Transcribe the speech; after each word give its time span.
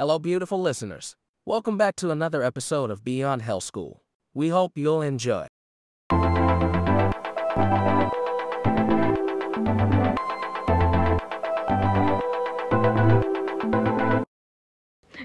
Hello, 0.00 0.18
beautiful 0.18 0.58
listeners. 0.58 1.14
Welcome 1.44 1.76
back 1.76 1.94
to 1.96 2.10
another 2.10 2.42
episode 2.42 2.90
of 2.90 3.04
Beyond 3.04 3.42
Hell 3.42 3.60
School. 3.60 4.00
We 4.32 4.48
hope 4.48 4.72
you'll 4.74 5.02
enjoy. 5.02 5.46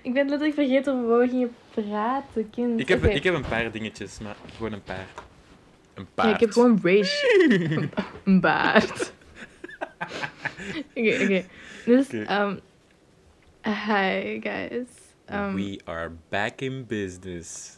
Ik 0.04 0.14
ben 0.14 0.30
letterlijk 0.30 0.54
vergeten 0.54 0.94
over 0.94 1.20
we 1.20 1.28
gingen 1.28 1.56
praten, 1.74 2.50
kind. 2.50 2.80
Ik 2.80 2.88
heb, 2.88 3.04
Oké. 3.04 3.14
ik 3.14 3.24
heb 3.24 3.34
een 3.34 3.46
paar 3.46 3.72
dingetjes, 3.72 4.20
maar 4.20 4.36
gewoon 4.56 4.74
een 4.74 4.84
paar. 4.84 5.08
Een 5.94 6.08
paar. 6.14 6.28
Ja, 6.28 6.34
ik 6.34 6.40
heb 6.40 6.52
gewoon 6.52 6.80
rage. 6.84 7.90
een 8.26 8.42
baard. 8.42 9.14
Oké, 10.96 11.22
oké. 11.24 11.46
Dus, 11.86 12.06
Oké. 12.08 12.42
um, 12.42 12.60
hi 13.66 14.40
guys. 14.42 14.88
Um, 15.32 15.56
We 15.56 15.80
are 15.86 16.12
back 16.30 16.62
in 16.62 16.86
business. 16.86 17.78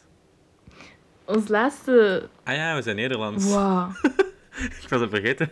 ons 1.24 1.48
laatste... 1.48 2.28
Ah 2.44 2.54
ja, 2.54 2.74
we 2.74 2.82
zijn 2.82 2.96
Nederlands. 2.96 3.44
Wow. 3.44 3.90
Ik 4.82 4.88
was 4.88 5.00
het 5.00 5.10
vergeten. 5.10 5.50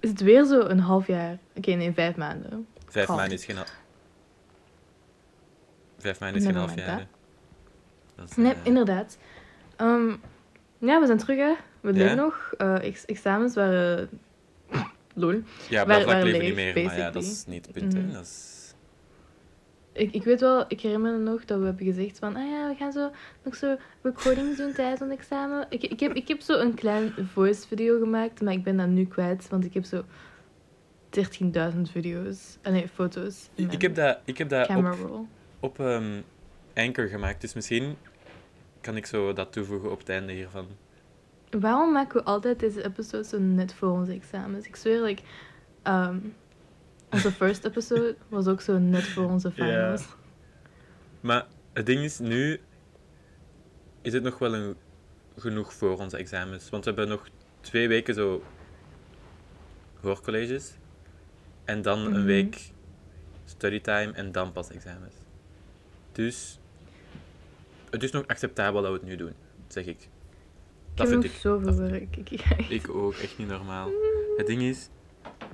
Is 0.00 0.08
het 0.10 0.20
weer 0.20 0.44
zo 0.44 0.60
een 0.60 0.78
half 0.80 1.06
jaar? 1.06 1.38
Oké, 1.56 1.70
nee, 1.72 1.92
vijf 1.92 2.16
maanden. 2.16 2.66
Vijf 2.88 3.08
maanden 3.08 3.32
is 3.32 3.44
geen... 3.44 3.56
hal- 3.56 3.64
Vijf 5.98 6.20
maanden 6.20 6.40
is 6.40 6.46
geen 6.46 6.56
half 6.56 6.74
jaar. 6.74 7.06
Dat 8.16 8.30
is, 8.30 8.36
Nee, 8.36 8.52
eh, 8.52 8.58
inderdaad. 8.62 9.18
Um, 9.80 10.20
ja, 10.78 11.00
we 11.00 11.06
zijn 11.06 11.18
terug, 11.18 11.38
hè. 11.38 11.54
We 11.80 11.92
Ja? 11.92 11.98
leven 11.98 12.16
nog. 12.16 12.52
Eh, 12.58 12.82
ex- 12.84 13.04
examens 13.04 13.54
waren... 13.54 14.08
Lol. 15.14 15.42
Ja, 15.68 15.84
maar 15.84 16.04
waar 16.04 16.22
leven 16.22 16.38
leeg, 16.40 16.42
niet 16.42 16.74
meer, 16.74 16.84
maar 16.84 16.98
ja, 16.98 17.10
dat 17.10 17.22
is 17.22 17.44
niet 17.46 17.66
het 17.66 17.74
punt. 17.74 17.94
Mhm. 17.94 18.12
Dat 18.12 18.22
is... 18.24 18.53
Ik, 19.94 20.12
ik 20.12 20.24
weet 20.24 20.40
wel, 20.40 20.64
ik 20.68 20.80
herinner 20.80 21.12
me 21.12 21.18
nog 21.18 21.44
dat 21.44 21.58
we 21.58 21.64
hebben 21.64 21.86
gezegd 21.86 22.18
van, 22.18 22.36
ah 22.36 22.50
ja, 22.50 22.68
we 22.68 22.74
gaan 22.74 22.92
zo 22.92 23.10
nog 23.42 23.54
zo 23.54 23.76
recordings 24.02 24.56
doen 24.56 24.72
tijdens 24.72 25.00
ons 25.00 25.12
examen. 25.12 25.66
Ik, 25.68 25.82
ik, 25.82 26.00
heb, 26.00 26.12
ik 26.12 26.28
heb 26.28 26.40
zo 26.40 26.58
een 26.58 26.74
klein 26.74 27.12
voice 27.32 27.66
video 27.66 27.98
gemaakt, 27.98 28.40
maar 28.40 28.52
ik 28.52 28.62
ben 28.62 28.76
dat 28.76 28.88
nu 28.88 29.06
kwijt, 29.06 29.48
want 29.48 29.64
ik 29.64 29.74
heb 29.74 29.84
zo 29.84 30.04
13.000 31.74 31.80
video's, 31.82 32.58
ah, 32.62 32.72
nee, 32.72 32.88
foto's. 32.88 33.48
Ik, 33.54 33.82
heb 33.82 33.94
dat, 33.94 34.18
ik 34.24 34.38
heb 34.38 34.48
dat 34.48 34.68
op, 34.68 34.84
roll. 34.84 35.26
op 35.60 35.80
ehm, 35.80 36.20
Anchor 36.74 37.06
gemaakt, 37.06 37.40
dus 37.40 37.54
misschien 37.54 37.96
kan 38.80 38.96
ik 38.96 39.06
zo 39.06 39.32
dat 39.32 39.52
toevoegen 39.52 39.90
op 39.90 39.98
het 39.98 40.08
einde 40.08 40.32
hiervan. 40.32 40.66
Waarom 41.50 41.92
maken 41.92 42.16
we 42.16 42.24
altijd 42.24 42.60
deze 42.60 42.84
episodes 42.84 43.28
zo 43.28 43.38
net 43.38 43.74
voor 43.74 43.90
onze 43.90 44.12
examens? 44.12 44.66
Ik 44.66 44.76
zweer, 44.76 45.02
like, 45.02 45.22
ehm, 45.82 46.16
onze 47.14 47.32
first 47.32 47.64
episode 47.64 48.16
was 48.28 48.46
ook 48.46 48.60
zo 48.60 48.78
net 48.78 49.02
voor 49.02 49.30
onze 49.30 49.50
finals. 49.50 50.06
Maar 51.20 51.46
het 51.72 51.86
ding 51.86 52.00
is, 52.00 52.18
nu 52.18 52.60
is 54.02 54.12
het 54.12 54.22
nog 54.22 54.38
wel 54.38 54.54
een, 54.54 54.76
genoeg 55.38 55.72
voor 55.72 55.98
onze 55.98 56.16
examens. 56.16 56.70
Want 56.70 56.84
we 56.84 56.90
hebben 56.90 57.08
nog 57.08 57.28
twee 57.60 57.88
weken 57.88 58.14
zo 58.14 58.42
hoorcolleges. 60.00 60.72
En 61.64 61.82
dan 61.82 62.02
Mhm. 62.04 62.14
een 62.14 62.24
week 62.24 62.70
studytime 63.44 64.12
en 64.12 64.32
dan 64.32 64.52
pas 64.52 64.70
examens. 64.70 65.14
Dus 66.12 66.58
het 67.90 68.02
is 68.02 68.10
nog 68.10 68.26
acceptabel 68.26 68.82
dat 68.82 68.90
we 68.90 68.96
het 68.98 69.06
nu 69.06 69.16
doen, 69.16 69.32
zeg 69.68 69.84
ik. 69.86 70.00
Ik 70.00 70.08
Dat 70.94 71.08
heb 71.08 71.08
vind 71.08 71.22
nog 71.22 71.32
ik. 71.32 71.38
zoveel 71.40 71.66
Dat- 71.76 71.90
werk. 71.90 72.16
Ik, 72.16 72.30
Ik 72.80 72.88
ook, 72.88 73.14
echt 73.14 73.38
niet 73.38 73.48
normaal. 73.48 73.90
Het 74.36 74.46
ding 74.46 74.62
is, 74.62 74.88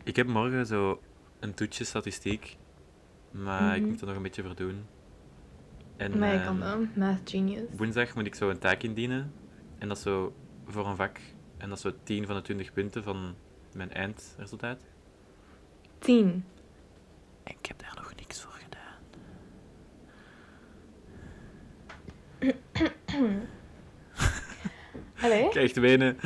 ik 0.05 0.17
heb 0.17 0.27
morgen 0.27 0.67
zo 0.67 1.01
een 1.41 1.55
toetsje 1.55 1.85
statistiek. 1.85 2.57
Maar 3.31 3.75
ik 3.77 3.81
Mhm. 3.81 3.91
moet 3.91 4.01
er 4.01 4.07
nog 4.07 4.17
een 4.17 4.23
beetje 4.23 4.43
voor 4.43 4.55
doen. 4.55 4.87
En, 5.97 6.19
maar 6.19 6.29
je 6.33 6.37
ehm, 6.37 6.45
kan 6.47 6.59
wel, 6.59 6.87
math 6.95 7.31
genius. 7.31 7.63
Woensdag 7.77 8.15
moet 8.15 8.27
ik 8.27 8.35
zo 8.35 8.51
een 8.51 8.59
taak 8.59 8.83
indienen. 8.83 9.33
En 9.79 9.89
dat 9.89 9.97
is 9.97 10.03
zo 10.03 10.35
voor 10.67 10.87
een 10.87 10.97
vak. 10.97 11.19
En 11.57 11.69
dat 11.69 11.77
is 11.77 11.83
zo 11.85 11.93
10 12.03 12.27
van 12.27 12.35
de 12.35 12.43
20 12.43 12.73
punten 12.73 13.03
van 13.03 13.35
mijn 13.75 13.93
eindresultaat. 13.93 14.79
10. 15.99 16.45
En 17.45 17.55
ik 17.61 17.67
heb 17.67 17.79
daar 17.79 17.93
nog 17.97 18.13
niks 18.17 18.41
voor 18.43 18.53
gedaan. 18.53 18.99
Allee? 25.23 25.45
Ik 25.45 25.51
krijg 25.51 25.75
wenen. 25.75 26.17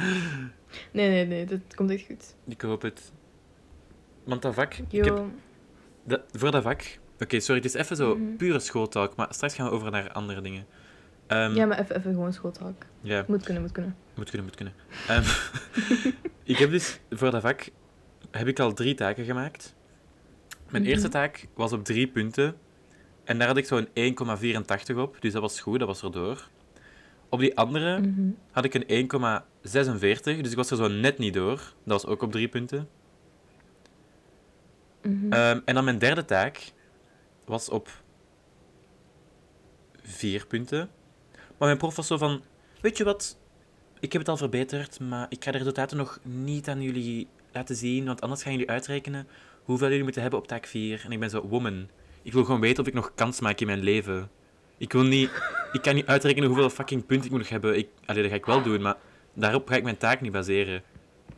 Nee, 0.92 1.08
nee, 1.08 1.26
nee, 1.26 1.44
dat 1.46 1.74
komt 1.74 1.90
echt 1.90 2.06
goed. 2.06 2.34
Ik 2.46 2.60
hoop 2.60 2.82
het. 2.82 3.12
Want 4.24 4.42
dat 4.42 4.54
vak... 4.54 4.74
Ik 4.88 5.04
heb, 5.04 5.22
dat, 6.04 6.20
voor 6.32 6.50
dat 6.50 6.62
vak... 6.62 6.98
Oké, 7.20 7.40
sorry, 7.40 7.60
het 7.62 7.74
is 7.74 7.80
even 7.80 7.96
zo 7.96 8.16
Mhm. 8.16 8.36
pure 8.36 8.58
schooltalk. 8.58 9.16
Maar 9.16 9.26
straks 9.30 9.54
gaan 9.54 9.66
we 9.66 9.72
over 9.72 9.90
naar 9.90 10.12
andere 10.12 10.40
dingen. 10.40 10.66
Ehm, 11.26 11.54
ja, 11.54 11.66
maar 11.66 11.78
even, 11.78 11.96
even 11.96 12.12
gewoon 12.12 12.32
schooltalk. 12.32 12.82
ja. 13.00 13.24
Moet 13.28 13.42
kunnen, 13.44 13.62
moet 13.62 13.72
kunnen. 13.72 13.96
Moet 14.14 14.30
kunnen, 14.30 14.46
moet 14.46 14.56
kunnen. 14.56 14.74
Ehm, 15.08 15.24
ik 16.52 16.56
heb 16.58 16.70
dus 16.70 17.00
voor 17.10 17.30
dat 17.30 17.40
vak 17.42 17.68
heb 18.30 18.46
ik 18.48 18.58
al 18.60 18.72
drie 18.72 18.94
taken 18.94 19.24
gemaakt. 19.24 19.74
Mijn 20.70 20.82
Mhm. 20.82 20.92
eerste 20.92 21.08
taak 21.08 21.46
was 21.54 21.72
op 21.72 21.84
drie 21.84 22.06
punten. 22.06 22.54
En 23.24 23.38
daar 23.38 23.46
had 23.48 23.56
ik 23.56 23.66
zo'n 23.66 23.88
1,84 23.94 24.96
op. 24.96 25.16
Dus 25.20 25.32
dat 25.32 25.42
was 25.42 25.60
goed, 25.60 25.78
dat 25.78 25.88
was 25.88 26.02
erdoor. 26.02 26.48
Op 27.28 27.40
die 27.40 27.56
andere 27.56 28.00
Mhm. 28.00 28.20
had 28.50 28.64
ik 28.64 28.74
een 28.74 28.84
1,46. 28.86 30.40
Dus 30.40 30.50
ik 30.50 30.56
was 30.56 30.70
er 30.70 30.76
zo 30.76 30.88
net 30.88 31.18
niet 31.18 31.34
door. 31.34 31.56
Dat 31.56 32.02
was 32.02 32.06
ook 32.06 32.22
op 32.22 32.32
drie 32.32 32.48
punten. 32.48 32.88
Mhm. 35.04 35.32
Ehm, 35.32 35.60
en 35.64 35.74
dan 35.74 35.84
mijn 35.84 35.98
derde 35.98 36.24
taak 36.24 36.72
was 37.44 37.68
op 37.68 37.90
vier 40.02 40.46
punten. 40.46 40.90
Maar 41.32 41.68
mijn 41.68 41.78
prof 41.78 41.96
was 41.96 42.06
zo 42.06 42.16
van: 42.16 42.42
Weet 42.80 42.96
je 42.96 43.04
wat? 43.04 43.38
Ik 44.00 44.12
heb 44.12 44.20
het 44.20 44.30
al 44.30 44.36
verbeterd, 44.36 45.00
maar 45.00 45.26
ik 45.28 45.44
ga 45.44 45.50
de 45.50 45.58
resultaten 45.58 45.96
nog 45.96 46.18
niet 46.22 46.68
aan 46.68 46.82
jullie 46.82 47.28
laten 47.52 47.76
zien, 47.76 48.04
want 48.04 48.20
anders 48.20 48.42
gaan 48.42 48.52
jullie 48.52 48.70
uitrekenen 48.70 49.28
hoeveel 49.62 49.88
jullie 49.88 50.02
moeten 50.02 50.22
hebben 50.22 50.40
op 50.40 50.46
taak 50.46 50.66
4. 50.66 51.02
En 51.04 51.12
ik 51.12 51.20
ben 51.20 51.30
zo: 51.30 51.46
Woman, 51.48 51.88
ik 52.22 52.32
wil 52.32 52.44
gewoon 52.44 52.60
weten 52.60 52.82
of 52.82 52.88
ik 52.88 52.94
nog 52.94 53.12
kans 53.14 53.40
maak 53.40 53.60
in 53.60 53.66
mijn 53.66 53.82
leven. 53.82 54.30
Ik 54.76 54.92
wil 54.92 55.02
niet, 55.02 55.30
ik 55.72 55.82
kan 55.82 55.94
niet 55.94 56.06
uitrekenen 56.06 56.48
hoeveel 56.48 56.70
fucking 56.70 57.06
punten 57.06 57.26
ik 57.26 57.36
moet 57.36 57.48
hebben. 57.48 57.78
Ik, 57.78 57.88
allee, 58.04 58.22
dat 58.22 58.30
ga 58.30 58.36
ik 58.36 58.46
wel 58.46 58.62
doen, 58.62 58.82
maar 58.82 58.96
daarop 59.34 59.68
ga 59.68 59.76
ik 59.76 59.82
mijn 59.82 59.96
taak 59.96 60.20
niet 60.20 60.32
baseren. 60.32 60.82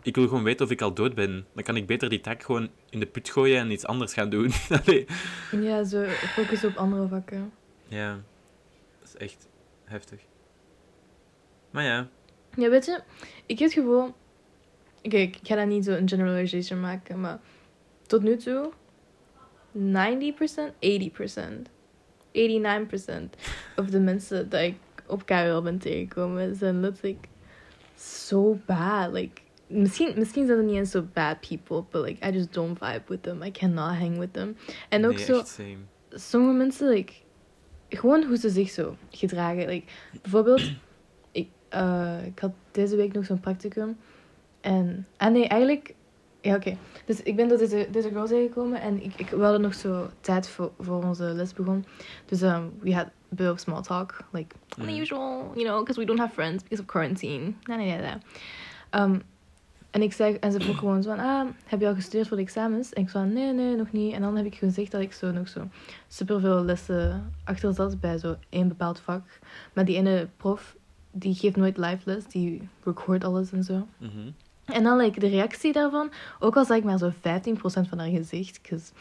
Ik 0.06 0.14
wil 0.14 0.28
gewoon 0.28 0.42
weten 0.42 0.66
of 0.66 0.72
ik 0.72 0.80
al 0.80 0.94
dood 0.94 1.14
ben. 1.14 1.46
Dan 1.54 1.64
kan 1.64 1.76
ik 1.76 1.86
beter 1.86 2.08
die 2.08 2.20
taak 2.20 2.42
gewoon 2.42 2.70
in 2.90 3.00
de 3.00 3.06
put 3.06 3.30
gooien 3.30 3.58
en 3.58 3.70
iets 3.70 3.86
anders 3.86 4.12
gaan 4.12 4.30
doen. 4.30 4.50
Allee. 4.82 5.06
Ja, 5.50 5.84
zo 5.84 6.04
focussen 6.04 6.68
op 6.68 6.76
andere 6.76 7.08
vakken. 7.08 7.52
Ja, 7.88 8.20
dat 9.00 9.08
is 9.08 9.16
echt 9.16 9.48
heftig. 9.84 10.20
Maar 11.70 11.84
ja, 11.84 12.08
Ja, 12.54 12.68
weet 12.68 12.84
je, 12.84 13.00
ik 13.46 13.58
heb 13.58 13.68
het 13.68 13.78
gevoel... 13.78 14.14
Kijk, 15.02 15.36
ik 15.36 15.46
ga 15.46 15.54
dat 15.54 15.66
niet 15.66 15.84
zo 15.84 15.92
een 15.92 16.08
generalization 16.08 16.80
maken, 16.80 17.20
maar 17.20 17.40
tot 18.06 18.22
nu 18.22 18.36
toe 18.36 18.72
90%, 19.78 19.80
80%, 19.80 19.82
89% 22.32 23.38
of 23.76 23.86
de 23.86 24.00
mensen 24.00 24.48
dat 24.48 24.60
ik 24.60 24.76
op 25.06 25.26
KRL 25.26 25.62
ben 25.62 25.78
tegengekomen 25.78 26.54
zijn 26.54 26.80
letterlijk 26.80 27.28
so 27.96 28.58
bad. 28.66 29.12
Like, 29.12 29.40
misschien, 29.66 30.12
misschien 30.16 30.46
zijn 30.46 30.58
ze 30.58 30.64
niet 30.64 30.74
eens 30.74 30.90
zo 30.90 31.06
bad 31.12 31.40
people, 31.48 31.84
but 31.90 32.08
like, 32.08 32.28
I 32.28 32.32
just 32.32 32.52
don't 32.54 32.78
vibe 32.78 33.02
with 33.06 33.22
them. 33.22 33.42
I 33.42 33.50
cannot 33.50 33.94
hang 33.96 34.18
with 34.18 34.32
them. 34.32 34.56
En 34.88 35.06
ook 35.06 35.14
nee, 35.14 35.24
zo, 35.24 35.42
same. 35.44 35.76
sommige 36.10 36.56
mensen, 36.56 36.88
like, 36.88 37.12
gewoon 37.88 38.24
hoe 38.24 38.36
ze 38.36 38.48
zich 38.48 38.70
zo 38.70 38.96
gedragen. 39.10 39.66
Like, 39.66 39.86
bijvoorbeeld, 40.22 40.70
ik, 41.32 41.48
eh, 41.68 42.24
ik 42.26 42.38
had 42.38 42.52
deze 42.70 42.96
week 42.96 43.12
nog 43.12 43.24
zo'n 43.24 43.40
practicum. 43.40 43.96
En, 44.60 45.06
ah 45.16 45.32
nee, 45.32 45.46
eigenlijk, 45.48 45.94
ja 46.40 46.54
oké. 46.54 46.76
Dus 47.04 47.22
ik 47.22 47.36
ben 47.36 47.48
door 47.48 47.58
deze, 47.58 47.88
deze 47.90 48.08
girl 48.08 48.26
tegengekomen 48.26 48.80
en 48.80 49.02
ik, 49.02 49.14
ik 49.16 49.28
hadden 49.28 49.60
nog 49.60 49.74
zo 49.74 50.08
tijd 50.20 50.48
voor, 50.48 50.72
voor 50.78 51.04
onze 51.04 51.24
les 51.24 51.52
begon. 51.52 51.84
Dus 52.26 52.42
um, 52.42 52.72
we 52.80 52.94
had 52.94 53.06
a 53.06 53.10
bit 53.28 53.50
of 53.50 53.58
small 53.58 53.82
talk, 53.82 54.18
like 54.32 54.54
Mhm. 54.78 54.88
unusual, 54.88 55.52
you 55.54 55.64
know, 55.66 55.78
because 55.78 56.00
we 56.00 56.04
don't 56.06 56.18
have 56.18 56.32
friends 56.34 56.62
because 56.62 56.80
of 56.82 56.86
quarantine. 56.88 57.52
Nee, 57.64 57.76
nee, 57.76 57.96
nee. 57.98 58.12
Um, 59.02 59.22
en 59.96 60.02
ik 60.02 60.12
zei, 60.12 60.34
en 60.34 60.52
ze 60.52 60.60
vroeg 60.60 60.78
gewoon 60.78 61.02
zo 61.02 61.14
van, 61.14 61.24
ah, 61.24 61.46
heb 61.64 61.80
je 61.80 61.86
al 61.86 61.94
gestudeerd 61.94 62.28
voor 62.28 62.36
de 62.36 62.42
examens? 62.42 62.92
En 62.92 63.02
ik 63.02 63.08
zei, 63.08 63.26
nee, 63.26 63.52
nee, 63.52 63.76
nog 63.76 63.92
niet. 63.92 64.12
En 64.12 64.20
dan 64.20 64.36
heb 64.36 64.46
ik 64.46 64.54
gezegd 64.54 64.90
dat 64.90 65.00
ik 65.00 65.12
zo 65.12 65.30
nog 65.30 65.48
zo 65.48 65.68
superveel 66.08 66.64
lessen 66.64 67.32
achter 67.44 67.74
zat 67.74 68.00
bij 68.00 68.18
zo 68.18 68.36
één 68.48 68.68
bepaald 68.68 69.00
vak. 69.00 69.22
Maar 69.72 69.84
die 69.84 69.96
ene 69.96 70.28
prof, 70.36 70.76
die 71.10 71.34
geeft 71.34 71.56
nooit 71.56 71.76
live 71.76 71.98
les, 72.04 72.26
die 72.26 72.68
record 72.84 73.24
alles 73.24 73.52
en 73.52 73.64
zo. 73.64 73.86
Mhm. 73.98 74.30
En 74.64 74.82
dan 74.82 74.96
like, 74.96 75.20
de 75.20 75.28
reactie 75.28 75.72
daarvan, 75.72 76.10
ook 76.38 76.56
al 76.56 76.64
zag 76.64 76.76
ik 76.76 76.84
maar 76.84 76.98
zo 76.98 77.10
15% 77.10 77.12
van 77.88 77.98
haar 77.98 78.08
gezicht. 78.08 78.60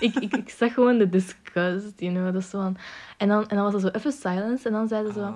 ik, 0.00 0.14
ik, 0.14 0.36
ik 0.36 0.48
zag 0.50 0.74
gewoon 0.74 0.98
de 0.98 1.08
disgust, 1.08 2.00
you 2.00 2.12
know. 2.14 2.32
Dat 2.32 2.44
zo 2.44 2.60
van, 2.60 2.76
en, 3.16 3.28
dan, 3.28 3.48
en 3.48 3.56
dan 3.56 3.64
was 3.64 3.74
er 3.74 3.80
zo 3.80 3.88
even 3.88 4.12
silence 4.12 4.66
en 4.66 4.72
dan 4.72 4.88
zei 4.88 5.06
ze 5.06 5.12
zo... 5.12 5.34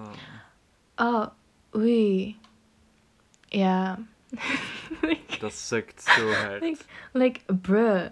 Ah. 0.94 1.14
Oh, 1.14 1.26
oei. 1.74 2.38
Ja. 3.48 3.98
Dat 5.40 5.52
sukt 5.52 6.02
zo 6.02 6.32
hard. 6.32 6.62
like, 6.62 6.82
like, 7.12 7.40
bruh. 7.60 8.06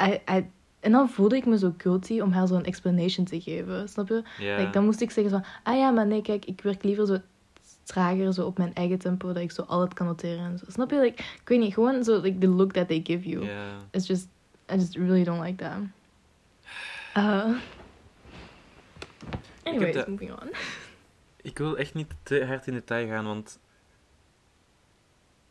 I, 0.00 0.20
I, 0.30 0.50
En 0.80 0.92
dan 0.92 1.08
voelde 1.08 1.36
ik 1.36 1.46
me 1.46 1.58
zo 1.58 1.74
guilty 1.76 2.20
om 2.20 2.32
haar 2.32 2.46
zo'n 2.46 2.64
explanation 2.64 3.26
te 3.26 3.40
geven, 3.40 3.88
snap 3.88 4.08
je? 4.08 4.22
Like, 4.38 4.70
dan 4.70 4.84
moest 4.84 5.00
ik 5.00 5.10
zeggen 5.10 5.32
van, 5.32 5.44
ah 5.62 5.76
ja, 5.76 5.90
maar 5.90 6.06
nee, 6.06 6.22
kijk, 6.22 6.44
ik 6.44 6.60
werk 6.60 6.82
liever 6.82 7.06
zo 7.06 7.18
trager, 7.82 8.32
zo 8.32 8.46
op 8.46 8.58
mijn 8.58 8.74
eigen 8.74 8.98
tempo, 8.98 9.32
dat 9.32 9.42
ik 9.42 9.50
zo 9.50 9.62
al 9.62 9.80
het 9.80 9.94
kan 9.94 10.06
noteren 10.06 10.44
en 10.44 10.58
zo. 10.58 10.64
Snap 10.68 10.90
je? 10.90 11.00
Like, 11.00 11.22
ik 11.22 11.48
weet 11.48 11.58
niet, 11.58 11.74
gewoon 11.74 12.04
zo, 12.04 12.20
like, 12.20 12.38
the 12.38 12.48
look 12.48 12.72
that 12.72 12.88
they 12.88 13.00
give 13.04 13.28
you. 13.28 13.48
It's 13.90 14.06
just, 14.06 14.28
I 14.72 14.74
just 14.74 14.96
really 14.96 15.24
don't 15.24 15.42
like 15.42 15.64
that. 15.64 15.78
Uh, 17.16 17.56
anyways, 19.62 20.06
moving 20.06 20.30
on. 20.30 20.50
Ik 21.42 21.58
wil 21.58 21.76
echt 21.76 21.94
niet 21.94 22.14
te 22.22 22.44
hard 22.44 22.66
in 22.66 22.72
detail 22.72 23.06
gaan, 23.06 23.24
want... 23.24 23.58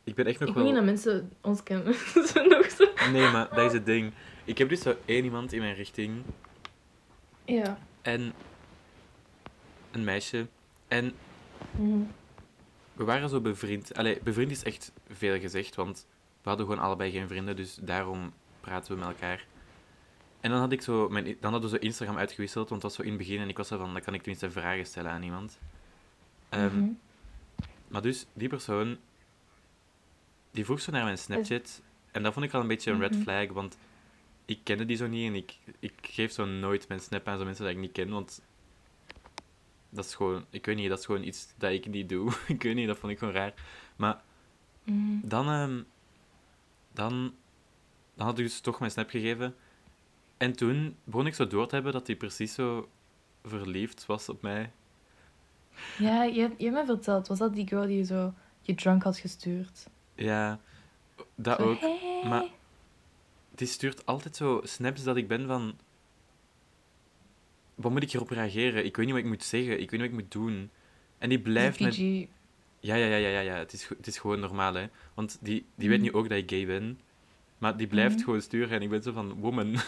Ik 0.08 0.16
ben 0.16 0.26
echt 0.26 0.40
nog 0.40 0.50
Ik 0.50 0.56
wel... 0.56 0.64
niet 0.64 0.74
dat 0.76 0.84
mensen 0.84 1.32
ons 1.42 1.64
kennen. 1.64 1.94
zo 2.34 2.44
nog 2.46 2.70
zo. 2.70 2.86
Nee, 3.12 3.32
maar 3.32 3.50
dat 3.50 3.66
is 3.66 3.74
het 3.74 3.86
ding. 3.86 4.12
Ik 4.44 4.58
heb 4.58 4.70
dus 4.70 4.82
zo 4.82 4.96
één 5.06 5.24
iemand 5.24 5.54
in 5.54 5.60
mijn 5.60 5.76
richting 5.76 6.22
Ja. 7.46 7.78
en 8.02 8.34
een 9.92 10.04
meisje. 10.04 10.48
En 10.88 11.14
Mhm. 11.72 12.00
we 12.94 13.04
waren 13.04 13.30
zo 13.30 13.42
bevriend. 13.42 13.96
Allee, 13.96 14.20
bevriend 14.24 14.52
is 14.52 14.64
echt 14.64 14.92
veel 15.08 15.40
gezegd, 15.40 15.76
want 15.76 16.08
we 16.42 16.50
hadden 16.50 16.68
gewoon 16.68 16.82
allebei 16.82 17.12
geen 17.12 17.28
vrienden, 17.28 17.56
dus 17.56 17.76
daarom 17.82 18.34
praten 18.62 18.92
we 18.94 19.00
met 19.00 19.08
elkaar. 19.08 19.46
En 20.40 20.52
dan 20.52 20.60
had 20.60 20.72
ik 20.72 20.82
zo, 20.82 21.10
mijn, 21.10 21.24
dan 21.40 21.52
hadden 21.52 21.70
we 21.72 21.78
zo 21.78 21.84
Instagram 21.84 22.18
uitgewisseld, 22.18 22.70
want 22.70 22.82
dat 22.82 22.90
was 22.92 23.00
zo 23.00 23.06
in 23.12 23.18
het 23.18 23.28
begin 23.28 23.42
en 23.42 23.50
ik 23.50 23.58
was 23.58 23.68
zo 23.68 23.78
van, 23.78 23.94
dan 23.94 24.02
kan 24.02 24.14
ik 24.14 24.20
tenminste 24.22 24.52
vragen 24.52 24.86
stellen 24.86 25.12
aan 25.12 25.24
iemand. 25.24 25.60
Ehm, 26.50 26.78
Mhm. 26.80 26.90
Maar 27.88 28.02
dus, 28.02 28.26
die 28.34 28.48
persoon, 28.50 28.98
die 30.58 30.66
vroeg 30.66 30.82
zo 30.82 30.92
naar 30.92 31.04
mijn 31.04 31.18
Snapchat. 31.18 31.82
En 32.12 32.24
dat 32.24 32.34
vond 32.34 32.46
ik 32.46 32.54
al 32.54 32.62
een 32.62 32.68
beetje 32.68 32.92
een 32.92 33.00
red 33.00 33.12
Mhm. 33.12 33.22
flag, 33.22 33.48
want 33.48 33.78
ik 34.46 34.60
kende 34.64 34.86
die 34.86 34.98
zo 34.98 35.08
niet 35.08 35.28
en 35.28 35.36
ik, 35.36 35.58
ik 35.80 35.94
geef 36.02 36.32
zo 36.32 36.46
nooit 36.46 36.88
mijn 36.88 37.00
snap 37.00 37.28
aan 37.28 37.38
zo 37.38 37.46
mensen 37.46 37.64
dat 37.66 37.74
ik 37.74 37.80
niet 37.80 37.92
ken, 37.92 38.10
want 38.10 38.42
dat 39.90 40.06
is 40.06 40.16
gewoon, 40.16 40.46
ik 40.50 40.66
weet 40.66 40.76
niet, 40.76 40.90
dat 40.90 41.00
is 41.00 41.06
gewoon 41.06 41.24
iets 41.24 41.48
dat 41.58 41.72
ik 41.72 41.88
niet 41.88 42.10
doe. 42.10 42.32
ik 42.48 42.64
weet 42.64 42.76
niet, 42.76 42.88
dat 42.88 42.98
vond 42.98 43.12
ik 43.12 43.18
gewoon 43.20 43.34
raar. 43.34 43.54
Maar 43.96 44.22
Mhm. 44.84 45.28
dan, 45.28 45.48
ehm, 45.50 45.82
dan, 46.92 47.34
dan 48.16 48.26
had 48.28 48.38
ik 48.40 48.46
dus 48.46 48.60
toch 48.60 48.80
mijn 48.80 48.92
snap 48.92 49.10
gegeven. 49.10 49.56
En 50.38 50.54
toen 50.56 50.96
begon 51.04 51.28
ik 51.28 51.36
zo 51.36 51.48
door 51.48 51.68
te 51.68 51.76
hebben 51.76 51.94
dat 51.94 52.08
hij 52.08 52.16
precies 52.16 52.54
zo 52.54 52.90
verliefd 53.44 54.06
was 54.06 54.30
op 54.30 54.42
mij. 54.42 54.72
Ja, 55.98 56.24
je, 56.24 56.40
hebt- 56.42 56.60
je 56.62 56.66
hebt 56.72 56.78
me 56.78 56.86
verteld. 56.96 57.28
Was 57.28 57.38
dat 57.38 57.54
die 57.54 57.68
girl 57.68 57.88
die 57.88 57.98
je 57.98 58.04
zo 58.04 58.34
je 58.62 58.76
drunk 58.76 59.04
had 59.04 59.18
gestuurd? 59.18 59.88
Ja, 60.18 60.60
dat 61.36 61.60
ook. 61.60 61.82
maar- 62.24 62.46
Die 63.56 63.68
stuurt 63.68 64.06
altijd 64.06 64.36
zo 64.36 64.62
snaps 64.64 65.04
dat 65.04 65.16
ik 65.18 65.28
ben 65.28 65.48
van... 65.48 65.78
Wat 67.76 67.92
moet 67.92 68.04
ik 68.04 68.12
hierop 68.12 68.30
reageren? 68.30 68.86
Ik 68.86 68.96
weet 68.96 69.06
niet 69.06 69.16
wat 69.16 69.24
ik 69.24 69.30
moet 69.30 69.44
zeggen. 69.44 69.72
Ik 69.82 69.92
weet 69.92 70.00
niet 70.00 70.10
wat 70.12 70.20
ik 70.20 70.24
moet 70.24 70.32
doen. 70.32 70.70
En 71.18 71.30
die 71.30 71.40
blijft 71.40 71.80
met... 71.80 71.96
Ja, 71.96 72.26
ja, 72.80 72.96
ja, 72.96 73.16
ja, 73.16 73.28
ja. 73.28 73.40
ja. 73.40 73.56
Het, 73.56 73.74
is, 73.74 73.88
het 73.88 74.08
is 74.08 74.18
gewoon 74.18 74.40
normaal, 74.40 74.74
hè. 74.74 74.88
Want 75.14 75.38
die, 75.42 75.66
die 75.76 75.90
weet 75.90 76.02
Mhm. 76.02 76.08
nu 76.08 76.14
ook 76.14 76.30
dat 76.30 76.38
ik 76.38 76.50
gay 76.50 76.66
ben. 76.66 77.00
Maar 77.58 77.78
die 77.78 77.88
blijft 77.88 78.16
Mhm. 78.16 78.24
gewoon 78.24 78.42
sturen 78.42 78.70
en 78.70 78.82
ik 78.82 78.90
ben 78.90 79.04
zo 79.04 79.12
van... 79.12 79.34
Woman. 79.34 79.76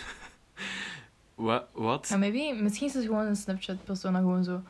Wat? 1.74 2.08
Ja, 2.10 2.18
maybe, 2.18 2.62
misschien 2.62 2.88
is 2.88 2.94
het 2.94 3.04
gewoon 3.06 3.26
een 3.26 3.36
Snapchat-persoon 3.36 4.16
gewoon 4.16 4.44
zo... 4.44 4.62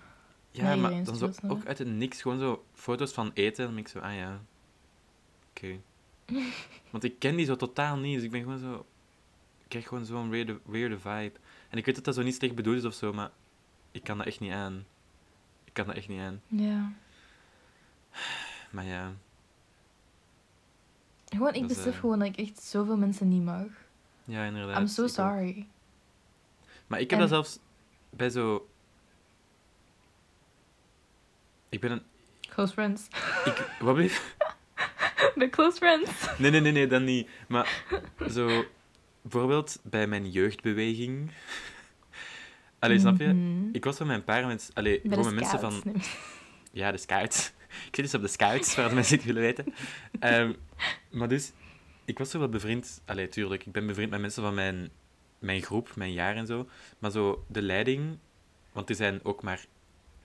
Ja, 0.51 0.75
maar 0.75 1.03
dan 1.03 1.15
zo 1.15 1.31
ook 1.47 1.65
uit 1.65 1.77
het 1.77 1.87
niks 1.87 2.21
gewoon 2.21 2.39
zo 2.39 2.63
foto's 2.73 3.11
van 3.13 3.31
eten. 3.33 3.57
En 3.57 3.65
dan 3.65 3.73
ben 3.75 3.83
ik 3.83 3.87
zo, 3.89 3.99
ah 3.99 4.15
ja. 4.15 4.41
Oké. 5.63 5.79
Want 6.89 7.03
ik 7.03 7.19
ken 7.19 7.35
die 7.35 7.45
zo 7.45 7.55
totaal 7.55 7.97
niet, 7.97 8.15
dus 8.15 8.23
ik 8.23 8.31
ben 8.31 8.41
gewoon 8.41 8.59
zo... 8.59 8.85
Ik 9.63 9.69
krijg 9.69 9.87
gewoon 9.87 10.05
zo'n 10.05 10.29
weirde, 10.29 10.59
weirde 10.65 10.99
vibe. 10.99 11.31
En 11.69 11.77
ik 11.77 11.85
weet 11.85 11.95
dat 11.95 12.03
dat 12.03 12.15
zo 12.15 12.21
niet 12.21 12.35
slecht 12.35 12.55
bedoeld 12.55 12.77
is 12.77 12.85
of 12.85 12.93
zo, 12.93 13.13
maar 13.13 13.31
ik 13.91 14.03
kan 14.03 14.17
dat 14.17 14.27
echt 14.27 14.39
niet 14.39 14.51
aan. 14.51 14.85
Ik 15.63 15.73
kan 15.73 15.85
dat 15.85 15.95
echt 15.95 16.07
niet 16.07 16.19
aan. 16.21 16.41
Ja. 16.47 16.91
Maar 18.71 18.85
ja, 18.85 19.13
Gewoon, 21.25 21.53
ik 21.53 21.61
is, 21.61 21.67
besef 21.67 21.93
eh, 21.93 21.99
gewoon 21.99 22.19
dat 22.19 22.27
ik 22.27 22.37
echt 22.37 22.63
zoveel 22.63 22.97
mensen 22.97 23.27
niet 23.29 23.43
mag. 23.43 23.65
ja 24.23 24.43
inderdaad. 24.43 24.77
I'm 24.79 24.87
so 24.87 25.07
sorry. 25.07 25.67
Maar 26.87 26.99
ik 26.99 27.09
heb 27.09 27.19
En- 27.19 27.27
dat 27.29 27.29
zelfs 27.29 27.59
bij 28.09 28.29
zo... 28.29 28.67
Ik 31.69 31.79
ben 31.79 31.91
een... 31.91 32.01
Close 32.49 32.73
friends. 32.73 33.07
Ik, 33.45 33.75
wat 33.79 33.93
bleef? 33.93 34.35
Bij 35.39 35.49
close 35.49 35.77
friends. 35.77 36.11
Nee, 36.37 36.51
nee, 36.51 36.61
nee, 36.61 36.71
nee, 36.71 36.87
dat 36.87 37.01
niet. 37.01 37.29
Maar 37.47 37.83
zo... 38.31 38.65
Bijvoorbeeld 39.21 39.79
bij 39.83 40.07
mijn 40.07 40.29
jeugdbeweging... 40.29 41.31
Allee, 42.79 42.99
snap 42.99 43.19
je? 43.19 43.27
Mhm. 43.27 43.69
Ik 43.71 43.83
was 43.83 43.97
van 43.97 44.07
mijn 44.07 44.23
paar 44.23 44.45
mensen... 44.45 44.73
Allee, 44.73 44.99
gewoon 45.03 45.25
met 45.25 45.33
mensen 45.33 45.59
van... 45.59 45.81
Nee. 45.83 45.95
Ja, 46.71 46.91
de 46.91 46.97
scouts. 46.97 47.53
Ik 47.67 47.95
zit 47.95 48.05
dus 48.05 48.13
op 48.13 48.21
de 48.21 48.27
scouts, 48.27 48.73
voor 48.73 48.89
de 48.89 48.95
mensen 48.95 49.15
het 49.15 49.25
willen 49.25 49.41
weten. 49.41 49.65
Ehm, 50.19 50.53
maar 51.09 51.27
dus, 51.27 51.51
ik 52.05 52.17
was 52.17 52.29
zo 52.29 52.39
wel 52.39 52.49
bevriend... 52.49 53.01
Allee, 53.05 53.27
tuurlijk, 53.27 53.65
ik 53.65 53.71
ben 53.71 53.87
bevriend 53.87 54.09
met 54.09 54.21
mensen 54.21 54.43
van 54.43 54.53
mijn, 54.53 54.89
mijn 55.39 55.61
groep, 55.61 55.95
mijn 55.95 56.13
jaar 56.13 56.35
en 56.35 56.45
zo. 56.45 56.67
Maar 56.99 57.11
zo, 57.11 57.45
de 57.47 57.61
leiding... 57.61 58.17
Want 58.71 58.87
die 58.87 58.95
zijn 58.95 59.19
ook 59.23 59.43
maar 59.43 59.65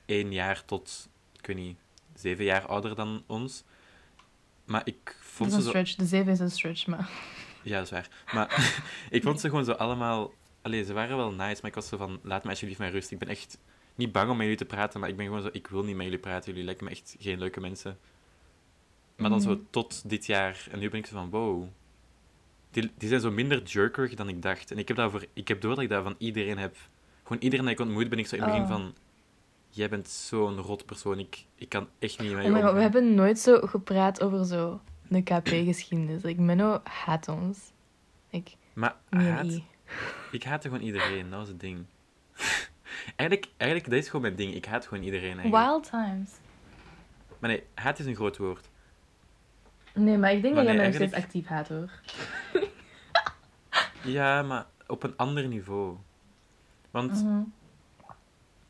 één 0.06 0.32
jaar 0.32 0.64
tot, 0.64 1.08
ik 1.38 1.46
weet 1.46 1.56
niet, 1.56 1.76
zeven 2.14 2.44
jaar 2.44 2.66
ouder 2.66 2.94
dan 2.94 3.24
ons. 3.26 3.64
Maar 4.64 4.82
ik 4.84 4.96
Dat 5.04 5.14
vond 5.20 5.48
is 5.48 5.54
ze 5.54 5.58
een 5.58 5.64
zo... 5.64 5.68
stretch. 5.70 5.94
De 5.94 6.04
zeven 6.06 6.32
is 6.32 6.38
een 6.40 6.50
stretch, 6.50 6.86
maar... 6.86 7.10
Ja, 7.62 7.74
dat 7.76 7.84
is 7.84 7.90
waar. 7.90 8.08
Maar 8.34 8.74
ik 9.10 9.22
vond 9.22 9.40
ze 9.40 9.48
gewoon 9.48 9.64
zo 9.64 9.72
allemaal... 9.72 10.32
Allee, 10.62 10.84
ze 10.84 10.92
waren 10.92 11.16
wel 11.16 11.30
nice, 11.30 11.58
maar 11.60 11.70
ik 11.70 11.74
was 11.74 11.88
zo 11.88 11.96
van... 11.96 12.18
Laat 12.22 12.44
me 12.44 12.50
alsjeblieft 12.50 12.78
mijn 12.80 12.92
rust. 12.92 13.10
Ik 13.10 13.18
ben 13.18 13.28
echt 13.28 13.58
niet 13.94 14.12
bang 14.12 14.30
om 14.30 14.36
met 14.36 14.42
jullie 14.42 14.58
te 14.60 14.64
praten, 14.64 15.00
maar 15.00 15.08
ik 15.08 15.16
ben 15.16 15.26
gewoon 15.26 15.42
zo... 15.42 15.48
Ik 15.52 15.66
wil 15.66 15.84
niet 15.84 15.94
met 15.96 16.04
jullie 16.04 16.20
praten. 16.20 16.50
Jullie 16.50 16.64
lijken 16.64 16.84
me 16.84 16.90
echt 16.90 17.16
geen 17.18 17.38
leuke 17.38 17.60
mensen. 17.60 17.98
Maar 19.16 19.30
dan 19.30 19.40
zo 19.40 19.50
Mhm. 19.50 19.60
tot 19.70 20.08
dit 20.10 20.26
jaar. 20.26 20.66
En 20.70 20.78
nu 20.78 20.90
ben 20.90 20.98
ik 20.98 21.06
zo 21.06 21.14
van... 21.14 21.30
Wow. 21.30 21.64
Die, 22.70 22.92
die 22.98 23.08
zijn 23.08 23.20
zo 23.20 23.30
minder 23.30 23.62
jerkerig 23.62 24.14
dan 24.14 24.28
ik 24.28 24.42
dacht. 24.42 24.70
En 24.70 24.78
ik 24.78 24.88
heb, 24.88 24.96
dat 24.96 25.10
voor, 25.10 25.24
ik 25.32 25.48
heb 25.48 25.60
door 25.60 25.74
dat 25.74 25.84
ik 25.84 25.90
dat 25.90 26.02
van 26.02 26.14
iedereen 26.18 26.58
heb. 26.58 26.76
Gewoon 27.22 27.42
iedereen 27.42 27.64
dat 27.64 27.74
ik 27.74 27.80
ontmoet, 27.80 28.08
ben 28.08 28.18
ik 28.18 28.26
zo 28.26 28.36
in 28.36 28.42
het 28.42 28.50
begin 28.50 28.66
Oh. 28.66 28.70
van... 28.70 28.94
Jij 29.74 29.88
bent 29.88 30.08
zo'n 30.08 30.56
rot 30.58 30.86
persoon. 30.86 31.18
Ik, 31.18 31.44
ik 31.54 31.68
kan 31.68 31.88
echt 31.98 32.18
niet 32.20 32.30
je 32.30 32.36
Oh 32.36 32.42
god, 32.42 32.50
we 32.52 32.58
omgaan." 32.58 32.76
hebben 32.76 33.14
nooit 33.14 33.38
zo 33.38 33.60
gepraat 33.60 34.22
over 34.22 34.44
zo 34.44 34.80
de 35.08 35.22
KP-geschiedenis. 35.22 36.22
Like, 36.22 36.40
Menno 36.40 36.80
haat 36.84 37.28
ons. 37.28 37.72
Ik, 38.30 38.56
Maar 38.72 38.96
haat, 39.10 39.44
I. 39.44 39.64
Ik 40.30 40.42
haatte 40.42 40.68
gewoon 40.68 40.82
iedereen, 40.84 41.30
dat 41.30 41.38
was 41.38 41.48
het 41.48 41.60
ding. 41.60 41.84
eigenlijk, 43.16 43.48
eigenlijk, 43.56 43.90
dat 43.90 43.98
is 43.98 44.06
gewoon 44.06 44.22
mijn 44.22 44.36
ding. 44.36 44.54
Ik 44.54 44.64
haat 44.64 44.86
gewoon 44.86 45.04
iedereen 45.04 45.38
eigenlijk. 45.38 45.64
Wild 45.64 45.90
times. 45.90 46.30
Maar 47.38 47.50
nee, 47.50 47.62
haat 47.74 47.98
is 47.98 48.06
een 48.06 48.14
groot 48.14 48.36
woord. 48.36 48.68
Nee, 49.94 50.18
maar 50.18 50.32
ik 50.32 50.42
denk 50.42 50.54
Maar 50.54 50.64
dat 50.64 50.74
jij 50.74 50.82
nee, 50.82 50.98
mij 50.98 51.08
steeds 51.08 51.12
eigenlijk- 51.12 51.46
actief 51.46 51.46
haat, 51.46 51.68
hoor. 51.68 51.90
Ja, 54.12 54.42
maar 54.42 54.66
op 54.86 55.02
een 55.02 55.16
ander 55.16 55.46
niveau. 55.48 55.96
Want, 56.90 57.22
Mhm. 57.22 57.42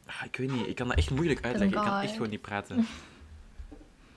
Ah, 0.06 0.22
ik 0.24 0.36
weet 0.36 0.50
niet, 0.50 0.66
ik 0.66 0.74
kan 0.74 0.88
dat 0.88 0.96
echt 0.96 1.10
moeilijk 1.10 1.44
uitleggen. 1.44 1.78
Ik 1.78 1.84
kan 1.84 2.00
echt 2.00 2.12
gewoon 2.12 2.30
niet 2.30 2.42
praten. 2.42 2.86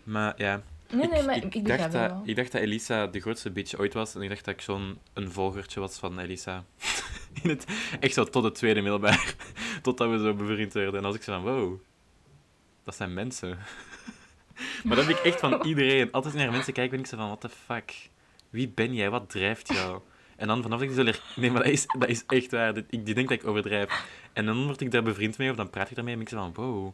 Maar 0.04 0.34
ja, 0.38 0.64
Nee, 0.92 1.08
nee, 1.08 1.20
ik, 1.20 1.26
maar 1.26 1.36
ik, 1.36 1.68
dacht 1.68 1.82
dat, 1.82 1.92
wel. 1.92 2.22
ik 2.26 2.36
dacht 2.36 2.52
dat 2.52 2.62
Elisa 2.62 3.08
de 3.08 3.20
grootste 3.20 3.52
bitch 3.52 3.78
ooit 3.78 3.94
was. 3.94 4.16
En 4.16 4.22
ik 4.22 4.30
dacht 4.30 4.46
dat 4.46 4.54
ik 4.54 4.62
zo'n 4.62 4.98
een 5.14 5.32
volgertje 5.32 5.80
was 5.80 5.98
van 5.98 6.20
Elisa. 6.20 6.64
In 7.44 7.50
het, 7.50 7.66
echt 8.00 8.14
zo 8.14 8.24
tot 8.24 8.44
het 8.44 8.56
tweede 8.56 8.82
middelbaar. 8.82 9.36
Totdat 9.82 10.10
we 10.10 10.18
zo 10.18 10.34
bevriend 10.34 10.74
werden. 10.74 11.00
En 11.00 11.06
als 11.06 11.16
ik 11.16 11.24
zo 11.24 11.34
van, 11.34 11.54
wow, 11.54 11.80
dat 12.84 12.96
zijn 12.96 13.14
mensen. 13.14 13.58
maar 14.84 14.96
dat 14.96 15.06
heb 15.06 15.18
ik 15.18 15.24
echt 15.24 15.40
van 15.40 15.62
iedereen. 15.66 16.12
Altijd 16.12 16.34
naar 16.34 16.52
mensen 16.52 16.74
kijken 16.74 16.92
ben 16.92 17.00
ik 17.00 17.08
zo 17.08 17.18
van, 17.18 17.28
what 17.28 17.42
the 17.42 17.50
fuck? 17.50 18.10
Wie 18.50 18.68
ben 18.68 18.94
jij? 18.94 19.10
Wat 19.10 19.30
drijft 19.30 19.74
jou? 19.74 20.02
En 20.38 20.48
dan 20.48 20.62
vanaf 20.62 20.80
dat 20.80 20.90
ik 20.90 20.96
zo 20.96 21.04
leer... 21.04 21.22
Nee, 21.36 21.52
maar 21.52 21.64
dat 21.64 21.72
is, 21.72 21.86
dat 22.00 22.10
is 22.10 22.24
echt 22.26 22.52
waar. 22.52 22.78
Ik 22.78 23.06
die 23.06 23.16
denk 23.16 23.30
dat 23.30 23.40
ik 23.40 23.48
overdrijf. 23.48 24.06
En 24.34 24.46
dan 24.46 24.66
word 24.66 24.82
ik 24.82 24.92
daar 24.92 25.04
bevriend 25.04 25.38
mee, 25.38 25.50
of 25.50 25.56
dan 25.56 25.70
praat 25.70 25.90
ik 25.90 25.96
daarmee 25.96 26.14
en 26.14 26.22
ik 26.22 26.30
zo 26.30 26.38
van, 26.38 26.54
wow. 26.54 26.94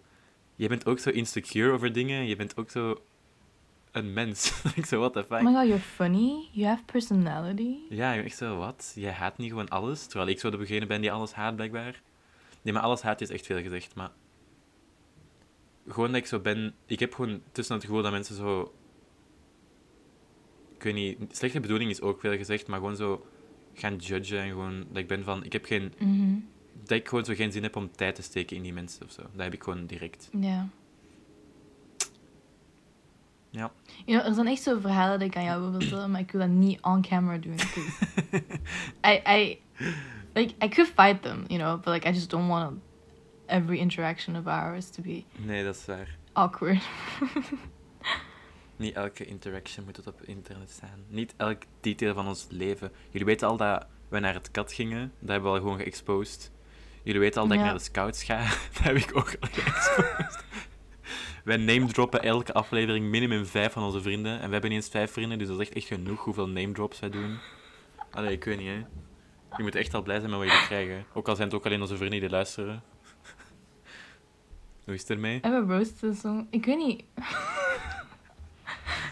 Jij 0.55 0.67
bent 0.67 0.85
ook 0.85 0.99
zo 0.99 1.09
insecure 1.09 1.71
over 1.71 1.93
dingen. 1.93 2.27
Je 2.27 2.35
bent 2.35 2.57
ook 2.57 2.69
zo 2.69 3.01
een 3.91 4.13
mens. 4.13 4.53
ik 4.75 4.85
zo, 4.85 4.99
what 4.99 5.13
the 5.13 5.23
fuck? 5.23 5.37
Oh 5.37 5.43
my 5.43 5.53
god, 5.53 5.67
you're 5.67 5.79
funny. 5.79 6.49
You 6.51 6.67
have 6.67 6.83
personality. 6.83 7.75
Ja, 7.89 8.13
ik 8.13 8.33
zo, 8.33 8.57
wat? 8.57 8.91
Jij 8.95 9.11
haat 9.11 9.37
niet 9.37 9.49
gewoon 9.49 9.69
alles? 9.69 10.05
Terwijl 10.05 10.29
ik 10.29 10.39
zo 10.39 10.49
de 10.49 10.57
begene 10.57 10.85
ben 10.85 11.01
die 11.01 11.11
alles 11.11 11.33
haat, 11.33 11.55
blijkbaar. 11.55 12.01
Nee, 12.61 12.73
maar 12.73 12.83
alles 12.83 13.01
haat 13.01 13.21
is 13.21 13.29
echt 13.29 13.45
veel 13.45 13.61
gezegd, 13.61 13.95
maar... 13.95 14.11
Gewoon 15.87 16.07
dat 16.07 16.17
ik 16.17 16.25
zo 16.25 16.39
ben... 16.39 16.75
Ik 16.85 16.99
heb 16.99 17.13
gewoon 17.13 17.41
tussen 17.51 17.75
het 17.75 17.83
gevoel 17.83 18.01
dat 18.01 18.11
mensen 18.11 18.35
zo... 18.35 18.73
Ik 20.75 20.83
weet 20.83 20.93
niet... 20.93 21.37
Slechte 21.37 21.59
bedoeling 21.59 21.89
is 21.89 22.01
ook 22.01 22.19
veel 22.19 22.37
gezegd, 22.37 22.67
maar 22.67 22.79
gewoon 22.79 22.95
zo 22.95 23.25
gaan 23.73 23.95
judgen 23.95 24.39
en 24.39 24.47
gewoon... 24.49 24.85
Dat 24.87 24.97
ik 24.97 25.07
ben 25.07 25.23
van... 25.23 25.43
Ik 25.43 25.53
heb 25.53 25.65
geen... 25.65 25.93
Mhm. 25.99 26.35
Dat 26.83 26.97
ik 26.97 27.07
gewoon 27.07 27.25
zo 27.25 27.33
geen 27.33 27.51
zin 27.51 27.63
heb 27.63 27.75
om 27.75 27.91
tijd 27.91 28.15
te 28.15 28.21
steken 28.21 28.55
in 28.57 28.63
die 28.63 28.73
mensen 28.73 29.05
of 29.05 29.11
zo. 29.11 29.21
Dat 29.21 29.43
heb 29.43 29.53
ik 29.53 29.63
gewoon 29.63 29.85
direct. 29.85 30.29
Ja. 30.39 30.67
Ja. 33.49 33.71
You 34.05 34.17
know, 34.17 34.27
er 34.27 34.33
zijn 34.33 34.47
echt 34.47 34.61
zo 34.61 34.79
verhalen 34.79 35.19
die 35.19 35.27
ik 35.27 35.35
aan 35.35 35.43
jou 35.43 35.61
wil 35.61 35.79
vertellen, 35.81 36.11
maar 36.11 36.19
ik 36.21 36.31
wil 36.31 36.41
dat 36.41 36.49
niet 36.49 36.81
on 36.81 37.01
camera 37.01 37.37
doen. 37.37 37.55
'cause 37.55 37.91
I, 39.11 39.21
I, 39.27 39.59
like 40.33 40.53
I 40.65 40.67
could 40.69 40.91
fight 40.95 41.21
them, 41.21 41.43
you 41.47 41.59
know, 41.59 41.75
but 41.83 41.93
like 41.93 42.09
I 42.09 42.11
just 42.11 42.29
don't 42.29 42.47
want 42.47 42.79
every 43.45 43.77
interaction 43.77 44.35
of 44.35 44.45
ours 44.47 44.89
to 44.89 45.01
be 45.03 45.23
Nee, 45.37 45.63
dat 45.63 45.75
is 45.75 45.85
waar. 45.85 46.17
awkward. 46.33 46.81
Niet 48.75 48.95
elke 48.95 49.25
interaction 49.25 49.85
moet 49.85 49.97
het 49.97 50.07
op 50.07 50.21
internet 50.21 50.69
staan. 50.69 51.03
Niet 51.07 51.33
elk 51.37 51.61
detail 51.81 52.13
van 52.13 52.27
ons 52.27 52.47
leven. 52.49 52.91
Jullie 53.09 53.27
weten 53.27 53.47
al 53.47 53.57
dat 53.57 53.85
wij 54.09 54.19
naar 54.19 54.33
het 54.33 54.51
kat 54.51 54.73
gingen. 54.73 55.11
Dat 55.19 55.29
hebben 55.29 55.51
we 55.51 55.57
al 55.57 55.63
gewoon 55.63 55.79
geëxposed. 55.79 56.51
Jullie 57.03 57.19
weten 57.19 57.41
al 57.41 57.47
dat 57.47 57.57
ik 57.57 57.63
naar 57.63 57.73
de 57.73 57.79
scouts 57.79 58.23
ga. 58.23 58.37
Dat 58.73 58.83
heb 58.83 58.95
ik 58.95 59.17
ook 59.17 59.35
al 59.39 59.49
geëxposed. 59.51 60.43
wij 61.43 61.57
name 61.57 61.85
droppen 61.85 62.23
elke 62.23 62.53
aflevering 62.53 63.05
minimum 63.05 63.45
vijf 63.45 63.71
van 63.73 63.83
onze 63.83 64.01
vrienden. 64.01 64.39
En 64.39 64.45
we 64.45 64.51
hebben 64.51 64.69
niet 64.69 64.79
eens 64.79 64.89
vijf 64.89 65.11
vrienden, 65.11 65.37
dus 65.37 65.47
dat 65.47 65.59
is 65.59 65.67
echt, 65.67 65.75
echt 65.75 65.87
genoeg 65.87 66.23
hoeveel 66.23 66.47
name 66.47 66.71
drops 66.71 66.99
wij 66.99 67.09
doen. 67.09 67.37
Allee, 68.11 68.31
ik 68.31 68.43
weet 68.43 68.57
niet, 68.57 68.67
hè. 68.67 68.85
Je 69.57 69.63
moet 69.63 69.75
echt 69.75 69.93
al 69.93 70.01
blij 70.01 70.19
zijn 70.19 70.29
met 70.29 70.39
wat 70.39 70.47
jullie 70.47 70.65
krijgen. 70.65 71.05
Ook 71.13 71.27
al 71.27 71.35
zijn 71.35 71.47
het 71.47 71.57
ook 71.57 71.65
alleen 71.65 71.81
onze 71.81 71.97
vrienden 71.97 72.19
die 72.19 72.29
luisteren. 72.29 72.83
Hoe 74.85 74.93
is 74.93 74.99
het 75.01 75.09
ermee? 75.09 75.39
Have 75.41 75.55
a 75.55 75.77
roasted 75.77 76.17
song. 76.17 76.47
Ik 76.49 76.65
weet 76.65 76.77
niet. 76.77 77.03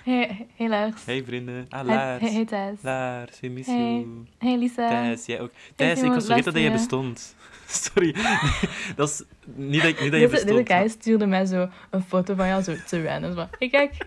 hey, 0.04 0.48
hey 0.56 0.70
Lars. 0.70 1.06
Hey 1.06 1.24
vrienden. 1.24 1.66
Ah, 1.70 1.86
Lars. 1.86 2.22
hey, 2.22 2.32
hey 2.32 2.46
Thijs. 2.46 2.82
Lars, 2.82 3.40
we 3.40 3.48
miss 3.48 3.68
Hey. 3.68 3.78
you. 3.78 4.26
Hey 4.38 4.58
Lisa. 4.58 4.88
Thijs, 4.90 5.26
jij 5.26 5.40
ook. 5.42 5.52
Thijs, 5.76 6.02
ik 6.02 6.10
was 6.12 6.26
vergeten 6.26 6.54
dat 6.54 6.62
jij 6.62 6.72
bestond. 6.72 7.36
Sorry. 7.68 8.16
Dat 8.96 9.10
is 9.10 9.24
niet 9.56 9.82
dat, 9.82 9.90
ik- 9.92 10.02
niet 10.02 10.12
dat 10.12 10.22
je 10.22 10.28
Deze, 10.28 10.46
deze 10.46 10.46
bestond. 10.46 10.68
guy 10.72 10.88
stuurde 10.88 11.26
mij 11.26 11.46
zo 11.46 11.70
een 11.90 12.02
foto 12.04 12.36
van 12.36 12.48
jou 12.48 12.62
zo 12.64 12.76
te 12.88 13.04
random. 13.04 13.34
Van, 13.34 13.48
hey 13.60 13.70
kijk, 13.70 13.98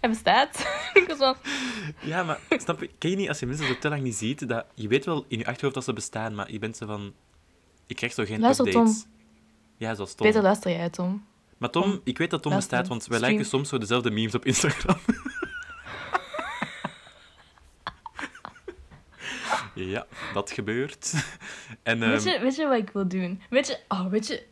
hij 0.00 0.10
bestaat. 0.10 0.66
ik 0.94 1.04
was 1.08 1.16
van, 1.18 1.34
Ja, 2.00 2.22
maar 2.22 2.38
snap 2.48 2.80
je, 2.80 2.90
ken 2.98 3.10
je 3.10 3.16
niet 3.16 3.28
als 3.28 3.38
je 3.38 3.46
mensen 3.46 3.66
zo 3.66 3.78
te 3.78 3.88
lang 3.88 4.02
niet 4.02 4.14
ziet, 4.14 4.48
dat 4.48 4.66
je 4.74 4.88
weet 4.88 5.04
wel 5.04 5.24
in 5.28 5.38
je 5.38 5.46
achterhoofd 5.46 5.74
dat 5.74 5.84
ze 5.84 5.92
bestaan, 5.92 6.34
maar 6.34 6.52
je 6.52 6.58
bent 6.58 6.76
zo 6.76 6.86
van... 6.86 7.12
Ik 7.86 7.96
krijg 7.96 8.12
zo 8.12 8.24
geen 8.24 8.40
Luister, 8.40 8.66
updates. 8.66 9.06
Ja, 9.76 9.94
zoals 9.94 10.14
Tom. 10.14 10.26
beter 10.26 10.42
luister 10.42 10.70
jij 10.70 10.90
Tom. 10.90 11.24
Maar 11.60 11.70
Tom, 11.70 11.82
Tom, 11.82 12.00
ik 12.04 12.18
weet 12.18 12.30
dat 12.30 12.42
Tom 12.42 12.54
bestaat, 12.54 12.88
want 12.88 13.06
wij 13.06 13.16
stream. 13.16 13.34
lijken 13.34 13.50
soms 13.50 13.68
zo 13.68 13.78
dezelfde 13.78 14.10
memes 14.10 14.34
op 14.34 14.44
Instagram. 14.44 14.98
ja, 19.92 20.06
dat 20.34 20.50
gebeurt. 20.50 21.12
En 21.82 21.98
weet, 21.98 22.26
ehm, 22.26 22.28
je, 22.28 22.40
weet 22.40 22.56
je 22.56 22.66
wat 22.66 22.78
ik 22.78 22.90
wil 22.90 23.08
doen? 23.08 23.40
Weet 23.50 23.66
je, 23.66 23.78
oh, 23.88 24.06
weet 24.06 24.26
je, 24.26 24.46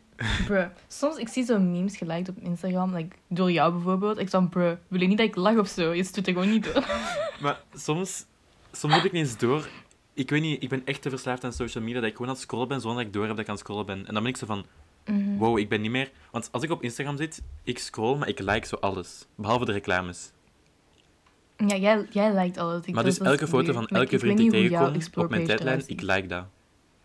bruh. 0.45 0.67
Soms, 0.87 1.17
ik 1.17 1.27
zie 1.27 1.45
zo 1.45 1.59
memes 1.59 1.97
geliked 1.97 2.29
op 2.29 2.37
Instagram, 2.37 2.95
like, 2.95 3.15
door 3.27 3.51
jou 3.51 3.73
bijvoorbeeld. 3.73 4.17
Ik 4.17 4.31
dan, 4.31 4.49
bruh, 4.49 4.73
wil 4.87 5.01
je 5.01 5.07
niet 5.07 5.17
dat 5.17 5.27
ik 5.27 5.35
lach 5.35 5.57
of 5.57 5.67
zo? 5.67 5.93
Je 5.93 6.03
stuurt 6.03 6.27
er 6.27 6.33
gewoon 6.33 6.49
niet 6.49 6.73
door. 6.73 6.85
Maar 7.41 7.61
soms, 7.73 8.25
soms 8.71 8.93
heb 8.93 9.03
ik 9.03 9.11
niet 9.11 9.23
eens 9.23 9.37
door. 9.37 9.67
Ik 10.13 10.29
weet 10.29 10.41
niet, 10.41 10.63
ik 10.63 10.69
ben 10.69 10.81
echt 10.85 11.01
te 11.01 11.09
verslaafd 11.09 11.43
aan 11.43 11.53
social 11.53 11.83
media 11.83 11.99
dat 11.99 12.09
ik 12.09 12.15
gewoon 12.15 12.27
aan 12.27 12.33
het 12.33 12.43
scrollen 12.43 12.67
ben 12.67 12.81
zonder 12.81 12.97
dat 12.97 13.07
ik 13.07 13.13
door 13.13 13.25
heb 13.25 13.31
dat 13.31 13.41
ik 13.41 13.49
aan 13.49 13.55
het 13.55 13.63
scrollen 13.63 13.85
ben. 13.85 14.07
En 14.07 14.13
dan 14.13 14.23
ben 14.23 14.31
ik 14.31 14.37
zo 14.37 14.45
van, 14.45 14.65
Mhm. 15.11 15.37
wow, 15.37 15.57
ik 15.57 15.69
ben 15.69 15.81
niet 15.81 15.91
meer... 15.91 16.11
Want 16.31 16.49
als 16.51 16.63
ik 16.63 16.71
op 16.71 16.83
Instagram 16.83 17.17
zit, 17.17 17.41
ik 17.63 17.79
scroll, 17.79 18.17
maar 18.17 18.27
ik 18.27 18.39
like 18.39 18.67
zo 18.67 18.75
alles. 18.75 19.25
Behalve 19.35 19.65
de 19.65 19.71
reclames. 19.71 20.31
Ja, 21.67 21.75
jij, 21.75 22.07
jij 22.09 22.33
liked 22.33 22.57
alles. 22.57 22.85
Ik 22.85 22.93
maar 22.93 23.03
dus 23.03 23.19
elke 23.19 23.47
foto 23.47 23.57
weird. 23.57 23.73
van 23.73 23.87
Maar 23.89 24.01
elke 24.01 24.19
vriend 24.19 24.37
die 24.37 24.45
niet 24.45 24.53
hoe 24.53 24.61
jouw 24.61 24.69
tegenkom 24.69 24.95
Explore 24.95 25.27
op 25.27 25.33
mijn 25.33 25.45
tijdlijn, 25.45 25.83
ik 25.85 26.01
like 26.01 26.27
dat. 26.27 26.45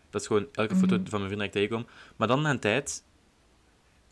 Dat 0.09 0.21
is 0.21 0.27
gewoon 0.27 0.45
elke 0.51 0.75
foto 0.75 0.95
Mhm. 0.97 1.05
van 1.09 1.19
mijn 1.19 1.31
vrienden 1.31 1.37
die 1.51 1.61
ik 1.61 1.69
tegenkom. 1.69 1.85
Maar 2.15 2.27
dan 2.27 2.41
na 2.41 2.49
een 2.49 2.59
tijd, 2.59 3.03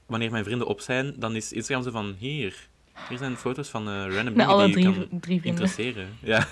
wanneer 0.05 0.31
mijn 0.31 0.43
vrienden 0.43 0.67
op 0.67 0.79
zijn, 0.81 1.13
dan 1.19 1.35
is 1.35 1.51
Instagram 1.53 1.83
zo 1.85 1.91
van, 1.91 2.15
hier, 2.17 2.67
hier 3.09 3.17
zijn 3.17 3.35
foto's 3.37 3.69
van 3.69 3.87
eh, 3.87 3.93
random 4.15 4.33
dingen 4.33 4.57
die 4.57 4.67
je 4.67 4.73
drie, 4.73 5.07
kan 5.07 5.19
drie 5.19 5.41
interesseren. 5.43 6.07
Ja. 6.21 6.47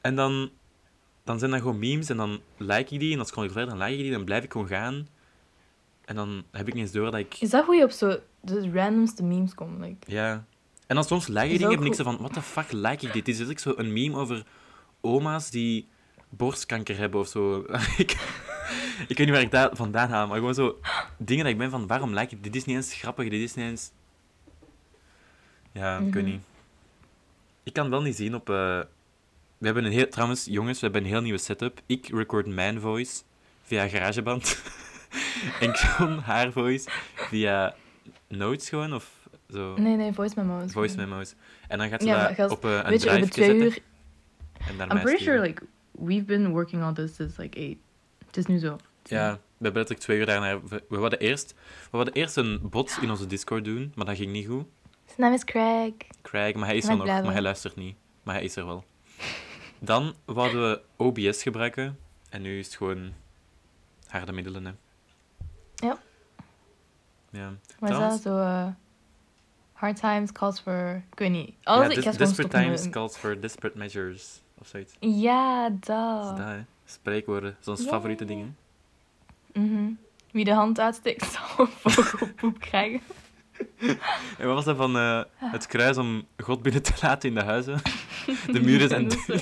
En 0.00 0.14
dan, 0.14 0.50
dan 1.24 1.38
zijn 1.38 1.50
dat 1.50 1.60
gewoon 1.60 1.78
memes 1.78 2.08
en 2.08 2.16
dan 2.16 2.40
like 2.56 2.94
ik 2.94 3.00
die 3.00 3.10
en 3.10 3.16
dan 3.16 3.26
scroll 3.26 3.44
ik 3.44 3.52
verder 3.52 3.72
en 3.74 3.78
like 3.80 3.92
ik 3.96 4.02
die, 4.02 4.10
dan 4.12 4.24
blijf 4.24 4.44
ik 4.44 4.52
gewoon 4.52 4.68
gaan. 4.68 5.08
En 6.06 6.14
dan 6.14 6.44
heb 6.50 6.68
ik 6.68 6.74
niet 6.74 6.82
eens 6.82 6.92
door 6.92 7.10
dat 7.10 7.20
ik... 7.20 7.34
Is 7.40 7.50
dat 7.50 7.64
hoe 7.64 7.74
je 7.74 7.84
op 7.84 7.90
zo 7.90 8.18
de 8.40 8.70
randomste 8.72 9.22
memes 9.22 9.54
komt? 9.54 9.80
Like, 9.80 10.10
Ja. 10.12 10.44
En 10.86 10.94
dan 10.94 11.04
soms 11.04 11.26
like 11.26 11.44
ik 11.44 11.50
Is 11.52 11.58
dingen, 11.58 11.76
heb 11.78 11.84
ik 11.86 11.94
zo 11.94 12.04
goed. 12.04 12.12
van, 12.12 12.22
what 12.22 12.32
the 12.32 12.42
fuck 12.42 12.72
like 12.72 13.06
ik 13.06 13.12
dit? 13.12 13.24
Dit 13.24 13.40
is 13.40 13.48
ik 13.48 13.58
zo 13.58 13.72
een 13.76 13.92
meme 13.92 14.16
over 14.16 14.44
oma's 15.00 15.50
die 15.50 15.88
borstkanker 16.28 16.96
hebben 16.96 17.20
of 17.20 17.28
zo. 17.28 17.64
ik, 17.96 18.10
ik 19.08 19.16
weet 19.18 19.18
niet 19.18 19.30
waar 19.30 19.40
ik 19.40 19.50
dat 19.50 19.76
vandaan 19.76 20.08
haal, 20.08 20.26
maar 20.26 20.36
gewoon 20.38 20.54
zo 20.54 20.78
dingen 21.18 21.44
dat 21.44 21.52
ik 21.52 21.58
ben 21.58 21.70
van, 21.70 21.86
waarom 21.86 22.10
like 22.14 22.22
ik 22.34 22.42
dit? 22.42 22.52
Dit 22.52 22.54
is 22.56 22.64
niet 22.64 22.76
eens 22.76 22.94
grappig, 22.94 23.28
dit 23.28 23.40
is 23.40 23.54
niet 23.54 23.66
eens... 23.66 23.90
Ja, 25.72 25.98
ik 25.98 26.14
weet 26.14 26.22
Mhm. 26.22 26.32
niet. 26.32 26.42
Ik 27.62 27.72
kan 27.72 27.90
wel 27.90 28.02
niet 28.02 28.16
zien 28.16 28.34
op... 28.34 28.50
eh, 28.50 28.80
We 29.58 29.66
hebben 29.66 29.84
een 29.84 29.92
heel... 29.92 30.08
Trouwens, 30.08 30.44
jongens, 30.44 30.78
we 30.80 30.84
hebben 30.84 31.02
een 31.04 31.08
heel 31.10 31.20
nieuwe 31.20 31.38
setup. 31.38 31.80
Ik 31.86 32.08
record 32.08 32.46
mijn 32.46 32.80
voice 32.80 33.22
via 33.62 33.88
GarageBand. 33.88 34.44
en 35.60 35.70
John 35.70 36.18
haar 36.18 36.52
voice 36.52 36.88
via 37.14 37.74
Notes 38.28 38.68
gewoon, 38.68 38.94
of 38.94 39.28
zo. 39.50 39.74
nee, 39.76 39.96
nee, 39.96 40.12
voice 40.12 40.34
memos. 40.36 40.72
Voice 40.72 40.96
memos. 40.96 41.34
En 41.68 41.78
dan 41.78 41.88
gaat 41.88 42.02
ze 42.02 42.06
Ja, 42.06 42.30
dat 42.30 42.50
op 42.50 42.64
eh, 42.64 42.70
een 42.70 42.88
Weet 42.88 43.02
je, 43.02 43.28
twee 43.28 43.56
uur... 43.56 43.78
I'm 44.90 45.00
pretty 45.00 45.24
sure, 45.24 45.40
like, 45.40 45.62
we've 45.90 46.24
been 46.24 46.50
working 46.50 46.84
on 46.84 46.94
this 46.94 47.14
since, 47.14 47.40
like, 47.42 47.58
eight. 47.58 47.78
Het 48.26 48.36
is 48.36 48.46
nu 48.46 48.58
zo. 48.58 48.78
Ja, 49.02 49.32
we 49.32 49.64
hebben 49.64 49.72
letterlijk 49.72 50.00
twee 50.00 50.18
uur 50.18 50.26
daarna... 50.26 50.60
We 50.68 50.82
wilden 50.88 51.18
eerst, 51.18 51.54
we 51.90 51.96
wilden 51.96 52.14
eerst 52.14 52.36
een 52.36 52.60
bot 52.62 52.98
in 53.00 53.10
onze 53.10 53.26
Discord 53.26 53.64
doen, 53.64 53.92
maar 53.94 54.06
dat 54.06 54.16
ging 54.16 54.32
niet 54.32 54.46
goed. 54.46 54.64
Zijn 55.04 55.20
naam 55.20 55.32
is 55.32 55.44
Craig. 55.44 55.92
Craig, 56.22 56.54
maar 56.54 56.66
hij 56.66 56.76
is 56.76 56.84
er 56.84 56.90
ik 56.90 56.98
nog, 56.98 57.06
maar 57.06 57.32
hij 57.32 57.42
luistert 57.42 57.76
niet. 57.76 57.96
Maar 58.22 58.34
hij 58.34 58.44
is 58.44 58.56
er 58.56 58.66
wel. 58.66 58.84
Dan 59.78 60.14
wouden 60.24 60.70
we 60.70 60.80
OBS 60.96 61.42
gebruiken. 61.42 61.98
En 62.28 62.42
nu 62.42 62.58
is 62.58 62.66
het 62.66 62.76
gewoon 62.76 63.12
harde 64.06 64.32
middelen, 64.32 64.64
hè. 64.64 64.72
Ja. 65.76 65.98
Ja. 67.30 67.50
Maar 67.80 67.90
Trouwens- 67.90 68.22
dat 68.22 68.32
zo... 68.32 68.38
eh, 68.38 68.66
hard 69.72 69.96
times 70.00 70.32
calls 70.32 70.60
for... 70.60 71.02
Ik 71.12 71.18
weet 71.18 71.30
niet. 71.30 71.54
Alles, 71.62 71.82
ja, 71.86 71.90
ik 71.98 72.04
ga 72.04 72.10
gewoon 72.10 72.26
desperate 72.26 72.58
times 72.58 72.82
met- 72.82 72.92
calls 72.92 73.16
for 73.16 73.40
desperate 73.40 73.78
measures. 73.78 74.40
Of 74.58 74.66
zoiets. 74.66 74.94
Ja, 75.00 75.68
Dat 75.70 76.22
is 76.24 76.28
dat. 76.28 76.38
hè. 76.38 76.64
Spreekwoorden. 76.84 77.56
Ja. 77.64 77.74
favoriete 77.76 78.24
ding, 78.24 78.40
hè. 78.42 79.60
Mhm. 79.60 79.90
Wie 80.30 80.44
de 80.44 80.52
hand 80.52 80.80
uitsteekt, 80.80 81.24
zal 81.32 81.66
een 81.66 81.90
vogelpoep 81.92 82.58
krijgen. 82.60 83.00
En 84.38 84.46
wat 84.46 84.54
was 84.54 84.64
dat 84.64 84.76
van 84.76 84.96
eh, 84.96 85.22
het 85.36 85.66
kruis 85.66 85.96
om 85.96 86.26
God 86.36 86.62
binnen 86.62 86.82
te 86.82 86.92
laten 87.02 87.28
in 87.28 87.34
de 87.34 87.42
huizen? 87.42 87.80
De 88.52 88.60
muren 88.60 88.88
zijn... 88.88 89.08
Dat 89.08 89.18
is 89.18 89.24
zo. 89.26 89.32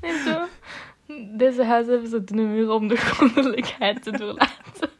En 0.00 0.24
zo. 0.24 0.46
Deze 1.36 1.64
huizen 1.64 1.92
hebben 1.92 2.10
ze 2.10 2.24
dunne 2.24 2.42
muren 2.42 2.74
om 2.74 2.88
de 2.88 2.96
grondelijkheid 2.96 4.02
te 4.02 4.10
doorlaten. 4.10 4.90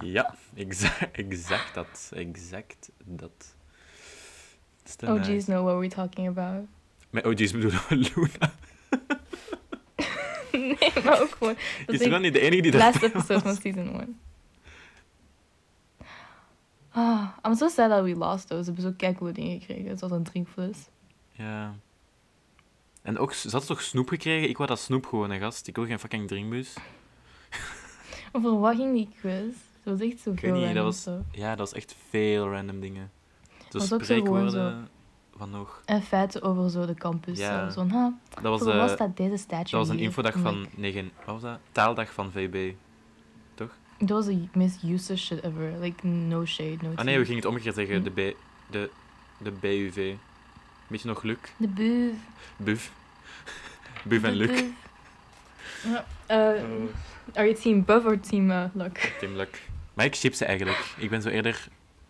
Ja, 0.00 0.34
exact, 0.54 1.10
exact 1.12 1.74
dat. 1.74 2.10
Exact 2.14 2.90
dat. 3.04 3.54
OG's 5.02 5.28
nice. 5.28 5.44
know 5.44 5.64
what 5.64 5.78
we're 5.78 5.88
talking 5.88 6.28
about. 6.28 6.66
Met 7.10 7.26
OG's 7.26 7.52
bedoelen 7.52 7.80
we 7.88 7.96
Luna. 8.14 8.52
nee, 10.80 11.04
maar 11.04 11.20
ook 11.20 11.30
gewoon... 11.38 11.56
Dat 11.86 12.00
Is 12.00 12.08
dan 12.08 12.22
niet 12.22 12.32
de 12.32 12.40
enige 12.40 12.62
die 12.62 12.70
dat... 12.70 12.80
last 12.80 13.02
episode 13.02 13.40
van 13.40 13.54
season 13.54 14.00
1. 14.00 14.18
Ah, 16.90 17.28
I'm 17.44 17.54
so 17.54 17.68
sad 17.68 17.90
that 17.90 18.04
we 18.04 18.14
lost 18.14 18.48
those. 18.48 18.64
Ze 18.64 18.70
hebben 18.72 18.90
zo 18.90 18.94
keicoole 18.96 19.32
dingen 19.32 19.60
gekregen. 19.60 19.88
Het 19.88 20.00
was 20.00 20.10
een 20.10 20.22
drinkfles. 20.22 20.78
Ja. 21.32 21.74
En 23.06 23.18
ook, 23.18 23.32
ze 23.32 23.48
had 23.50 23.66
toch 23.66 23.82
snoep 23.82 24.08
gekregen? 24.08 24.48
Ik 24.48 24.56
wou 24.56 24.68
dat 24.68 24.78
snoep 24.78 25.06
gewoon, 25.06 25.30
hè, 25.30 25.38
gast. 25.38 25.66
Ik 25.66 25.76
wil 25.76 25.86
geen 25.86 25.98
fucking 25.98 26.28
drinkbus. 26.28 26.74
Over 28.32 28.58
wat 28.58 28.76
ging 28.76 28.94
die 28.94 29.08
quiz? 29.20 29.54
Het 29.82 29.98
was 29.98 30.00
echt 30.00 30.20
zo 30.20 30.30
Ik 30.30 30.38
veel 30.38 30.54
niet, 30.54 30.74
dat 30.74 30.84
was... 30.84 31.08
Ja, 31.30 31.48
dat 31.48 31.58
was 31.58 31.72
echt 31.72 31.96
veel 32.08 32.50
random 32.50 32.80
dingen. 32.80 33.10
Was 33.70 33.86
gewoon 33.86 34.04
spreekwoorden 34.04 34.88
van 35.36 35.50
nog... 35.50 35.82
En 35.84 36.02
feiten 36.02 36.42
over 36.42 36.70
zo 36.70 36.86
de 36.86 36.94
campus. 36.94 37.38
Ja. 37.38 37.70
Zo 37.70 37.86
Dat 37.88 38.42
was, 38.42 38.60
hoe 38.60 38.72
eh, 38.72 38.78
was 38.78 38.96
dat 38.96 39.16
deze 39.16 39.36
statue 39.36 39.78
dat 39.78 39.86
was 39.86 39.88
een 39.88 40.02
infodag 40.02 40.38
van... 40.38 40.66
geen... 40.80 41.12
Wat 41.16 41.40
was 41.40 41.42
dat? 41.42 41.58
Taaldag 41.72 42.12
van 42.12 42.32
VB. 42.32 42.74
Dat 43.98 44.08
was 44.08 44.26
the 44.26 44.48
most 44.52 44.82
useless 44.82 45.24
shit 45.24 45.42
ever. 45.42 45.72
Like, 45.80 46.06
no 46.06 46.44
shade, 46.44 46.76
no 46.82 46.92
Ah 46.94 47.04
nee, 47.04 47.18
we 47.18 47.24
gingen 47.24 47.40
het 47.40 47.50
omgekeerd 47.50 47.74
zeggen. 47.74 47.96
Hm. 47.96 48.02
De, 48.02 48.10
B, 48.10 48.36
de, 48.70 48.90
de 49.38 49.50
BUV. 49.50 50.14
Weet 50.86 51.00
je 51.02 51.08
nog, 51.08 51.22
Luc? 51.28 51.38
De 51.56 51.68
buv. 51.68 52.14
Buf. 52.56 52.92
Buf 54.04 54.22
en 54.22 54.34
Luc. 54.34 54.64
eh, 56.26 56.36
are 57.34 57.46
you 57.46 57.54
team 57.54 57.84
buff 57.84 58.04
or 58.06 58.20
team 58.20 58.50
uh, 58.50 58.64
luck? 58.72 59.14
Tim 59.18 59.36
Luc. 59.36 59.48
Maar 59.94 60.04
ik 60.04 60.14
ship 60.14 60.34
ze 60.34 60.44
eigenlijk. 60.44 60.94
Ik 60.98 61.10
ben 61.10 61.22
zo 61.22 61.28
eerder 61.28 61.68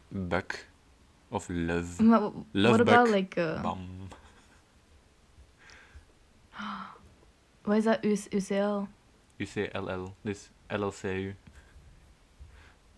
Buck. 0.09 0.69
Of 1.29 1.49
Love. 1.49 2.03
Maar 2.03 2.21
Love 2.51 2.77
what 2.77 2.81
about 2.81 3.09
like... 3.09 3.41
Uh, 3.41 3.63
Bam. 3.63 3.79
wat 7.63 7.77
is 7.77 7.85
dat? 7.85 8.05
UCL? 8.05 8.87
UCLL. 9.37 10.15
Dus 10.21 10.51
LLCU. 10.67 11.35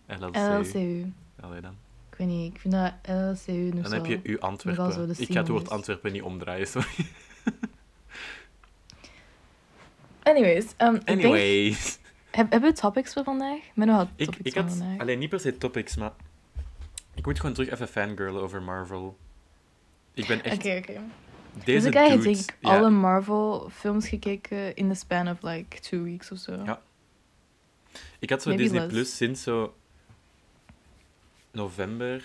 LLCU. 0.07 0.39
LLCU. 0.39 1.13
Allee 1.39 1.61
dan. 1.61 1.75
Ik 2.19 2.25
weet 2.25 2.35
niet, 2.35 2.53
ik 2.53 2.59
vind 2.61 2.73
dat 2.73 2.93
LLCU 3.03 3.69
nog 3.73 3.81
Dan 3.81 3.91
zo... 3.91 3.95
heb 3.95 4.05
je 4.05 4.19
U 4.23 4.37
nogal 4.39 4.57
zo 4.65 4.81
Antwerpen. 4.81 5.07
de 5.07 5.21
Ik 5.21 5.31
ga 5.31 5.39
het 5.39 5.47
woord. 5.47 5.69
Antwerpen 5.69 6.11
niet 6.11 6.21
omdraaien, 6.21 6.67
sorry. 6.67 6.87
Anyways, 10.23 10.65
um, 10.77 10.95
ik 10.95 11.05
denk... 11.05 11.23
Anyways. 11.23 11.99
Heb, 12.31 12.51
hebben 12.51 12.69
we 12.69 12.75
topics 12.75 13.13
voor 13.13 13.23
vandaag? 13.23 13.59
Menno 13.73 13.93
had 13.93 14.07
Ik, 14.15 14.25
topics 14.25 14.45
ik 14.45 14.53
voor 14.53 14.61
had 14.61 14.71
vandaag. 14.71 14.99
alleen 14.99 15.19
niet 15.19 15.29
per 15.29 15.39
se 15.39 15.57
topics, 15.57 15.95
maar 15.95 16.11
ik 17.15 17.25
moet 17.25 17.39
gewoon 17.39 17.55
terug 17.55 17.69
even 17.69 17.87
fangirlen 17.87 18.41
over 18.41 18.61
Marvel. 18.61 19.17
Ik 20.13 20.27
ben 20.27 20.43
echt 20.43 20.57
Oké, 20.57 20.77
oké. 20.77 21.01
deze 21.63 21.77
Dus 21.77 21.85
ik 21.85 21.93
heb 21.93 22.09
dude. 22.09 22.23
denk 22.23 22.37
ik 22.37 22.57
ja, 22.59 22.77
alle 22.77 22.89
Marvel 22.89 23.69
films 23.73 24.07
gekeken 24.07 24.75
in 24.75 24.89
the 24.89 24.95
span 24.95 25.29
of 25.29 25.41
like 25.41 25.79
two 25.79 26.03
weeks 26.03 26.31
of 26.31 26.37
zo. 26.37 26.51
Ja. 26.65 26.81
Ik 28.19 28.29
had 28.29 28.41
zo 28.41 28.49
Maybe 28.49 28.63
Disney 28.63 28.81
less. 28.81 28.93
Plus 28.93 29.15
sinds 29.15 29.43
zo 29.43 29.73
november, 31.51 32.23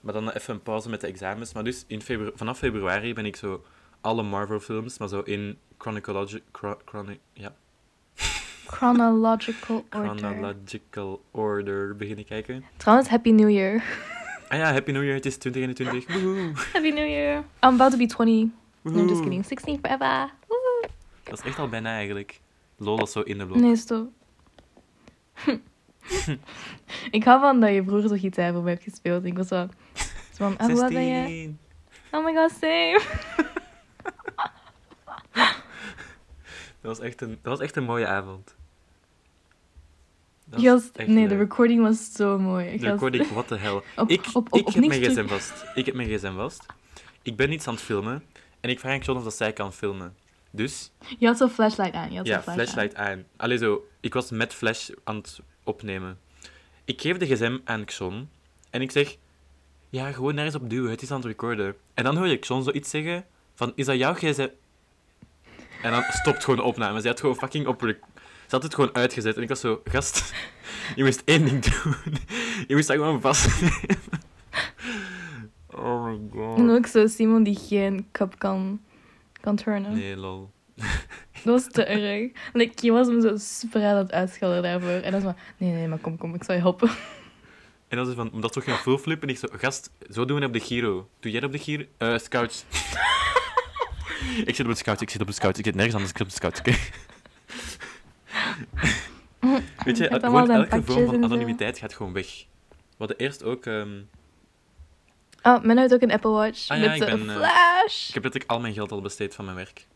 maar 0.00 0.12
dan 0.12 0.30
even 0.30 0.54
een 0.54 0.62
pauze 0.62 0.88
met 0.88 1.00
de 1.00 1.06
examens. 1.06 1.52
Maar 1.52 1.64
dus 1.64 1.84
in 1.86 2.00
febru 2.02 2.30
vanaf 2.34 2.58
februari 2.58 3.14
ben 3.14 3.26
ik 3.26 3.36
zo 3.36 3.64
alle 4.00 4.22
Marvel 4.22 4.60
films, 4.60 4.98
maar 4.98 5.08
zo 5.08 5.20
in 5.20 5.58
chronological, 5.78 6.40
chro 6.52 6.76
chroni 6.84 7.18
ja, 7.32 7.54
Chronological 8.66 9.84
order. 9.96 10.16
chronological 10.16 11.22
order 11.30 11.96
beginnen 11.96 12.24
kijken. 12.24 12.64
Trouwens, 12.76 13.08
Happy 13.08 13.30
New 13.30 13.50
Year. 13.50 13.82
Ah 14.48 14.58
ja, 14.58 14.72
Happy 14.72 14.90
New 14.92 15.02
Year, 15.02 15.14
het 15.14 15.26
is 15.26 15.36
2021. 15.36 16.06
Woehoe. 16.22 16.52
Happy 16.72 16.90
New 16.90 17.06
Year. 17.08 17.36
I'm 17.38 17.44
about 17.74 17.90
to 17.90 17.96
be 17.96 18.06
20. 18.06 18.44
No, 18.44 18.50
Woehoe. 18.82 19.08
just 19.08 19.20
kidding. 19.20 19.44
16 19.44 19.78
forever. 19.80 20.30
Woehoe. 20.48 20.88
Dat 21.22 21.38
is 21.38 21.44
echt 21.44 21.58
al 21.58 21.68
bijna 21.68 21.90
eigenlijk. 21.94 22.40
Lol, 22.76 22.96
dat 22.96 23.06
is 23.06 23.12
zo 23.12 23.20
in 23.20 23.38
de 23.38 23.46
blok. 23.46 23.58
Nee, 23.58 23.76
stop. 23.76 24.08
ik 27.10 27.24
hou 27.24 27.40
van 27.40 27.60
dat 27.60 27.74
je 27.74 27.82
vroeger 27.82 28.08
zo 28.08 28.16
gitaar 28.16 28.52
voor 28.52 28.62
me 28.62 28.68
hebt 28.70 28.82
gespeeld. 28.82 29.24
Ik 29.24 29.36
was 29.36 29.48
zo... 29.48 29.68
zo 29.94 30.04
van, 30.36 30.58
ah, 30.58 30.66
hoe 30.66 30.88
ben 30.88 31.04
je? 31.04 31.22
16. 31.26 31.58
Oh 32.10 32.24
my 32.24 32.34
god, 32.34 32.50
same. 32.60 33.00
Dat 36.80 36.96
was 36.96 37.00
echt 37.00 37.20
een, 37.20 37.28
dat 37.42 37.52
was 37.58 37.60
echt 37.60 37.76
een 37.76 37.84
mooie 37.84 38.06
avond. 38.06 38.56
Was 40.44 40.90
nee, 41.06 41.28
de 41.28 41.36
recording 41.36 41.82
was 41.82 42.12
zo 42.12 42.38
mooi. 42.38 42.66
Ik 42.66 42.80
De 42.80 42.90
recording, 42.90 43.28
what 43.28 43.48
the 43.48 43.56
hell. 43.56 43.80
Op- 43.96 44.08
ik 44.08 44.26
op- 44.32 44.52
op- 44.52 44.58
ik 44.58 44.66
op 44.66 44.74
heb 44.74 44.86
mijn 44.86 45.02
gsm 45.02 45.26
vast. 45.26 45.64
Ik 45.74 45.86
heb 45.86 45.94
mijn 45.94 46.08
gsm 46.08 46.34
vast. 46.34 46.66
Ik 47.22 47.36
ben 47.36 47.52
iets 47.52 47.66
aan 47.66 47.74
het 47.74 47.82
filmen. 47.82 48.24
En 48.60 48.70
ik 48.70 48.80
vraag 48.80 48.92
aan 48.92 49.00
John 49.00 49.18
of 49.18 49.24
dat 49.24 49.34
zij 49.34 49.52
kan 49.52 49.72
filmen. 49.72 50.14
Dus, 50.50 50.90
Je 51.18 51.26
had 51.26 51.36
zo'n 51.36 51.50
flashlight 51.50 51.94
aan. 51.94 52.10
Je 52.10 52.16
had 52.16 52.26
ja, 52.26 52.42
flashlight. 52.42 52.72
flashlight 52.72 52.96
aan. 52.98 53.24
Allee, 53.36 53.58
zo. 53.58 53.86
Ik 54.00 54.14
was 54.14 54.30
met 54.30 54.54
flash 54.54 54.90
aan 55.04 55.16
het 55.16 55.40
opnemen. 55.64 56.18
Ik 56.84 57.00
geef 57.00 57.16
de 57.16 57.26
gsm 57.26 57.58
aan 57.64 57.84
Xon. 57.84 58.28
En 58.70 58.80
ik 58.82 58.90
zeg... 58.90 59.16
Ja, 59.90 60.12
gewoon 60.12 60.34
nergens 60.34 60.54
op 60.54 60.70
duwen. 60.70 60.90
Het 60.90 61.02
is 61.02 61.10
aan 61.10 61.16
het 61.16 61.26
recorden. 61.26 61.76
En 61.94 62.04
dan 62.04 62.16
hoor 62.16 62.26
je 62.26 62.36
Xon 62.36 62.62
zoiets 62.62 62.90
zeggen 62.90 63.26
van... 63.54 63.72
Is 63.74 63.86
dat 63.86 63.96
jouw 63.96 64.14
gsm? 64.14 64.48
En 65.82 65.90
dan 65.90 66.02
stopt 66.08 66.44
gewoon 66.44 66.58
de 66.58 66.64
opname. 66.64 67.00
Ze 67.00 67.08
had 67.08 67.20
gewoon 67.20 67.36
fucking 67.36 67.66
op... 67.66 67.80
Ze 67.80 68.58
had 68.58 68.62
het 68.62 68.74
gewoon 68.74 68.94
uitgezet. 68.94 69.36
En 69.36 69.42
ik 69.42 69.48
was 69.48 69.60
zo... 69.60 69.80
Gast, 69.84 70.32
je 70.96 71.04
moest 71.04 71.22
één 71.24 71.44
ding 71.44 71.64
doen. 71.64 71.94
Je 72.66 72.74
moest 72.74 72.88
dat 72.88 72.96
gewoon 72.96 73.20
vastnemen. 73.20 73.98
Oh 75.74 76.04
my 76.04 76.18
god. 76.32 76.58
En 76.58 76.70
ook 76.70 76.86
zo 76.86 77.06
Simon 77.06 77.42
die 77.42 77.56
geen 77.56 78.08
cup 78.12 78.38
kan, 78.38 78.80
kan 79.40 79.56
turnen. 79.56 79.92
Nee, 79.92 80.16
lol. 80.16 80.50
Dat 81.44 81.62
was 81.62 81.72
te 81.72 81.84
erg. 81.84 82.30
Like, 82.52 82.86
je 82.86 82.92
was 82.92 83.06
hem 83.06 83.20
zo 83.20 83.36
super 83.36 83.84
aan 83.84 83.96
het 83.96 84.12
uitschelden 84.12 84.62
daarvoor. 84.62 84.90
En 84.90 85.12
dan 85.12 85.20
zo, 85.20 85.34
nee, 85.56 85.72
nee, 85.72 85.88
maar 85.88 85.98
kom, 85.98 86.18
kom, 86.18 86.34
ik 86.34 86.44
zal 86.44 86.54
je 86.54 86.60
helpen. 86.60 86.90
En 87.88 87.98
dan 87.98 88.08
is 88.08 88.14
van, 88.14 88.32
omdat 88.32 88.52
toch 88.52 88.64
geen 88.64 88.74
full 88.74 88.96
flip. 88.98 89.22
En 89.22 89.28
ik 89.28 89.38
zo, 89.38 89.48
gast, 89.52 89.90
zo 90.10 90.24
doen 90.24 90.40
we 90.40 90.46
op 90.46 90.52
de 90.52 90.60
Giro. 90.60 91.08
Doe 91.20 91.30
jij 91.30 91.40
dat 91.40 91.50
op 91.50 91.56
de 91.56 91.62
Giro? 91.62 91.84
Eh, 91.98 92.18
scouts. 92.18 92.64
ik 94.44 94.54
zit 94.54 94.66
op 94.66 94.72
de 94.72 94.78
scouts, 94.78 95.02
ik 95.02 95.10
zit 95.10 95.20
op 95.20 95.26
de 95.26 95.32
scouts. 95.32 95.58
Ik 95.58 95.64
zit 95.64 95.74
nergens 95.74 95.94
anders, 95.94 96.12
ik 96.12 96.18
zit 96.18 96.26
op 96.26 96.32
de 96.32 96.38
scouts, 96.38 96.60
oké? 96.60 96.72
Weet 99.84 99.96
je, 99.96 100.08
gewoon 100.22 100.50
elke 100.50 100.82
vorm 100.82 101.06
van 101.06 101.24
anonimiteit 101.24 101.78
gaat 101.78 101.94
gewoon 101.94 102.12
weg. 102.12 102.26
We 102.68 102.76
hadden 102.98 103.16
eerst 103.16 103.44
ook... 103.44 103.66
ehm, 103.66 104.00
Oh, 105.42 105.62
men 105.62 105.78
heeft 105.78 105.94
ook 105.94 106.02
een 106.02 106.12
Apple 106.12 106.30
Watch. 106.30 106.68
Ah 106.68 106.78
ja, 106.78 106.88
met 106.88 107.00
ik 107.00 107.06
ben, 107.06 107.30
eh, 107.30 107.36
flash. 107.36 108.08
ik 108.08 108.14
heb 108.14 108.22
letterlijk 108.22 108.52
al 108.52 108.60
mijn 108.60 108.74
geld 108.74 108.92
al 108.92 109.00
besteed 109.00 109.34
van 109.34 109.44
mijn 109.44 109.56
werk. 109.56 109.86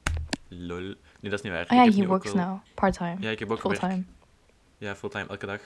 Lol. 0.49 0.95
Nee, 1.27 1.35
dat 1.37 1.45
is 1.45 1.51
niet 1.51 1.53
waar. 1.69 1.79
Ah 1.79 1.95
ja, 1.95 2.01
he 2.01 2.07
works 2.07 2.33
wel- 2.33 2.45
now. 2.47 2.59
Part-time. 2.75 3.17
Ja, 3.21 3.31
ik 3.31 3.39
heb 3.39 3.51
ook 3.51 3.62
werk. 3.62 3.79
Fulltime. 3.79 4.03
Ja, 4.79 4.97
fulltime, 4.97 5.27
elke 5.29 5.47
dag. 5.47 5.61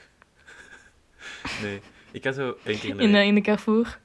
nee, 1.61 1.81
ik 2.11 2.23
ga 2.23 2.31
zo 2.31 2.57
één 2.63 2.79
keer 2.79 2.89
in 2.89 2.97
de 2.97 3.03
In, 3.03 3.11
week. 3.11 3.21
de- 3.21 3.25
in 3.27 3.35
de 3.35 3.41
Carrefour. 3.41 3.99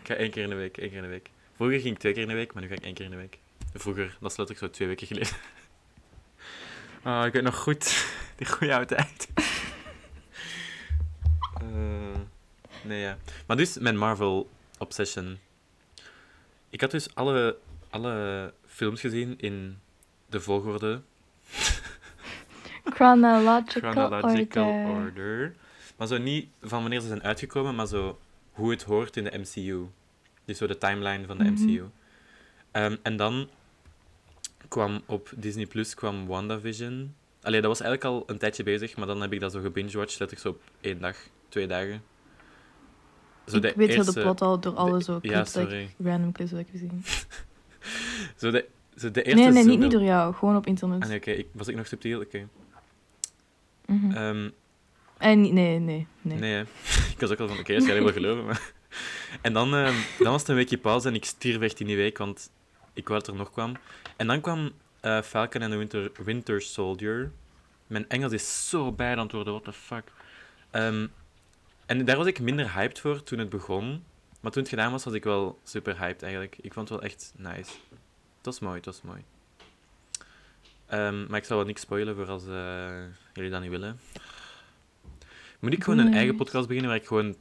Ik 0.00 0.06
ga 0.06 0.14
één 0.14 0.30
keer 0.30 0.42
in 0.42 0.48
de 0.48 0.54
week, 0.54 0.76
één 0.76 0.88
keer 0.88 0.96
in 0.96 1.02
de 1.02 1.08
week. 1.08 1.30
Vroeger 1.56 1.80
ging 1.80 1.94
ik 1.94 2.00
twee 2.00 2.12
keer 2.12 2.22
in 2.22 2.28
de 2.28 2.34
week, 2.34 2.52
maar 2.52 2.62
nu 2.62 2.68
ga 2.68 2.74
ik 2.74 2.82
één 2.84 2.94
keer 2.94 3.04
in 3.04 3.10
de 3.10 3.16
week. 3.16 3.38
Vroeger, 3.74 4.04
dat 4.20 4.30
is 4.30 4.36
letterlijk 4.36 4.58
zo 4.58 4.70
twee 4.70 4.88
weken 4.88 5.06
geleden. 5.06 5.32
Ah, 7.02 7.26
ik 7.26 7.32
weet 7.32 7.42
nog 7.42 7.56
goed. 7.56 8.06
Die 8.36 8.46
goede 8.46 8.72
oude 8.74 8.94
tijd. 8.94 9.28
Eh, 11.60 12.20
nee, 12.82 13.00
ja. 13.00 13.18
Maar 13.46 13.56
dus, 13.56 13.78
mijn 13.78 13.96
Marvel 13.96 14.50
obsession. 14.78 15.38
Ik 16.70 16.80
had 16.80 16.90
dus 16.90 17.14
alle, 17.14 17.58
alle 17.90 18.54
films 18.66 19.00
gezien 19.00 19.38
in 19.38 19.78
de 20.34 20.40
volgorde. 20.40 21.00
Chronological, 22.84 23.90
Chronological 23.92 24.68
order. 24.72 25.02
order. 25.04 25.54
Maar 25.96 26.06
zo 26.06 26.18
niet 26.18 26.48
van 26.62 26.80
wanneer 26.80 27.00
ze 27.00 27.06
zijn 27.06 27.22
uitgekomen, 27.22 27.74
maar 27.74 27.86
zo 27.86 28.18
hoe 28.52 28.70
het 28.70 28.82
hoort 28.82 29.16
in 29.16 29.24
de 29.24 29.38
MCU. 29.38 29.86
Dus 30.44 30.58
zo 30.58 30.66
de 30.66 30.78
timeline 30.78 31.26
van 31.26 31.38
de 31.38 31.44
Mhm. 31.44 31.52
MCU. 31.52 31.84
Ehm, 32.70 32.96
en 33.02 33.16
dan 33.16 33.48
kwam 34.68 35.02
op 35.06 35.30
Disney 35.36 35.66
Plus 35.66 35.94
kwam 35.94 36.26
WandaVision. 36.26 37.14
Allee, 37.42 37.60
dat 37.60 37.68
was 37.70 37.80
eigenlijk 37.80 38.10
al 38.14 38.22
een 38.26 38.38
tijdje 38.38 38.62
bezig, 38.62 38.96
maar 38.96 39.06
dan 39.06 39.20
heb 39.20 39.32
ik 39.32 39.40
dat 39.40 39.52
zo 39.52 39.60
gebingewatcht, 39.60 40.18
letterlijk 40.18 40.40
zo 40.40 40.48
op 40.48 40.60
één 40.80 41.00
dag, 41.00 41.16
twee 41.48 41.66
dagen. 41.66 42.02
Zo 43.46 43.56
ik 43.56 43.62
de 43.62 43.72
weet 43.76 43.76
heel 43.76 43.86
de 43.86 43.94
eerste- 43.94 44.20
plot 44.20 44.40
al 44.40 44.60
door 44.60 44.74
alle 44.74 44.98
de- 44.98 45.04
zo 45.04 45.18
ja, 45.22 45.44
sorry. 45.44 45.94
random 46.04 46.32
clips 46.32 46.50
dat 46.50 46.60
ik 46.60 46.68
gezien. 46.70 47.04
Zo 48.40 48.50
de, 48.50 48.66
de 48.94 49.22
eerste 49.22 49.42
Nee, 49.42 49.50
nee, 49.52 49.64
niet, 49.64 49.78
niet 49.78 49.90
door 49.90 50.02
jou. 50.02 50.34
Gewoon 50.34 50.56
op 50.56 50.66
internet. 50.66 51.02
Ah, 51.02 51.08
nee, 51.08 51.16
oké, 51.18 51.42
was 51.52 51.68
ik 51.68 51.76
nog 51.76 51.86
subtiel? 51.86 52.20
Oké. 52.20 52.48
Mhm. 53.86 54.10
Ehm, 54.12 54.48
En 55.18 55.40
niet- 55.40 55.52
nee, 55.52 55.78
nee, 55.78 56.06
nee. 56.22 56.38
Nee, 56.38 56.52
hè. 56.52 56.60
ik 57.14 57.20
was 57.20 57.30
ook 57.30 57.38
al 57.40 57.48
van, 57.48 57.58
oké, 57.58 57.80
ga 57.80 57.92
je 57.92 58.02
wel 58.02 58.12
geloven. 58.12 58.44
Maar... 58.44 58.72
En 59.40 59.52
dan, 59.52 59.74
ehm, 59.74 59.94
dan 60.18 60.32
was 60.32 60.40
het 60.40 60.50
een 60.50 60.56
weekje 60.56 60.78
pauze 60.78 61.08
en 61.08 61.14
ik 61.14 61.24
stierf 61.24 61.60
echt 61.62 61.80
in 61.80 61.86
die 61.86 61.96
week, 61.96 62.18
want 62.18 62.50
ik 62.92 63.08
wou 63.08 63.20
dat 63.20 63.28
er 63.28 63.34
nog 63.34 63.50
kwam. 63.50 63.76
En 64.16 64.26
dan 64.26 64.40
kwam 64.40 64.70
eh, 65.00 65.22
Falcon 65.22 65.62
and 65.62 65.70
the 65.70 65.76
Winter, 65.78 66.10
Winter 66.24 66.62
Soldier. 66.62 67.30
Mijn 67.86 68.08
Engels 68.08 68.32
is 68.32 68.68
zo 68.68 68.92
bad 68.92 69.16
aan 69.16 69.22
het 69.22 69.32
worden, 69.32 69.52
what 69.52 69.64
the 69.64 69.72
fuck. 69.72 70.12
Ehm, 70.70 71.06
en 71.86 72.04
daar 72.04 72.16
was 72.16 72.26
ik 72.26 72.40
minder 72.40 72.72
hyped 72.74 73.00
voor 73.00 73.22
toen 73.22 73.38
het 73.38 73.48
begon. 73.48 74.04
Maar 74.40 74.52
toen 74.52 74.62
het 74.62 74.70
gedaan 74.70 74.90
was, 74.90 75.04
was 75.04 75.14
ik 75.14 75.24
wel 75.24 75.58
super 75.64 75.98
hyped 75.98 76.22
eigenlijk. 76.22 76.56
Ik 76.60 76.72
vond 76.72 76.88
het 76.88 76.98
wel 77.00 77.08
echt 77.08 77.32
nice. 77.36 77.70
Het 78.44 78.52
was 78.52 78.62
mooi, 78.62 78.76
het 78.76 78.84
was 78.84 79.02
mooi. 79.02 79.24
Ehm, 80.86 81.26
maar 81.28 81.38
ik 81.38 81.44
zal 81.44 81.56
wel 81.56 81.66
niks 81.66 81.80
spoilen 81.80 82.14
voor 82.16 82.26
als 82.26 82.46
eh, 82.46 82.88
jullie 83.32 83.50
dat 83.50 83.60
niet 83.60 83.70
willen. 83.70 84.00
Moet 85.58 85.72
ik 85.72 85.84
gewoon 85.84 85.98
een 85.98 86.14
eigen 86.14 86.36
podcast 86.36 86.66
beginnen 86.66 86.90
waar 86.90 87.00
ik 87.00 87.06
gewoon 87.06 87.34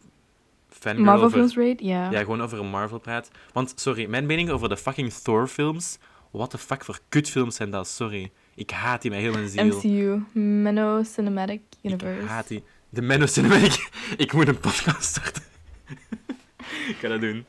fangirl 0.69 1.05
Marvel 1.05 1.25
over... 1.25 1.37
films 1.37 1.55
rate? 1.55 1.85
Ja. 1.85 2.11
Ja, 2.11 2.19
gewoon 2.19 2.41
over 2.41 2.59
een 2.59 2.69
Marvel 2.69 2.99
praat. 2.99 3.31
Want, 3.53 3.73
sorry, 3.75 4.09
mijn 4.09 4.25
mening 4.25 4.49
over 4.49 4.69
de 4.69 4.77
fucking 4.77 5.13
Thor-films... 5.13 5.97
What 6.31 6.49
the 6.49 6.57
fuck 6.57 6.83
voor 6.83 6.99
kutfilms 7.09 7.55
zijn 7.55 7.69
dat? 7.69 7.87
Sorry. 7.87 8.31
Ik 8.55 8.71
haat 8.71 9.01
die 9.01 9.11
met 9.11 9.19
heel 9.19 9.33
mijn 9.33 9.49
ziel. 9.49 9.65
MCU. 9.65 10.39
Menno 10.39 11.03
Cinematic 11.03 11.61
Ik 11.81 11.91
Universe. 11.91 12.27
haat 12.27 12.47
die. 12.47 12.63
De 12.89 13.01
Menno 13.01 13.25
Cinematic... 13.25 13.89
ik 14.17 14.33
moet 14.33 14.47
een 14.47 14.59
podcast 14.59 15.03
starten. 15.03 15.43
ik 16.91 16.95
ga 16.99 17.07
dat 17.07 17.21
doen. 17.21 17.45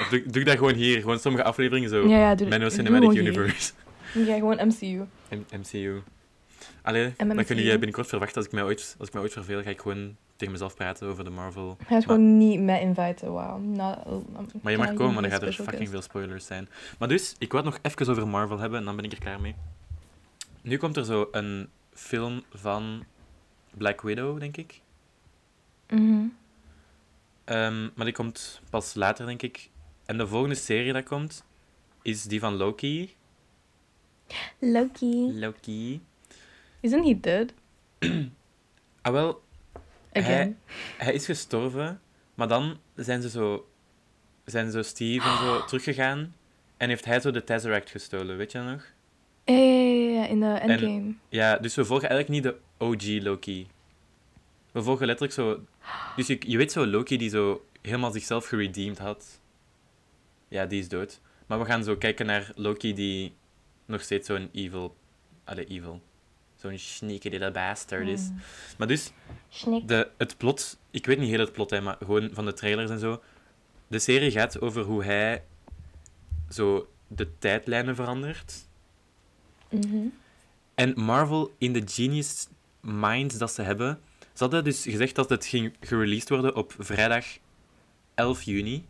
Of 0.00 0.08
doe, 0.10 0.22
doe 0.26 0.40
ik 0.40 0.46
dat 0.46 0.56
gewoon 0.58 0.74
hier. 0.74 1.00
Gewoon 1.00 1.18
sommige 1.18 1.44
afleveringen 1.44 1.88
zo. 1.90 2.08
Ja, 2.08 2.16
ja, 2.18 2.34
doe 2.34 2.48
Menno 2.48 2.66
doe 2.66 2.74
Cinematic 2.74 3.10
hier. 3.10 3.20
Universe. 3.20 3.72
Ja, 4.14 4.34
gewoon 4.34 4.66
MCU. 4.66 5.04
M- 5.30 5.56
MCU. 5.60 6.02
Allee, 6.82 7.04
MCU. 7.06 7.16
kunnen 7.44 7.44
jullie 7.46 7.70
binnenkort 7.70 8.06
verwachten 8.06 8.36
als 8.36 8.46
ik 8.46 8.52
mij 8.52 8.62
ooit, 8.62 8.96
als 8.98 9.08
ik 9.08 9.14
mij 9.14 9.22
ooit 9.22 9.32
verveel, 9.32 9.62
ga 9.62 9.70
ik 9.70 9.80
gewoon 9.80 10.16
tegen 10.36 10.52
mezelf 10.52 10.74
praten 10.74 11.08
over 11.08 11.24
de 11.24 11.30
Marvel. 11.30 11.76
Hij 11.86 11.98
is 11.98 12.04
gewoon 12.04 12.38
niet 12.38 12.60
met 12.60 12.80
inviten, 12.80 13.32
wauw. 13.32 13.58
Maar 13.58 14.72
je 14.72 14.78
mag 14.78 14.94
komen, 14.94 15.12
maar 15.12 15.22
dan 15.22 15.30
gaat 15.30 15.42
er 15.42 15.52
fucking 15.52 15.88
veel 15.88 16.02
spoilers 16.02 16.46
zijn. 16.46 16.68
Maar 16.98 17.08
dus, 17.08 17.34
ik 17.38 17.52
wou 17.52 17.64
het 17.64 17.74
nog 17.74 17.92
even 17.92 18.12
over 18.12 18.28
Marvel 18.28 18.58
hebben 18.58 18.78
en 18.78 18.84
dan 18.84 18.96
ben 18.96 19.04
ik 19.04 19.12
er 19.12 19.18
klaar 19.18 19.40
mee. 19.40 19.54
Nu 20.62 20.76
komt 20.76 20.96
er 20.96 21.04
zo 21.04 21.28
een 21.32 21.68
film 21.94 22.42
van 22.52 23.04
Black 23.76 24.00
Widow, 24.00 24.38
denk 24.38 24.56
ik. 24.56 24.80
Mhm. 25.90 26.24
Ehm, 27.44 27.82
maar 27.94 28.04
die 28.04 28.14
komt 28.14 28.60
pas 28.70 28.94
later, 28.94 29.26
denk 29.26 29.42
ik. 29.42 29.70
En 30.04 30.18
de 30.18 30.26
volgende 30.26 30.54
serie 30.54 30.92
dat 30.92 31.04
komt, 31.04 31.44
is 32.02 32.22
die 32.22 32.40
van 32.40 32.54
Loki. 32.54 33.14
Loki. 34.58 35.38
Loki. 35.38 36.02
Isn't 36.80 37.04
he 37.04 37.20
dead? 37.20 37.52
Ah, 39.02 39.12
wel, 39.12 39.42
Again. 40.12 40.58
hij 40.96 41.12
is 41.12 41.24
gestorven, 41.24 42.00
maar 42.34 42.48
dan 42.48 42.78
zijn 42.94 43.22
ze 43.22 43.28
zo, 43.28 43.68
zijn 44.44 44.70
zo 44.70 44.82
Steve 44.82 45.28
en 45.28 45.36
zo 45.36 45.64
teruggegaan 45.66 46.34
en 46.76 46.88
heeft 46.88 47.04
hij 47.04 47.20
zo 47.20 47.30
de 47.30 47.44
Tesseract 47.44 47.90
gestolen, 47.90 48.36
weet 48.36 48.52
je 48.52 48.58
nog? 48.58 48.92
Ja, 49.44 49.54
ja, 49.54 50.20
ja, 50.20 50.26
in 50.26 50.40
de 50.40 50.46
endgame. 50.46 51.14
Ja, 51.28 51.56
dus 51.56 51.74
we 51.74 51.84
volgen 51.84 52.08
eigenlijk 52.08 52.44
niet 52.44 52.52
de 52.52 52.84
OG 52.84 53.22
Loki. 53.22 53.66
We 54.72 54.82
volgen 54.82 55.06
letterlijk 55.06 55.34
zo... 55.34 55.64
Dus 56.16 56.26
je, 56.26 56.38
je 56.40 56.56
weet 56.56 56.72
zo 56.72 56.86
Loki 56.86 57.16
die 57.16 57.28
zo 57.28 57.64
helemaal 57.82 58.12
zichzelf 58.12 58.46
geredeemd 58.46 58.98
had. 58.98 59.40
Ja, 60.54 60.66
die 60.66 60.80
is 60.80 60.88
dood. 60.88 61.20
Maar 61.46 61.58
we 61.58 61.64
gaan 61.64 61.84
zo 61.84 61.96
kijken 61.96 62.26
naar 62.26 62.52
Loki 62.54 62.94
die 62.94 63.34
nog 63.86 64.00
steeds 64.00 64.26
zo'n 64.26 64.48
evil... 64.52 64.96
Allee, 65.44 65.64
evil. 65.64 66.02
Zo'n 66.56 66.78
sneaky 66.78 67.28
little 67.28 67.50
bastard 67.50 68.08
is. 68.08 68.20
Mm. 68.20 68.40
Maar 68.78 68.86
dus, 68.86 69.12
de, 69.86 70.10
het 70.16 70.36
plot... 70.36 70.78
Ik 70.90 71.06
weet 71.06 71.18
niet 71.18 71.28
heel 71.28 71.38
het 71.38 71.52
plot, 71.52 71.70
hè, 71.70 71.80
maar 71.80 71.96
gewoon 71.98 72.30
van 72.32 72.44
de 72.44 72.52
trailers 72.52 72.90
en 72.90 72.98
zo. 72.98 73.22
De 73.86 73.98
serie 73.98 74.30
gaat 74.30 74.60
over 74.60 74.82
hoe 74.82 75.04
hij 75.04 75.44
zo 76.48 76.88
de 77.06 77.38
tijdlijnen 77.38 77.94
verandert. 77.94 78.66
Mhm. 79.70 80.06
En 80.74 80.92
Marvel, 81.00 81.54
in 81.58 81.72
de 81.72 81.82
genius 81.84 82.48
minds 82.80 83.38
dat 83.38 83.52
ze 83.52 83.62
hebben, 83.62 84.00
ze 84.18 84.42
hadden 84.42 84.64
dus 84.64 84.82
gezegd 84.82 85.14
dat 85.14 85.30
het 85.30 85.46
ging 85.46 85.74
gereleased 85.80 86.28
worden 86.28 86.56
op 86.56 86.74
vrijdag 86.78 87.24
11 88.14 88.42
juni. 88.42 88.84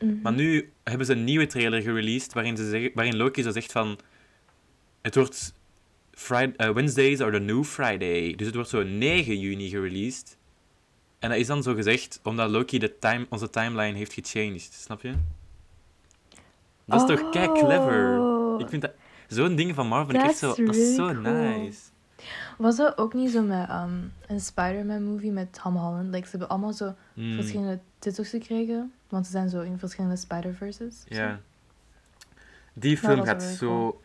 Mhm. 0.00 0.20
Maar 0.22 0.32
nu 0.32 0.72
hebben 0.84 1.06
ze 1.06 1.12
een 1.12 1.24
nieuwe 1.24 1.46
trailer 1.46 1.82
gereleased 1.82 2.32
waarin, 2.32 2.56
ze 2.56 2.68
zeggen, 2.68 2.90
waarin 2.94 3.16
Loki 3.16 3.42
zo 3.42 3.50
zegt 3.50 3.72
van... 3.72 3.98
Het 5.02 5.14
wordt... 5.14 5.54
Friday, 6.10 6.54
eh, 6.56 6.74
Wednesdays 6.74 7.20
are 7.20 7.30
the 7.30 7.38
new 7.38 7.64
Friday. 7.64 8.34
Dus 8.36 8.46
het 8.46 8.54
wordt 8.54 8.70
zo 8.70 8.82
9 8.82 9.38
juni 9.38 9.68
gereleased. 9.68 10.38
En 11.18 11.28
dat 11.28 11.38
is 11.38 11.46
dan 11.46 11.62
zo 11.62 11.74
gezegd 11.74 12.20
omdat 12.22 12.50
Loki 12.50 12.78
de 12.78 12.98
time, 12.98 13.26
onze 13.28 13.50
timeline 13.50 13.96
heeft 13.98 14.12
gechanged. 14.12 14.72
Snap 14.72 15.02
je? 15.02 15.12
Dat 16.84 17.00
is 17.00 17.16
toch 17.16 17.30
kei 17.30 17.52
clever? 17.52 18.20
Oh. 18.20 18.60
Ik 18.60 18.68
vind 18.68 18.82
dat... 18.82 18.92
Zo'n 19.28 19.54
ding 19.54 19.74
van 19.74 19.86
Marvel 19.86 20.14
ik 20.14 20.22
echt 20.22 20.38
zo... 20.38 20.54
Dat 20.54 20.76
is 20.76 20.94
zo 20.94 21.12
cool. 21.12 21.34
nice. 21.34 21.80
Was 22.58 22.76
dat 22.76 22.98
ook 22.98 23.14
niet 23.14 23.30
zo 23.30 23.42
met 23.42 23.68
ehm, 23.68 23.98
een 24.26 24.40
Spider-Man 24.40 25.02
movie 25.02 25.30
met 25.30 25.52
Tom 25.62 25.76
Holland? 25.76 26.10
Like, 26.10 26.24
ze 26.24 26.30
hebben 26.30 26.48
allemaal 26.48 26.72
zo 26.72 26.94
Mm, 27.14 27.34
verschillende 27.34 27.78
titels 27.98 28.28
gekregen. 28.28 28.92
Want 29.08 29.26
ze 29.26 29.32
zijn 29.32 29.48
zo 29.48 29.60
in 29.60 29.78
verschillende 29.78 30.16
Spider-Verses. 30.16 31.04
Ja. 31.08 31.40
Die 32.72 32.96
film 32.98 33.24
gaat 33.24 33.42
zo... 33.42 33.66
cool. 33.66 34.00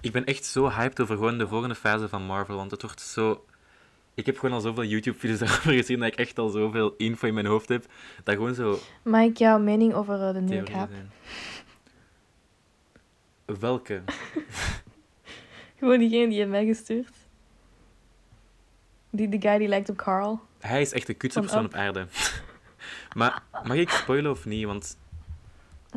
Ik 0.00 0.12
ben 0.12 0.24
echt 0.24 0.44
zo 0.44 0.70
hyped 0.70 1.00
over 1.00 1.16
gewoon 1.16 1.38
de 1.38 1.48
volgende 1.48 1.74
fase 1.74 2.08
van 2.08 2.22
Marvel, 2.22 2.56
want 2.56 2.70
het 2.70 2.82
wordt 2.82 3.00
zo... 3.00 3.44
Ik 4.14 4.26
heb 4.26 4.38
gewoon 4.38 4.54
al 4.54 4.60
zoveel 4.60 4.84
YouTube-video's 4.84 5.38
daarover 5.48 5.72
gezien 5.72 5.98
dat 5.98 6.08
ik 6.08 6.18
echt 6.18 6.38
al 6.38 6.48
zoveel 6.48 6.94
info 6.96 7.26
in 7.26 7.34
mijn 7.34 7.46
hoofd 7.46 7.68
heb, 7.68 7.86
dat 8.24 8.34
gewoon 8.34 8.54
zo 8.54 8.78
Mag 9.02 9.22
ik 9.22 9.36
jouw 9.36 9.58
mening 9.58 9.94
over 9.94 10.28
eh, 10.28 10.32
de 10.32 10.40
nieuwe 10.40 10.64
cap? 10.64 10.88
Welke? 13.44 14.02
Gewoon 15.78 15.98
diegene 15.98 16.28
die 16.28 16.38
je 16.38 16.46
mij 16.46 16.66
gestuurd. 16.66 17.16
Die, 19.10 19.28
de 19.28 19.40
guy 19.40 19.58
die 19.58 19.68
lijkt 19.68 19.88
op 19.88 19.96
Carl. 19.96 20.40
Hij 20.58 20.80
is 20.80 20.92
echt 20.92 21.06
de 21.06 21.14
kutste 21.14 21.40
persoon 21.40 21.64
op 21.64 21.74
aarde. 21.74 22.06
maar 23.16 23.42
mag 23.64 23.76
ik 23.76 23.90
spoilen 23.90 24.30
of 24.30 24.44
niet? 24.44 24.64
Want 24.66 24.98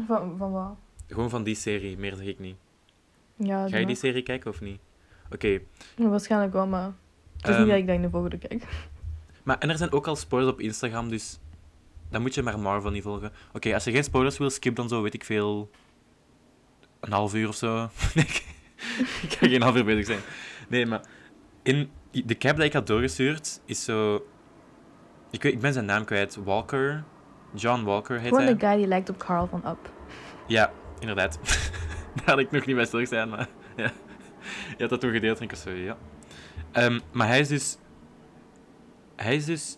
Van, 0.07 0.35
van 0.37 0.51
wat? 0.51 0.75
gewoon 1.07 1.29
van 1.29 1.43
die 1.43 1.55
serie, 1.55 1.97
meer 1.97 2.15
zeg 2.15 2.25
ik 2.25 2.39
niet. 2.39 2.55
Ja, 3.35 3.67
Ga 3.67 3.77
je 3.77 3.85
die 3.85 3.95
serie 3.95 4.23
kijken 4.23 4.51
of 4.51 4.61
niet? 4.61 4.79
Oké, 5.31 5.59
Ja, 5.95 6.07
Waarschijnlijk 6.07 6.53
wel, 6.53 6.67
maar... 6.67 6.91
Het 7.37 7.47
is 7.49 7.55
Ehm, 7.55 7.59
niet 7.63 7.69
dat 7.69 7.79
ik 7.79 7.87
in 7.95 8.01
de 8.01 8.09
volgende 8.09 8.37
kijk. 8.37 8.63
Maar, 9.43 9.57
en 9.57 9.69
er 9.69 9.77
zijn 9.77 9.91
ook 9.91 10.07
al 10.07 10.15
spoilers 10.15 10.51
op 10.53 10.59
Instagram, 10.59 11.09
dus 11.09 11.39
dan 12.09 12.21
moet 12.21 12.33
je 12.35 12.41
maar 12.41 12.59
Marvel 12.59 12.91
niet 12.91 13.03
volgen. 13.03 13.31
Oké, 13.53 13.73
als 13.73 13.83
je 13.83 13.91
geen 13.91 14.03
spoilers 14.03 14.37
wil, 14.37 14.49
skip 14.49 14.75
dan 14.75 14.89
zo, 14.89 15.01
weet 15.01 15.13
ik 15.13 15.23
veel, 15.23 15.69
een 16.99 17.11
half 17.11 17.33
uur 17.33 17.47
of 17.47 17.55
zo. 17.55 17.89
Nee, 18.15 18.25
ik 18.25 18.45
ik 19.21 19.33
ga 19.33 19.47
geen 19.47 19.61
half 19.61 19.75
uur 19.75 19.85
bezig 19.85 20.05
zijn. 20.05 20.19
Nee, 20.67 20.85
maar 20.85 21.01
in 21.63 21.89
de 22.11 22.37
cap 22.37 22.55
dat 22.55 22.65
ik 22.65 22.73
had 22.73 22.87
doorgestuurd, 22.87 23.61
is 23.65 23.83
zo... 23.83 24.25
Ik, 25.29 25.43
weet, 25.43 25.53
ik 25.53 25.59
ben 25.59 25.73
zijn 25.73 25.85
naam 25.85 26.05
kwijt. 26.05 26.35
Walker. 26.35 27.03
John 27.53 27.83
Walker 27.83 28.19
heet 28.19 28.27
Gewoon 28.27 28.43
hij. 28.43 28.53
de 28.53 28.65
guy 28.65 28.75
die 28.75 28.87
lijkt 28.87 29.09
op 29.09 29.17
Carl 29.17 29.47
van 29.47 29.67
Up. 29.67 29.91
Ja, 30.47 30.71
inderdaad. 30.99 31.39
Daar 32.15 32.25
had 32.25 32.39
ik 32.39 32.51
nog 32.51 32.65
niet 32.65 32.75
bij 32.75 32.85
stilgestaan, 32.85 33.29
maar 33.29 33.47
ja. 33.75 33.91
Je 34.69 34.75
had 34.77 34.89
dat 34.89 34.99
toen 34.99 35.11
gedeeld 35.11 35.37
en 35.37 35.43
ik 35.43 35.49
was 35.49 35.61
zo, 35.61 35.69
ja. 35.69 35.97
Ehm, 36.71 36.99
maar 37.11 37.27
hij 37.27 37.39
is 37.39 37.47
dus... 37.47 37.77
Hij 39.15 39.35
is 39.35 39.45
dus... 39.45 39.77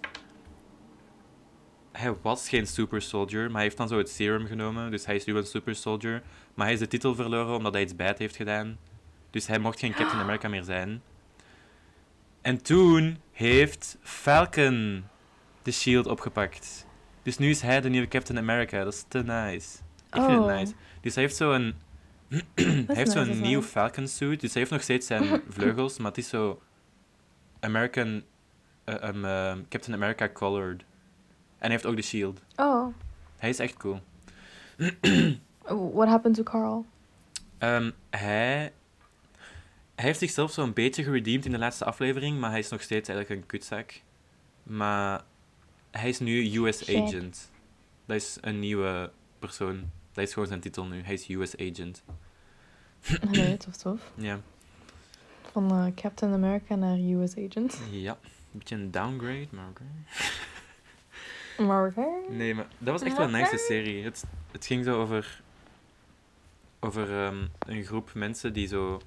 Hij 1.91 2.15
was 2.21 2.49
geen 2.49 2.67
super 2.67 3.01
soldier, 3.01 3.45
maar 3.45 3.53
hij 3.53 3.63
heeft 3.63 3.77
dan 3.77 3.87
zo 3.87 3.97
het 3.97 4.09
serum 4.09 4.45
genomen. 4.45 4.91
Dus 4.91 5.05
hij 5.05 5.15
is 5.15 5.25
nu 5.25 5.35
een 5.35 5.45
super 5.45 5.75
soldier. 5.75 6.21
Maar 6.53 6.65
hij 6.65 6.73
is 6.73 6.79
de 6.79 6.87
titel 6.87 7.15
verloren 7.15 7.55
omdat 7.55 7.73
hij 7.73 7.81
iets 7.81 7.95
bad 7.95 8.17
heeft 8.17 8.35
gedaan. 8.35 8.77
Dus 9.29 9.47
hij 9.47 9.59
mocht 9.59 9.79
geen 9.79 9.93
Captain 9.93 10.21
America 10.21 10.47
meer 10.47 10.63
zijn. 10.63 11.01
En 12.43 12.61
toen 12.61 13.17
heeft 13.31 13.97
Falcon 14.01 15.03
de 15.61 15.71
shield 15.71 16.07
opgepakt. 16.07 16.85
Dus 17.21 17.37
nu 17.37 17.49
is 17.49 17.61
hij 17.61 17.81
de 17.81 17.89
nieuwe 17.89 18.07
Captain 18.07 18.39
America. 18.39 18.83
Dat 18.83 18.93
is 18.93 19.05
te 19.07 19.23
nice. 19.23 19.77
Ik 20.11 20.21
vind 20.21 20.27
Oh. 20.39 20.47
het 20.47 20.55
nice. 20.59 20.73
Dus 21.01 21.13
hij 21.15 21.23
heeft 21.23 21.35
zo'n... 21.35 21.73
hij 22.55 22.85
heeft 22.95 23.11
zo'n 23.11 23.25
dat 23.25 23.35
is 23.35 23.39
nieuw. 23.41 23.61
Falcon 23.61 24.07
suit. 24.07 24.39
Dus 24.41 24.51
hij 24.51 24.61
heeft 24.61 24.71
nog 24.73 24.81
steeds 24.81 25.07
zijn 25.07 25.41
vleugels, 25.49 25.97
maar 25.97 26.07
het 26.07 26.17
is 26.17 26.29
zo... 26.29 26.61
American... 27.59 28.23
um, 28.85 29.21
Captain 29.69 29.93
America 29.93 30.29
colored. 30.29 30.79
En 30.81 30.85
hij 31.59 31.69
heeft 31.69 31.85
ook 31.85 31.95
de 31.95 32.01
shield. 32.01 32.41
Oh. 32.55 32.87
Hij 33.37 33.49
is 33.49 33.59
echt 33.59 33.77
cool. 33.77 33.99
What 35.93 36.07
happened 36.07 36.35
to 36.35 36.43
Carl? 36.43 36.85
Ehm, 37.57 37.91
hij... 38.09 38.71
Hij 39.95 40.05
heeft 40.05 40.19
zichzelf 40.19 40.51
zo'n 40.51 40.73
beetje 40.73 41.03
geredeemd 41.03 41.45
in 41.45 41.51
de 41.51 41.57
laatste 41.57 41.85
aflevering, 41.85 42.39
maar 42.39 42.49
hij 42.49 42.59
is 42.59 42.69
nog 42.69 42.81
steeds 42.81 43.09
eigenlijk 43.09 43.41
een 43.41 43.47
kutzak. 43.47 43.91
Maar 44.63 45.23
hij 45.91 46.09
is 46.09 46.19
nu 46.19 46.57
US. 46.57 46.89
Agent. 46.89 47.51
Dat 48.05 48.15
is 48.15 48.37
een 48.41 48.59
nieuwe 48.59 49.11
persoon. 49.39 49.91
Dat 50.11 50.27
is 50.27 50.33
gewoon 50.33 50.47
zijn 50.47 50.59
titel 50.59 50.85
nu. 50.85 51.01
Hij 51.01 51.13
is 51.13 51.27
US 51.27 51.57
Agent. 51.57 52.03
Nee, 53.31 53.57
tof 53.57 53.75
tof. 53.75 54.11
Ja. 54.15 54.39
Van 55.51 55.71
eh, 55.71 55.93
Captain 55.95 56.33
America 56.33 56.75
naar 56.75 56.97
US 56.97 57.37
Agent. 57.37 57.79
Ja. 57.91 58.17
Een 58.21 58.59
beetje 58.59 58.75
een 58.75 58.91
downgrade, 58.91 59.47
maar 59.49 59.69
oké. 59.69 59.83
Maar 61.57 61.87
oké. 61.87 62.05
Nee, 62.29 62.55
maar 62.55 62.67
dat 62.77 62.93
was 62.93 63.01
echt 63.01 63.17
wel 63.17 63.25
een 63.25 63.31
nice 63.31 63.57
serie. 63.57 64.03
Het, 64.03 64.23
het 64.51 64.65
ging 64.65 64.85
zo 64.85 65.01
over, 65.01 65.41
over 66.79 67.23
ehm, 67.25 67.45
een 67.59 67.83
groep 67.83 68.11
mensen 68.13 68.53
die 68.53 68.67
zo 68.67 69.01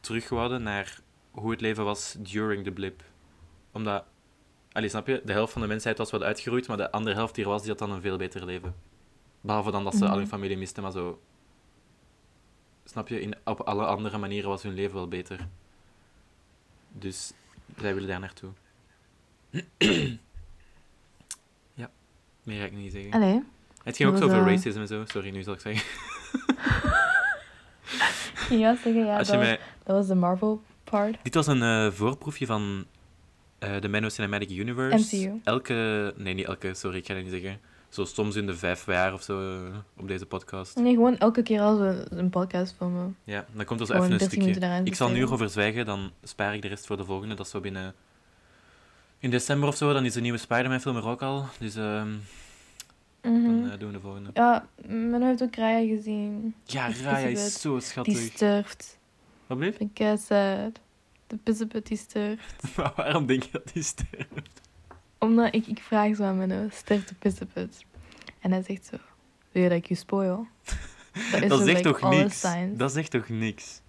terug 0.00 0.28
wouden 0.28 0.62
naar 0.62 1.00
hoe 1.30 1.50
het 1.50 1.60
leven 1.60 1.84
was 1.84 2.16
during 2.18 2.64
the 2.64 2.70
blip. 2.70 3.02
Omdat, 3.72 4.04
allee, 4.72 4.88
snap 4.88 5.06
je, 5.06 5.22
de 5.24 5.32
helft 5.32 5.52
van 5.52 5.62
de 5.62 5.68
mensheid 5.68 5.98
was 5.98 6.10
wat 6.10 6.22
uitgeroeid, 6.22 6.68
maar 6.68 6.76
de 6.76 6.90
andere 6.90 7.16
helft 7.16 7.34
die 7.34 7.44
er 7.44 7.50
was, 7.50 7.60
die 7.60 7.70
had 7.70 7.78
dan 7.78 7.90
een 7.90 8.00
veel 8.00 8.16
beter 8.16 8.44
leven. 8.44 8.74
Behalve 9.40 9.70
dan 9.70 9.84
dat 9.84 9.94
ze 9.94 10.08
al 10.08 10.16
hun 10.16 10.28
familie 10.28 10.58
misten, 10.58 10.82
maar 10.82 10.92
zo... 10.92 11.22
Snap 12.84 13.08
je, 13.08 13.20
in, 13.20 13.34
op 13.44 13.60
alle 13.60 13.86
andere 13.86 14.18
manieren 14.18 14.48
was 14.48 14.62
hun 14.62 14.74
leven 14.74 14.94
wel 14.94 15.08
beter. 15.08 15.48
Dus 16.88 17.32
zij 17.76 17.94
willen 17.94 18.08
daar 18.08 18.20
naartoe. 18.20 18.50
ja, 21.74 21.90
meer 22.42 22.60
ga 22.60 22.64
ik 22.64 22.72
niet 22.72 22.92
zeggen. 22.92 23.12
Allee. 23.12 23.44
Het 23.82 23.96
ging 23.96 24.08
ook 24.08 24.16
zo 24.16 24.24
over 24.24 24.38
eh, 24.38 24.46
racism 24.46 24.78
en 24.78 24.86
zo. 24.86 25.04
Sorry, 25.04 25.30
nu 25.30 25.42
zal 25.42 25.54
ik 25.54 25.60
zeggen. 25.60 25.86
Ja, 28.62 28.74
zeggen 28.76 29.04
ja. 29.04 29.18
Als 29.18 29.28
Dat, 29.28 29.36
je 29.36 29.36
was, 29.36 29.46
mij... 29.46 29.58
dat 29.84 29.96
was 29.96 30.06
de 30.06 30.14
Marvel 30.14 30.62
part. 30.84 31.16
Dit 31.22 31.34
was 31.34 31.46
een 31.46 31.62
eh, 31.62 31.90
voorproefje 31.90 32.46
van 32.46 32.84
eh 33.58 33.80
de 33.80 33.88
Mano 33.88 34.08
Cinematic 34.08 34.50
Universe. 34.50 35.16
MCU. 35.16 35.40
Elke... 35.44 36.12
Nee, 36.16 36.34
niet 36.34 36.46
elke, 36.46 36.74
sorry, 36.74 36.96
ik 36.96 37.06
ga 37.06 37.14
dat 37.14 37.22
niet 37.22 37.32
zeggen. 37.32 37.60
Zo 37.88 38.04
soms 38.04 38.36
in 38.36 38.46
de 38.46 38.54
vijf 38.54 38.86
jaar 38.86 39.12
of 39.12 39.22
zo 39.22 39.40
eh, 39.40 39.76
op 39.96 40.08
deze 40.08 40.26
podcast. 40.26 40.76
Nee, 40.76 40.94
gewoon 40.94 41.18
elke 41.18 41.42
keer 41.42 41.60
als 41.60 41.78
we 41.78 42.06
een 42.10 42.30
podcast 42.30 42.74
filmen. 42.76 43.16
Ja, 43.24 43.44
dan 43.52 43.64
komt 43.64 43.80
er 43.80 43.86
zo 43.86 43.92
even 43.92 44.04
een 44.12 44.18
30 44.18 44.38
minuten 44.38 44.62
stukje. 44.62 44.84
Ik 44.84 44.94
zal 44.94 45.08
nu 45.10 45.20
erover 45.20 45.50
zwijgen, 45.50 45.86
dan 45.86 46.10
spaar 46.22 46.54
ik 46.54 46.62
de 46.62 46.68
rest 46.68 46.86
voor 46.86 46.96
de 46.96 47.04
volgende. 47.04 47.34
Dat 47.34 47.46
is 47.46 47.52
zo 47.52 47.60
binnen... 47.60 47.94
In 49.18 49.30
december 49.30 49.68
of 49.68 49.76
zo, 49.76 49.92
dan 49.92 50.04
is 50.04 50.12
de 50.12 50.20
nieuwe 50.20 50.38
Spider-Man 50.38 50.80
film 50.80 50.96
er 50.96 51.06
ook 51.06 51.22
al. 51.22 51.44
Dus 51.58 51.74
ehm, 51.76 52.08
Mhm. 53.22 53.42
dan 53.44 53.67
eh, 53.67 53.67
doen 53.78 53.92
de 53.92 54.00
volgende. 54.00 54.30
Ja, 54.34 54.68
men 54.86 55.22
heeft 55.22 55.42
ook 55.42 55.56
Raya 55.56 55.86
gezien. 55.96 56.54
Ja, 56.64 56.88
Die 56.88 57.02
Raya 57.02 57.26
is 57.26 57.60
zo 57.60 57.72
Die 57.72 57.80
schattig. 57.86 58.18
sterft. 58.18 58.98
Wat 59.46 59.58
bleef? 59.58 59.76
Ik 59.78 59.92
ben 59.92 60.18
sad. 60.18 60.80
De 61.26 61.36
pissebut 61.36 61.86
die 61.86 61.96
sterft. 61.96 62.62
Maar 62.76 62.92
waarom 62.96 63.26
denk 63.26 63.42
je 63.42 63.50
dat 63.50 63.70
die 63.72 63.82
sterft? 63.82 64.60
Omdat 65.18 65.54
ik, 65.54 65.66
ik 65.66 65.78
vraag 65.82 66.16
zo 66.16 66.22
aan 66.22 66.36
mijn 66.46 66.70
sterft 66.72 67.08
de 67.08 67.14
pissebut. 67.14 67.84
En 68.40 68.52
hij 68.52 68.62
zegt 68.62 68.86
zo, 68.86 68.96
wil 69.52 69.62
je 69.62 69.68
dat 69.68 69.78
ik 69.78 69.86
je 69.86 69.94
spoil? 69.94 70.46
Dat 71.32 71.42
is 71.42 71.48
Dat 71.48 71.58
zo, 71.58 71.64
zegt 71.64 71.84
like, 71.84 71.98
toch 71.98 72.10
niks? 72.10 72.40
signs. 72.40 72.78
Dat 72.78 72.92
zegt 72.92 73.10
toch 73.10 73.28
niks? 73.28 73.80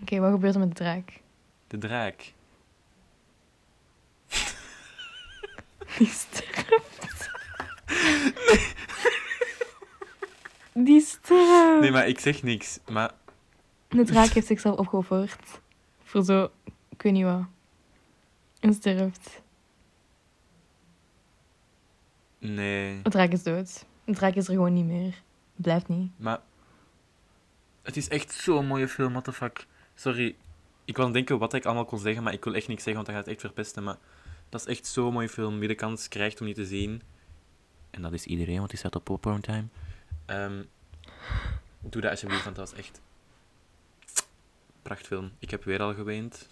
Oké, 0.00 0.18
wat 0.18 0.30
gebeurt 0.32 0.54
er 0.54 0.60
met 0.60 0.68
de 0.68 0.74
draak? 0.74 1.20
De 1.66 1.78
draak. 1.78 2.32
Die 5.98 6.06
sterft. 6.06 7.30
Die 10.74 11.00
sterft. 11.00 11.80
Nee, 11.80 11.90
maar 11.90 12.08
ik 12.08 12.18
zeg 12.18 12.42
niks. 12.42 12.78
Maar 12.90 13.10
De 13.88 14.04
draak 14.04 14.28
heeft 14.28 14.46
zichzelf 14.46 14.78
opgeofferd. 14.78 15.60
Voor 16.02 16.24
zo, 16.24 16.50
ik 16.88 17.02
weet 17.02 17.12
niet 17.12 17.24
wat. 17.24 17.44
En 18.60 18.74
sterft. 18.74 19.42
Nee, 22.38 23.02
De 23.02 23.10
draak 23.10 23.32
is 23.32 23.42
dood. 23.42 23.84
De 24.04 24.14
draak 24.14 24.34
is 24.34 24.46
er 24.48 24.54
gewoon 24.54 24.72
niet 24.72 24.84
meer. 24.86 25.22
Blijft 25.56 25.88
niet. 25.88 26.10
maar... 26.16 26.40
Het 27.82 27.96
is 27.96 28.08
echt 28.08 28.32
zo'n 28.32 28.66
mooie 28.66 28.88
film, 28.88 29.10
what 29.12 29.24
the 29.24 29.32
fuck. 29.32 29.66
Sorry, 29.94 30.34
ik 30.84 30.96
wil 30.96 31.12
denken 31.12 31.38
wat 31.38 31.54
ik 31.54 31.64
allemaal 31.64 31.84
kon 31.84 31.98
zeggen, 31.98 32.22
maar 32.22 32.32
ik 32.32 32.44
wil 32.44 32.54
echt 32.54 32.68
niks 32.68 32.82
zeggen, 32.82 33.04
want 33.04 33.06
dat 33.06 33.14
gaat 33.16 33.24
het 33.24 33.34
echt 33.34 33.44
verpesten. 33.44 33.82
Maar 33.82 33.96
dat 34.48 34.60
is 34.60 34.66
echt 34.66 34.86
zo'n 34.86 35.12
mooie 35.12 35.28
film. 35.28 35.58
Wie 35.58 35.68
de 35.68 35.74
kans 35.74 36.08
krijgt 36.08 36.40
om 36.40 36.46
die 36.46 36.54
te 36.54 36.66
zien. 36.66 37.02
En 37.90 38.02
dat 38.02 38.12
is 38.12 38.24
iedereen, 38.24 38.56
want 38.56 38.68
die 38.70 38.78
staat 38.78 38.96
op 38.96 39.04
Popcorn 39.04 39.40
Time. 39.40 39.64
Ehm, 40.24 40.62
doe 41.80 42.00
dat 42.02 42.10
alsjeblieft, 42.10 42.44
want 42.44 42.56
dat 42.56 42.70
was 42.70 42.78
echt... 42.78 43.00
Prachtfilm. 44.82 45.32
Ik 45.38 45.50
heb 45.50 45.64
weer 45.64 45.80
al 45.82 45.94
geweend. 45.94 46.48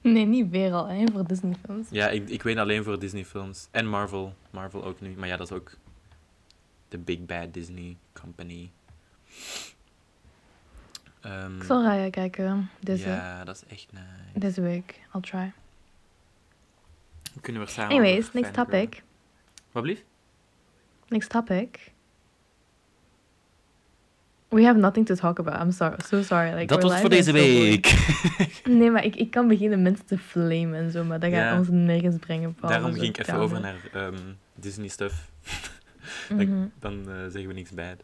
Nee, 0.00 0.24
niet 0.24 0.50
weer 0.50 0.72
al, 0.72 0.86
hè, 0.86 1.04
voor 1.12 1.26
Disney-films. 1.26 1.88
Ja, 1.90 2.08
ik, 2.08 2.28
ik 2.28 2.42
weet 2.42 2.56
alleen 2.56 2.84
voor 2.84 2.98
Disney-films. 2.98 3.68
En 3.70 3.86
Marvel. 3.86 4.34
Marvel 4.50 4.84
ook 4.84 5.00
nu. 5.00 5.14
Maar 5.16 5.28
ja, 5.28 5.36
dat 5.36 5.50
is 5.50 5.56
ook 5.56 5.76
de 6.88 6.98
Big 6.98 7.24
Bad 7.24 7.54
Disney 7.54 7.96
Company. 8.12 8.70
Ehm, 11.20 11.56
Ik 11.56 11.62
zal 11.62 11.82
Raya 11.82 12.10
kijken, 12.10 12.70
deze, 12.80 13.08
Ja, 13.08 13.44
dat 13.44 13.56
is 13.56 13.64
echt 13.66 13.92
nice. 13.92 14.38
deze 14.38 14.60
week. 14.60 15.00
I'll 15.14 15.20
try. 15.20 15.52
Kunnen 17.40 17.62
we 17.62 17.68
samen 17.68 17.96
Anyways, 17.96 18.32
next 18.32 18.52
topic. 18.54 19.02
Wat 19.72 19.82
blieft? 19.82 20.04
Next 21.08 21.30
topic. 21.30 21.92
We 24.48 24.64
have 24.64 24.78
nothing 24.78 25.06
to 25.06 25.14
talk 25.14 25.38
about. 25.38 25.60
I'm 25.60 25.70
sorry. 25.72 25.96
So 26.04 26.22
sorry. 26.22 26.52
Like, 26.54 26.66
Dat 26.66 26.82
was 26.82 27.00
voor 27.00 27.08
deze 27.10 27.32
week. 27.32 27.94
Nee, 28.64 28.90
maar 28.90 29.04
ik, 29.04 29.16
ik 29.16 29.30
kan 29.30 29.48
beginnen 29.48 29.82
mensen 29.82 30.06
te 30.06 30.18
flamen 30.18 30.74
en 30.74 30.90
zo, 30.90 31.04
maar 31.04 31.20
dat 31.20 31.30
gaat 31.30 31.38
Ja. 31.52 31.58
ons 31.58 31.68
nergens 31.70 32.16
brengen. 32.18 32.54
Paul. 32.54 32.70
Daarom 32.72 32.90
Dus 32.90 33.00
ging 33.00 33.16
ik 33.16 33.26
even 33.26 33.40
over 33.40 33.60
naar 33.60 33.76
ehm, 33.92 34.14
Disney 34.54 34.88
stuff. 34.88 35.14
Mhm. 36.28 36.66
Dan 36.80 37.00
eh, 37.08 37.14
zeggen 37.22 37.46
we 37.46 37.52
niks 37.52 37.70
bad. 37.70 37.96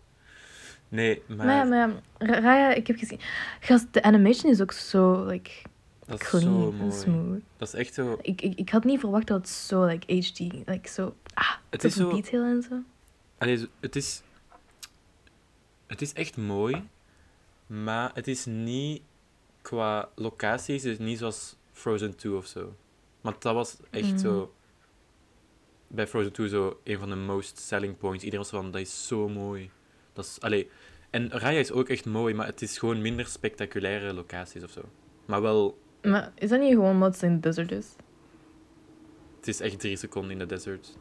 Nee, 0.89 1.23
maar, 1.27 1.47
Maar, 1.47 1.57
ja, 1.57 1.65
maar 1.65 1.79
ja, 1.79 1.93
Ra- 2.19 2.41
Raya, 2.41 2.75
ik 2.75 2.87
heb 2.87 2.97
gezien. 2.99 3.21
Gast, 3.61 3.87
de 3.91 4.03
animation 4.03 4.53
is 4.53 4.61
ook 4.61 4.73
zo, 4.73 5.25
like, 5.27 5.51
dat 6.07 6.21
is 6.21 6.29
clean 6.29 6.45
zo 6.45 6.71
en 6.71 6.77
mooi. 6.77 6.93
smooth. 6.93 7.41
Dat 7.57 7.69
is 7.69 7.75
echt 7.75 7.95
zo... 7.95 8.19
Ik, 8.23 8.41
ik, 8.43 8.59
ik 8.59 8.69
had 8.71 8.85
niet 8.85 9.01
verwacht 9.01 9.27
dat 9.27 9.37
het 9.39 9.49
zo, 9.49 9.85
like, 9.85 10.15
HD, 10.15 10.39
like, 10.67 10.89
zo, 10.89 11.15
ah, 11.35 11.51
Het 11.71 11.85
is 11.85 11.95
zo... 11.95 12.13
detail 12.15 12.45
en 12.45 12.63
zo. 12.63 12.75
Allee, 13.39 13.57
zo- 13.57 13.67
het 13.81 13.97
is... 13.97 14.23
Het 15.93 16.03
is 16.03 16.13
echt 16.13 16.37
mooi, 16.37 16.89
maar 17.67 18.11
het 18.15 18.29
is 18.29 18.45
niet... 18.45 19.03
Qua 19.63 20.09
locaties 20.15 20.85
is 20.85 20.91
het 20.91 20.99
niet 20.99 21.19
zoals 21.19 21.57
Frozen 21.73 22.17
2 22.17 22.33
of 22.35 22.47
zo. 22.47 22.75
Want 23.21 23.43
dat 23.43 23.55
was 23.55 23.77
echt 23.91 24.09
Mhm. 24.11 24.19
zo... 24.19 24.55
Bij 25.87 26.07
Frozen 26.07 26.33
2 26.33 26.49
zo 26.49 26.81
een 26.85 26.99
van 26.99 27.09
de 27.09 27.15
most 27.17 27.59
selling 27.59 27.99
points. 27.99 28.25
Iedereen 28.25 28.45
was 28.51 28.61
van, 28.61 28.71
dat 28.71 28.81
is 28.81 29.07
zo 29.07 29.29
mooi. 29.29 29.71
Dat 30.13 30.25
is... 30.25 30.41
Allee... 30.41 30.71
En 31.11 31.31
Raya 31.31 31.59
is 31.59 31.73
ook 31.73 31.89
echt 31.89 32.05
mooi, 32.05 32.35
maar 32.35 32.47
het 32.47 32.63
is 32.63 32.79
gewoon 32.79 33.01
minder 33.03 33.27
spectaculaire 33.27 34.13
locaties 34.15 34.63
of 34.63 34.71
zo. 34.71 34.81
Maar 35.25 35.43
wel, 35.43 35.79
Maar 36.03 36.33
is 36.35 36.49
dat 36.49 36.61
niet 36.61 36.73
gewoon 36.73 36.91
omdat 36.91 37.13
het 37.15 37.23
in 37.23 37.35
de 37.35 37.41
desert 37.41 37.73
is? 37.73 37.87
het 39.37 39.49
is 39.49 39.61
echt 39.61 39.81
drie 39.81 39.97
seconden 39.97 40.31
in 40.31 40.39
de 40.39 40.47
desert. 40.47 40.97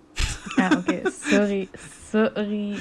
Ah, 0.56 0.72
oké, 0.78 1.10
sorry. 1.12 1.70
Sorry. 2.12 2.76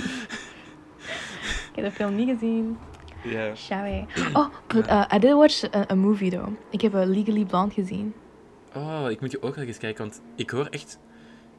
Ik 1.70 1.76
heb 1.76 1.84
de 1.84 1.90
film 1.90 2.14
niet 2.14 2.28
gezien. 2.28 2.78
Ja. 3.22 3.54
Sorry. 3.54 4.06
Oh, 4.32 4.48
but 4.66 4.86
uh, 4.86 5.04
I 5.14 5.18
did 5.18 5.32
watch 5.32 5.64
a, 5.74 5.84
a 5.90 5.94
movie 5.94 6.30
though. 6.30 6.48
Ik 6.70 6.80
heb 6.80 6.94
uh, 6.94 7.02
Legally 7.04 7.44
Blonde 7.44 7.74
gezien. 7.74 8.14
Oh, 8.74 9.06
ik 9.10 9.20
moet 9.20 9.30
je 9.30 9.42
ook 9.42 9.56
nog 9.56 9.66
eens 9.66 9.78
kijken, 9.78 10.04
want 10.04 10.20
ik 10.36 10.50
hoor 10.50 10.66
echt 10.66 10.98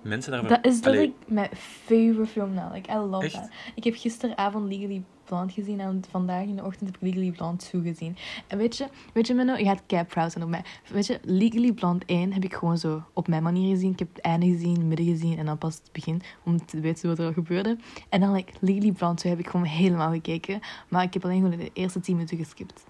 mensen 0.02 0.32
daarvan... 0.32 0.50
Dat 0.50 0.66
is 0.66 0.82
dat 0.82 0.94
Allee, 0.94 1.08
ik 1.08 1.14
mijn 1.28 1.50
favorite 1.56 2.26
film 2.26 2.54
nou. 2.54 2.74
Like, 2.74 2.92
I 2.92 2.96
love 2.96 3.26
Echt? 3.26 3.34
that. 3.34 3.50
Ik 3.76 3.84
heb 3.84 3.96
gisteravond 3.96 4.72
Legally 4.72 5.04
Blonde 5.32 5.54
gezien 5.54 5.80
en 5.80 6.04
vandaag 6.10 6.44
in 6.44 6.56
de 6.56 6.64
ochtend 6.64 6.90
heb 6.90 6.96
ik 6.96 7.02
Legally 7.02 7.32
Blonde 7.32 7.58
2 7.58 7.82
gezien. 7.82 8.18
En 8.48 8.58
weet 8.58 8.78
je, 8.78 8.88
weet 9.14 9.28
je 9.28 9.34
Menno, 9.34 9.56
je 9.56 9.64
gaat 9.64 9.84
kei 9.86 10.04
proud 10.04 10.32
zijn 10.32 10.44
op 10.44 10.50
mij. 10.50 10.64
Weet 10.88 11.06
je, 11.06 11.20
Legally 11.24 11.72
Blonde 11.72 12.06
1 12.06 12.34
heb 12.34 12.44
ik 12.44 12.54
gewoon 12.54 12.78
zo 12.78 13.04
op 13.14 13.28
mijn 13.28 13.44
manier 13.44 13.70
gezien. 13.76 13.92
Ik 13.92 14.00
heb 14.00 14.08
het 14.14 14.24
einde 14.24 14.46
gezien, 14.46 14.88
midden 14.88 15.06
gezien 15.06 15.38
en 15.38 15.46
dan 15.46 15.58
pas 15.58 15.76
het 15.76 15.92
begin, 15.92 16.22
om 16.44 16.66
te 16.66 16.80
weten 16.80 17.10
wat 17.10 17.20
er 17.20 17.26
al 17.26 17.34
gebeurde. 17.34 17.78
En 18.10 18.20
dan 18.20 18.32
like, 18.34 18.54
Legally 18.60 18.92
Blonde 18.92 19.16
2 19.16 19.32
heb 19.32 19.42
ik 19.42 19.50
gewoon 19.50 19.66
helemaal 19.66 20.12
gekeken, 20.12 20.60
maar 20.88 21.04
ik 21.04 21.14
heb 21.14 21.24
alleen 21.24 21.42
gewoon 21.42 21.58
de 21.58 21.70
eerste 21.74 22.00
10 22.00 22.16
minuten 22.16 22.38
geskipt. 22.38 22.84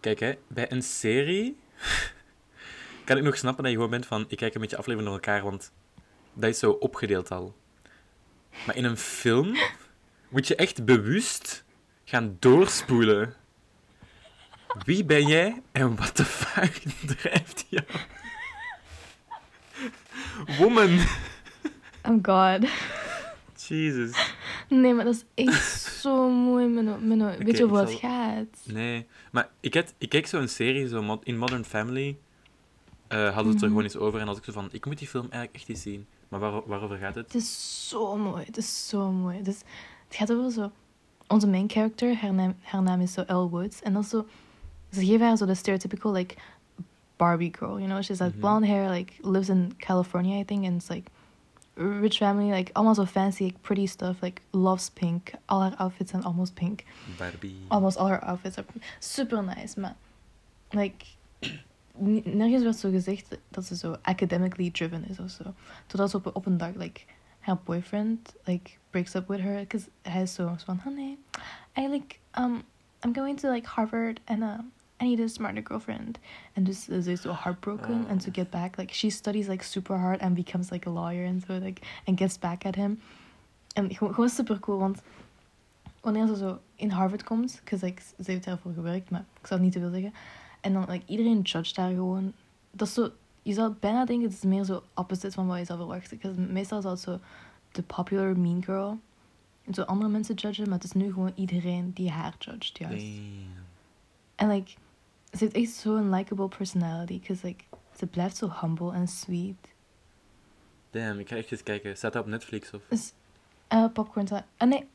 Kijk, 0.00 0.20
hè, 0.20 0.34
bij 0.46 0.72
een 0.72 0.82
serie 0.82 1.56
kan 3.04 3.16
ik 3.16 3.22
nog 3.22 3.36
snappen 3.36 3.62
dat 3.62 3.72
je 3.72 3.78
gewoon 3.78 3.92
bent 3.92 4.06
van, 4.06 4.24
ik 4.28 4.36
kijk 4.36 4.54
een 4.54 4.60
beetje 4.60 4.76
afleveringen 4.76 5.12
door 5.12 5.20
elkaar, 5.22 5.42
want 5.50 5.72
dat 6.34 6.50
is 6.50 6.58
zo 6.58 6.70
opgedeeld 6.70 7.30
al. 7.30 7.54
Maar 8.66 8.76
in 8.76 8.84
een 8.84 8.96
film 8.96 9.56
moet 10.28 10.46
je 10.48 10.54
echt 10.56 10.84
bewust 10.84 11.64
gaan 12.04 12.36
doorspoelen. 12.38 13.34
Wie 14.84 15.04
ben 15.04 15.26
jij 15.26 15.62
en 15.72 15.96
wat 15.96 16.16
de 16.16 16.24
fuck 16.24 16.82
drijft 17.16 17.66
jou? 17.68 17.84
Woman! 20.58 20.98
Oh 22.02 22.18
god. 22.22 22.68
Jesus. 23.68 24.34
Nee, 24.68 24.94
maar 24.94 25.04
dat 25.04 25.14
is 25.14 25.44
echt 25.44 25.80
zo 25.82 26.30
mooi, 26.30 26.66
Menno. 26.66 26.98
Menno. 26.98 27.36
Weet 27.38 27.56
je 27.58 27.64
over 27.64 27.76
wat 27.76 27.90
het 27.90 27.98
zal- 28.00 28.10
gaat? 28.10 28.58
Nee, 28.64 29.06
maar 29.32 29.48
ik, 29.60 29.74
had, 29.74 29.94
ik 29.98 30.08
keek 30.08 30.26
zo'n 30.26 30.48
serie, 30.48 30.88
zo 30.88 31.20
in 31.22 31.38
Modern 31.38 31.64
Family, 31.64 32.16
eh 33.08 33.18
hadden 33.34 33.34
we 33.34 33.36
het 33.36 33.46
er 33.46 33.52
Mhm. 33.58 33.66
gewoon 33.66 33.82
eens 33.82 33.96
over 33.96 34.20
en 34.20 34.26
had 34.26 34.36
ik 34.36 34.44
zo 34.44 34.52
van, 34.52 34.68
ik 34.72 34.86
moet 34.86 34.98
die 34.98 35.08
film 35.08 35.22
eigenlijk 35.30 35.54
echt 35.54 35.68
eens 35.68 35.82
zien. 35.82 36.06
Maar 36.32 36.40
waar, 36.40 36.62
waarover 36.66 36.96
gaat 36.96 37.14
het? 37.14 37.32
Het 37.32 37.34
is 37.42 37.88
zo 37.88 38.16
mooi. 38.16 38.44
Het 38.44 38.56
is 38.56 38.88
zo 38.88 39.10
mooi. 39.10 39.42
Dus 39.42 39.58
het 40.08 40.16
gaat 40.16 40.32
over 40.32 40.50
zo... 40.50 40.70
Onze 41.26 41.46
main 41.46 41.70
character, 41.70 42.14
haar 42.16 42.32
naam, 42.34 42.54
haar 42.62 42.82
naam 42.82 43.00
is 43.00 43.12
zo 43.12 43.20
Elle 43.22 43.48
Woods. 43.48 43.82
En 43.82 43.92
dat 43.92 44.02
is 44.02 44.08
zo... 44.08 44.26
Ze 44.92 45.04
geven 45.04 45.26
haar 45.26 45.36
zo 45.36 45.46
de 45.46 45.54
stereotypical, 45.54 46.12
like, 46.12 46.34
Barbie 47.16 47.52
girl, 47.58 47.76
you 47.78 47.84
know? 47.90 48.02
She's 48.02 48.18
like 48.18 48.32
Mhm. 48.32 48.40
blonde 48.40 48.66
hair, 48.66 48.90
like, 48.90 49.12
lives 49.20 49.48
in 49.48 49.72
California, 49.76 50.38
I 50.38 50.44
think. 50.44 50.64
And 50.64 50.74
it's 50.74 50.88
like, 50.88 51.10
rich 51.74 52.16
family, 52.16 52.50
like, 52.50 52.72
allemaal 52.72 52.94
zo 52.94 53.04
fancy, 53.04 53.42
like, 53.44 53.58
pretty 53.60 53.86
stuff. 53.86 54.20
Like, 54.22 54.40
loves 54.50 54.90
pink. 54.90 55.30
Al 55.44 55.60
haar 55.60 55.74
outfits 55.76 56.10
zijn 56.10 56.24
almost 56.24 56.54
pink. 56.54 56.82
Barbie. 57.18 57.56
Almost 57.68 57.96
all 57.96 58.08
her 58.08 58.20
outfits 58.24 58.56
are 58.56 58.66
super 58.98 59.42
nice, 59.44 59.80
maar 59.80 59.96
like 60.70 61.04
nergens 62.24 62.62
werd 62.62 62.76
zo 62.76 62.90
gezegd 62.90 63.38
dat 63.48 63.64
ze 63.64 63.76
zo 63.76 63.96
academically 64.02 64.70
driven 64.70 65.08
is 65.08 65.18
of 65.18 65.30
zo. 65.30 65.54
Totdat 65.86 66.10
ze 66.10 66.16
op, 66.16 66.36
op 66.36 66.46
een 66.46 66.56
dag 66.56 66.74
like 66.74 67.00
haar 67.38 67.58
boyfriend 67.64 68.34
like 68.44 68.70
breaks 68.90 69.14
up 69.14 69.28
with 69.28 69.40
her 69.40 69.58
because 69.58 69.88
hij 70.02 70.22
is 70.22 70.34
zo 70.34 70.54
van 70.64 70.80
honey, 70.84 71.16
I 71.78 71.88
like 71.88 72.16
um 72.38 72.62
I'm 73.04 73.14
going 73.14 73.40
to 73.40 73.50
like 73.50 73.68
Harvard 73.68 74.20
and 74.24 74.42
uh, 74.42 74.58
I 75.00 75.04
need 75.04 75.20
a 75.20 75.26
smarter 75.26 75.62
girlfriend. 75.66 76.18
En 76.52 76.64
dus 76.64 76.84
ze 76.84 77.12
is 77.12 77.20
zo 77.20 77.32
heartbroken 77.32 78.06
and 78.08 78.20
to 78.20 78.30
get 78.32 78.50
back 78.50 78.76
like 78.76 78.94
she 78.94 79.10
studies 79.10 79.46
like 79.46 79.64
super 79.64 79.98
hard 79.98 80.20
and 80.20 80.34
becomes 80.34 80.70
like 80.70 80.88
a 80.88 80.92
lawyer 80.92 81.26
and 81.26 81.42
so 81.46 81.58
like 81.58 81.82
and 82.06 82.18
gets 82.18 82.38
back 82.38 82.64
at 82.64 82.74
him. 82.74 83.00
En 83.72 83.94
gewoon, 83.94 84.14
gewoon 84.14 84.28
super 84.28 84.58
cool, 84.58 84.78
want 84.78 85.02
wanneer 86.00 86.26
ze 86.26 86.36
zo 86.36 86.60
in 86.74 86.90
Harvard 86.90 87.24
komt, 87.24 87.60
because 87.64 87.84
like, 87.84 88.02
ze 88.02 88.30
heeft 88.30 88.44
daarvoor 88.44 88.72
gewerkt, 88.72 89.10
maar 89.10 89.24
ik 89.40 89.46
zal 89.46 89.56
het 89.56 89.66
niet 89.66 89.72
te 89.72 89.80
veel 89.80 89.90
zeggen. 89.90 90.12
En 90.62 90.72
dan, 90.72 90.84
like, 90.88 91.04
iedereen 91.06 91.40
judge 91.40 91.74
daar 91.74 91.90
gewoon. 91.90 92.32
Dat 92.70 92.88
is 92.88 92.94
zo, 92.94 93.10
je 93.42 93.52
zou 93.52 93.74
bijna 93.80 94.04
denken, 94.04 94.24
het 94.28 94.36
is 94.36 94.42
meer 94.42 94.64
zo 94.64 94.82
opposite 94.94 95.30
van 95.30 95.46
wat 95.46 95.58
je 95.58 95.64
zou 95.64 95.78
verwachten. 95.78 96.52
Meestal 96.52 96.78
is 96.78 96.84
dat 96.84 97.00
zo 97.00 97.18
de 97.72 97.82
popular 97.82 98.38
mean 98.38 98.64
girl. 98.64 98.98
En 99.64 99.74
zo 99.74 99.82
andere 99.82 100.10
mensen 100.10 100.34
judgen, 100.34 100.64
maar 100.64 100.78
het 100.78 100.84
is 100.84 100.92
nu 100.92 101.12
gewoon 101.12 101.32
iedereen 101.34 101.92
die 101.92 102.10
haar 102.10 102.34
judgt, 102.38 102.78
juist. 102.78 103.06
Damn. 103.06 103.60
En 104.34 104.48
like, 104.48 104.70
ze 105.30 105.38
heeft 105.38 105.54
echt 105.54 105.70
zo'n 105.70 106.10
likable 106.10 106.48
personality, 106.48 107.20
because 107.20 107.46
like, 107.46 107.64
ze 107.96 108.06
blijft 108.06 108.36
zo 108.36 108.52
humble 108.60 108.92
en 108.92 109.08
sweet. 109.08 109.68
Damn, 110.90 111.18
ik 111.18 111.28
ga 111.28 111.36
echt 111.36 111.52
eens 111.52 111.62
kijken. 111.62 111.96
Staat 111.96 112.12
dat 112.12 112.22
op 112.22 112.28
Netflix 112.28 112.72
of? 112.72 112.82
Dus, 112.88 113.12
eh 113.68 113.84
popcorn. 113.92 114.28
Ah 114.56 114.68
nee, 114.68 114.86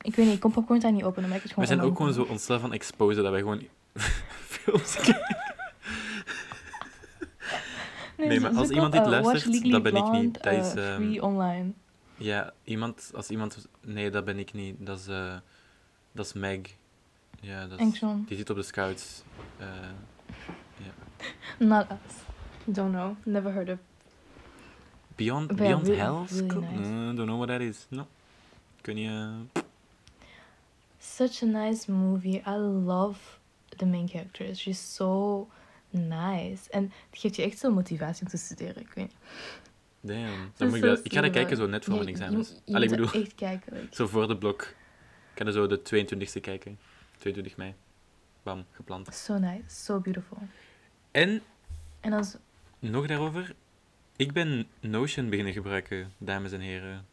ik 0.00 0.14
weet 0.14 0.26
niet, 0.26 0.34
ik 0.34 0.40
kon 0.40 0.50
popcorn 0.50 0.94
niet 0.94 1.04
openen, 1.04 1.28
maar 1.28 1.38
ik 1.38 1.42
het 1.42 1.54
We 1.54 1.60
gewoon 1.60 1.68
zijn 1.68 1.80
ook 1.80 1.96
gewoon 1.96 2.12
zo 2.12 2.22
onszelf 2.22 2.62
aan 2.62 2.72
exposen 2.72 3.22
dat 3.22 3.32
wij 3.32 3.40
gewoon 3.40 3.62
films 4.68 4.94
kijken. 5.04 5.36
Nee, 8.16 8.40
maar 8.40 8.54
als 8.54 8.68
iemand 8.70 8.92
dit 8.92 9.02
eh, 9.02 9.08
luistert, 9.08 9.70
dat 9.70 9.82
ben 9.82 9.96
ik 9.96 10.10
niet. 10.10 10.42
Dat 10.42 10.52
is, 10.52 10.74
eh, 10.74 10.92
ehm, 10.94 11.02
free 11.02 11.22
online. 11.22 11.72
Ja, 12.16 12.52
iemand, 12.64 13.10
als 13.14 13.28
iemand... 13.28 13.68
Nee, 13.80 14.10
dat 14.10 14.24
ben 14.24 14.38
ik 14.38 14.52
niet. 14.52 14.74
Dat 14.78 14.98
is, 14.98 15.06
eh, 15.06 15.36
dat 16.12 16.26
is 16.26 16.32
Meg. 16.32 16.60
Ja, 17.40 17.66
dat 17.66 17.80
is, 17.80 18.00
die 18.26 18.36
zit 18.36 18.50
op 18.50 18.56
de 18.56 18.62
scouts. 18.62 19.22
Eh, 19.58 19.66
Not 21.68 21.86
us. 21.90 22.14
Don't 22.64 22.92
know. 22.92 23.16
Never 23.22 23.52
heard 23.52 23.68
of. 23.70 23.78
Beyond, 25.16 25.46
But 25.46 25.56
Beyond 25.56 25.86
really- 25.86 26.00
Hell? 26.00 26.24
really 26.28 26.48
School? 26.50 26.60
nice. 26.60 26.88
No, 26.90 27.14
don't 27.14 27.26
know 27.28 27.36
what 27.36 27.48
that 27.48 27.60
is. 27.60 27.86
No. 27.88 28.06
Kun 28.80 28.96
je... 28.96 29.30
such 30.98 31.42
a 31.42 31.46
nice 31.46 31.88
movie. 31.92 32.42
I 32.46 32.56
love 32.56 33.37
the 33.78 33.86
main 33.86 34.08
character. 34.08 34.54
She's 34.56 34.94
so 34.94 35.48
nice. 35.90 36.70
En 36.70 36.82
het 37.10 37.20
geeft 37.20 37.36
je 37.36 37.42
echt 37.42 37.58
zo'n 37.58 37.74
motivatie 37.74 38.22
om 38.22 38.28
te 38.28 38.36
studeren. 38.36 38.82
Ik 38.82 38.88
weet 38.94 39.04
niet. 39.04 39.14
Damn. 40.00 40.52
Dan 40.56 40.66
is 40.66 40.74
moet 40.74 40.74
ik, 40.74 40.82
dat, 40.82 41.04
ik 41.04 41.12
ga 41.12 41.20
dat 41.20 41.30
kijken 41.30 41.56
zo 41.56 41.66
net 41.66 41.84
voor 41.84 41.94
mijn 41.94 42.08
examens. 42.08 42.54
je 42.64 42.74
Allee, 42.74 42.88
ik 42.88 42.96
bedoel, 42.96 43.22
echt 43.22 43.34
kijken. 43.34 43.72
like. 43.76 43.94
zo 43.94 44.06
voor 44.06 44.28
de 44.28 44.36
blok. 44.36 44.62
Ik 45.32 45.38
ga 45.38 45.44
er 45.44 45.52
zo 45.52 45.66
de 45.66 45.78
22e 45.78 46.40
kijken. 46.40 46.78
22 47.18 47.56
mei. 47.56 47.74
Bam, 48.42 48.64
gepland. 48.72 49.14
So 49.14 49.38
nice. 49.38 49.62
So 49.66 50.00
beautiful. 50.00 50.38
En 51.10 51.42
En 52.00 52.12
als... 52.12 52.36
nog 52.78 53.06
daarover. 53.06 53.54
Ik 54.16 54.32
ben 54.32 54.66
Notion 54.80 55.28
beginnen 55.28 55.52
gebruiken, 55.52 56.12
dames 56.18 56.52
en 56.52 56.60
heren. 56.60 57.06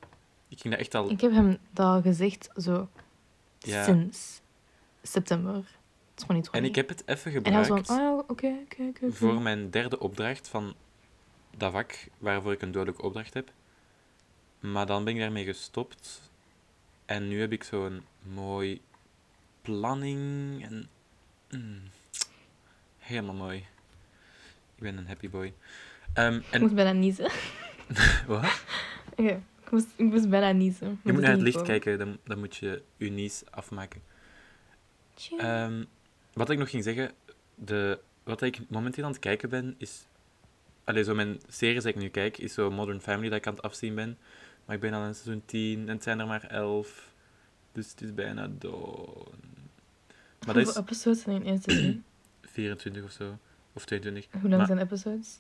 Ik 0.48 0.60
ging 0.62 0.74
dat 0.74 0.84
echt 0.84 0.96
al... 0.96 1.10
Ik 1.10 1.22
heb 1.22 1.32
hem 1.32 1.58
dat 1.72 1.86
al 1.86 2.02
gezegd 2.02 2.50
zo 2.56 2.90
Ja. 3.60 3.84
sinds 3.84 4.42
september 5.02 5.64
2020. 6.16 6.52
En 6.54 6.64
ik 6.64 6.76
heb 6.76 6.90
het 6.90 7.04
even 7.06 7.32
En 7.32 7.38
gebruikt 7.44 7.88
van, 7.88 8.00
oh, 8.00 9.12
voor 9.12 9.42
mijn 9.42 9.70
derde 9.70 10.00
opdracht 10.00 10.48
van 10.48 10.76
dat 11.58 11.72
vak 11.72 12.08
waarvoor 12.18 12.52
ik 12.52 12.62
een 12.62 12.72
dodelijke 12.72 13.02
opdracht 13.02 13.34
heb. 13.34 13.52
Maar 14.60 14.86
dan 14.86 15.04
ben 15.04 15.14
ik 15.14 15.20
daarmee 15.20 15.46
gestopt. 15.46 16.32
En 17.06 17.28
nu 17.28 17.40
heb 17.40 17.52
ik 17.52 17.64
zo'n 17.64 18.02
mooi 18.34 18.82
planning 19.62 20.64
en... 20.64 20.90
mm, 21.50 21.82
helemaal 22.98 23.36
mooi. 23.36 23.58
Ik 24.76 24.82
ben 24.82 24.98
een 24.98 25.08
happy 25.08 25.30
boy. 25.30 25.54
Ehm, 26.14 26.36
Ik 26.36 26.44
en... 26.52 26.62
moest 26.62 26.76
bijna 26.76 26.92
niezen. 26.92 27.32
Wat? 28.28 28.64
Oké, 29.18 29.42
ik, 29.64 29.72
moest, 29.72 29.88
ik 29.96 30.06
moest 30.06 30.30
bijna 30.30 30.52
niezen. 30.52 31.00
Je 31.04 31.14
moet 31.14 31.22
naar 31.22 31.32
het 31.32 31.42
licht 31.42 31.62
kijken, 31.62 31.98
dan, 31.98 32.18
dan 32.24 32.40
moet 32.40 32.56
je 32.56 32.82
je 32.98 33.10
nies 33.10 33.44
afmaken. 33.50 34.02
komen. 35.30 35.88
Wat 36.36 36.50
ik 36.50 36.58
nog 36.58 36.70
ging 36.70 36.84
zeggen, 36.84 37.12
de, 37.56 38.00
wat 38.24 38.42
ik 38.42 38.60
momenteel 38.70 39.04
aan 39.04 39.12
het 39.12 39.20
kijken 39.20 39.50
ben, 39.50 39.76
is... 39.78 40.06
Allee, 40.84 41.04
zo 41.04 41.16
mijn 41.16 41.40
series 41.48 41.84
die 41.84 41.94
ik 41.94 42.00
nu 42.00 42.10
kijk, 42.10 42.38
is 42.38 42.54
zo 42.54 42.72
Modern 42.72 43.00
Family 43.02 43.30
dat 43.30 43.38
ik 43.38 43.48
aan 43.48 43.54
het 43.54 43.62
afzien 43.62 43.96
ben. 43.96 44.18
Maar 44.66 44.76
ik 44.76 44.82
ben 44.82 44.94
al 44.94 45.06
in 45.06 45.14
seizoen 45.16 45.42
10 45.46 45.80
en 45.80 45.88
het 45.88 46.04
zijn 46.04 46.20
er 46.20 46.28
maar 46.28 46.44
11. 46.44 47.12
Dus 47.72 47.90
het 47.90 48.02
is 48.02 48.14
bijna 48.14 48.48
dood. 48.60 49.30
Maar 50.46 50.54
dat 50.54 50.64
Hoeveel 50.64 50.72
is 50.72 50.76
episodes 50.78 51.22
zijn 51.22 51.36
in 51.36 51.46
één 51.48 51.62
seizoen? 51.62 52.04
24 52.52 53.04
of 53.04 53.12
zo. 53.12 53.38
Of 53.74 53.86
22. 53.86 54.32
Hoe 54.32 54.42
lang 54.42 54.58
Maar- 54.58 54.66
zijn 54.66 54.80
episodes? 54.80 55.40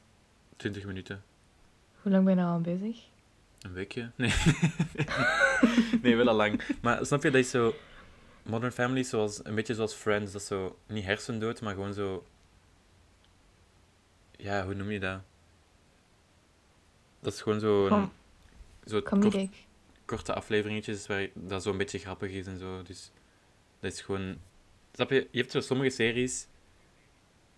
20 0.55 0.85
minuten. 0.85 1.23
Hoe 2.01 2.11
lang 2.11 2.25
ben 2.25 2.33
je 2.35 2.39
er 2.41 2.45
al 2.47 2.53
aan 2.53 2.61
bezig? 2.61 2.97
Een 3.61 3.73
weekje? 3.73 4.11
Nee. 4.15 4.33
nee, 6.01 6.15
wel 6.15 6.27
al 6.27 6.35
lang. 6.35 6.61
Maar 6.81 7.05
snap 7.05 7.23
je, 7.23 7.31
dat 7.31 7.39
is 7.41 7.49
zo... 7.49 7.73
Modern 8.45 8.71
Family 8.71 8.99
is 8.99 9.09
zoals, 9.09 9.45
een 9.45 9.55
beetje 9.55 9.73
zoals 9.73 9.93
Friends. 9.93 10.31
Dat 10.31 10.41
is 10.41 10.47
zo... 10.47 10.77
Niet 10.87 11.03
hersendood, 11.03 11.61
maar 11.61 11.73
gewoon 11.73 11.93
zo... 11.93 12.25
Ja, 14.31 14.65
hoe 14.65 14.73
noem 14.73 14.91
je 14.91 14.99
dat? 14.99 15.21
Dat 17.19 17.33
is 17.33 17.41
gewoon 17.41 17.59
zo... 17.59 17.87
Van 17.87 18.11
Zo 18.85 19.01
kort, 19.01 19.49
korte 20.05 20.33
afleveringetjes 20.33 21.07
waar 21.07 21.27
dat 21.33 21.63
zo 21.63 21.71
een 21.71 21.77
beetje 21.77 21.99
grappig 21.99 22.31
is 22.31 22.47
en 22.47 22.57
zo. 22.57 22.81
Dus 22.81 23.11
dat 23.79 23.91
is 23.91 24.01
gewoon... 24.01 24.37
Snap 24.91 25.09
je? 25.09 25.27
Je 25.31 25.39
hebt 25.39 25.51
zo 25.51 25.59
sommige 25.59 25.89
series 25.89 26.47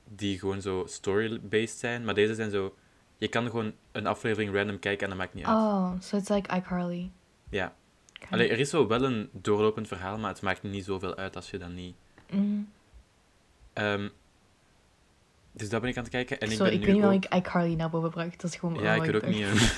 die 0.04 0.40
gewoon 0.40 0.62
zo 0.62 0.84
story-based 0.88 1.78
zijn, 1.78 2.06
maar 2.06 2.14
deze 2.14 2.36
zijn 2.36 2.52
zo... 2.52 2.76
Je 3.18 3.28
kan 3.28 3.46
gewoon 3.46 3.74
een 3.92 4.08
aflevering 4.08 4.54
random 4.54 4.80
kijken 4.80 5.04
en 5.04 5.10
dat 5.10 5.18
maakt 5.18 5.34
niet 5.34 5.46
uit. 5.46 5.56
Oh, 5.56 5.92
so 6.00 6.18
it's 6.18 6.30
like 6.30 6.56
iCarly. 6.56 7.12
Ja. 7.50 7.76
Allee, 8.30 8.50
er 8.50 8.60
is 8.60 8.70
zo 8.70 8.88
wel 8.88 9.04
een 9.04 9.30
doorlopend 9.32 9.88
verhaal, 9.88 10.18
maar 10.18 10.32
het 10.32 10.42
maakt 10.42 10.64
niet 10.64 10.86
zoveel 10.86 11.16
uit 11.16 11.36
als 11.36 11.50
je 11.50 11.58
dat 11.58 11.70
niet... 11.70 11.96
Mhm. 12.30 12.60
Ehm, 13.74 14.10
dus 15.52 15.70
dat 15.70 15.82
ben 15.82 15.90
ik 15.90 15.98
aan 15.98 16.04
het 16.04 16.12
kijken. 16.12 16.40
En 16.40 16.50
ik 16.52 16.58
Sorry, 16.58 16.72
ben 16.72 16.80
ik 16.80 16.86
weet 16.86 16.96
niet 16.96 17.04
waarom 17.04 17.22
ik 17.24 17.34
iCarly 17.34 17.74
naar 17.74 17.90
boven 17.90 18.10
bracht. 18.10 18.42
Dat 18.42 18.52
is 18.52 18.58
gewoon 18.58 18.84
Ja, 18.84 18.94
ik 18.94 19.02
weet 19.02 19.16
ook 19.16 19.22
dacht- 19.22 19.34
niet. 19.34 19.48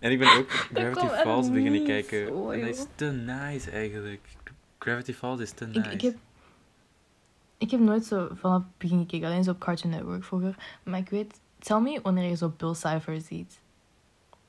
en 0.00 0.10
ik 0.10 0.18
ben 0.18 0.36
ook 0.36 0.50
Gravity 0.50 1.06
Falls 1.06 1.48
beginnen 1.48 1.72
niet 1.72 1.84
kijken. 1.86 2.26
en 2.26 2.60
dat 2.60 2.68
is 2.76 2.86
te 2.94 3.04
nice 3.04 3.70
eigenlijk. 3.70 4.20
Gravity 4.78 5.12
Falls 5.12 5.40
is 5.40 5.50
te 5.50 5.66
nice. 5.66 5.90
ik, 5.90 6.00
heb, 6.00 6.14
ik 7.58 7.70
heb 7.70 7.80
nooit 7.80 8.04
zo 8.04 8.28
vanaf 8.34 8.62
het 8.62 8.78
begin 8.78 8.98
gekeken, 8.98 9.26
alleen 9.28 9.44
zo 9.44 9.50
op 9.50 9.58
Cartoon 9.58 9.90
Network 9.90 10.24
vroeger. 10.24 10.56
Maar 10.82 10.98
ik 10.98 11.08
weet, 11.08 11.40
tell 11.58 11.80
me 11.80 12.00
wanneer 12.02 12.28
je 12.28 12.36
zo 12.36 12.54
Bill 12.56 12.74
Cipher 12.74 13.20
ziet. 13.20 13.60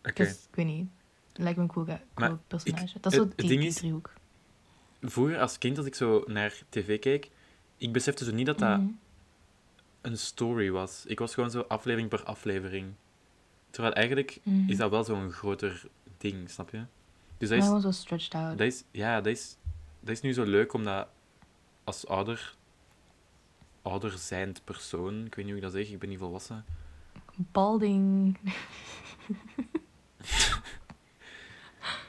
Oké. 0.03 0.23
Dus, 0.23 0.31
ik 0.49 0.55
weet 0.55 0.65
niet. 0.65 0.89
Lijkt 1.33 1.57
me 1.57 1.63
een 1.63 1.69
cool, 1.69 1.85
personage. 2.47 2.99
dat 3.01 3.11
is 3.11 3.17
zo 3.17 3.27
die, 3.35 3.47
die 3.47 3.59
is- 3.67 3.75
driehoek. 3.75 4.13
Vroeger 5.01 5.39
als 5.39 5.57
kind, 5.57 5.77
als 5.77 5.85
ik 5.85 5.95
zo 5.95 6.23
naar 6.27 6.61
tv 6.69 6.99
keek, 6.99 7.29
ik 7.77 7.91
besefte 7.91 8.25
zo 8.25 8.31
niet 8.31 8.45
dat 8.45 8.59
dat 8.59 8.77
Mhm. 8.79 8.89
een 10.01 10.17
story 10.17 10.71
was. 10.71 11.05
Ik 11.05 11.19
was 11.19 11.33
gewoon 11.33 11.51
zo 11.51 11.65
aflevering 11.67 12.09
per 12.09 12.23
aflevering. 12.23 12.93
Terwijl 13.69 13.93
eigenlijk 13.93 14.39
Mhm. 14.43 14.69
is 14.69 14.77
dat 14.77 14.89
wel 14.89 15.03
zo'n 15.03 15.31
groter 15.31 15.83
ding, 16.17 16.49
snap 16.49 16.69
je? 16.69 16.83
Dus 17.37 17.49
dat 17.49 17.57
is, 17.57 17.65
gewoon 17.65 17.81
zo 17.81 17.91
stretched 17.91 18.33
out. 18.35 18.57
dat 18.57 18.67
is, 18.67 18.83
ja, 18.91 19.15
dat 19.15 19.25
is, 19.33 19.57
dat 19.99 20.09
is 20.09 20.21
nu 20.21 20.33
zo 20.33 20.43
leuk 20.43 20.73
omdat 20.73 21.07
als 21.83 22.07
ouder, 22.07 22.55
ouder 23.81 24.11
zijnd 24.17 24.61
persoon, 24.63 25.25
ik 25.25 25.35
weet 25.35 25.45
niet 25.45 25.53
hoe 25.53 25.55
ik 25.55 25.61
dat 25.61 25.71
zeg, 25.71 25.89
ik 25.89 25.99
ben 25.99 26.09
niet 26.09 26.19
volwassen, 26.19 26.65
Balding. 27.35 28.37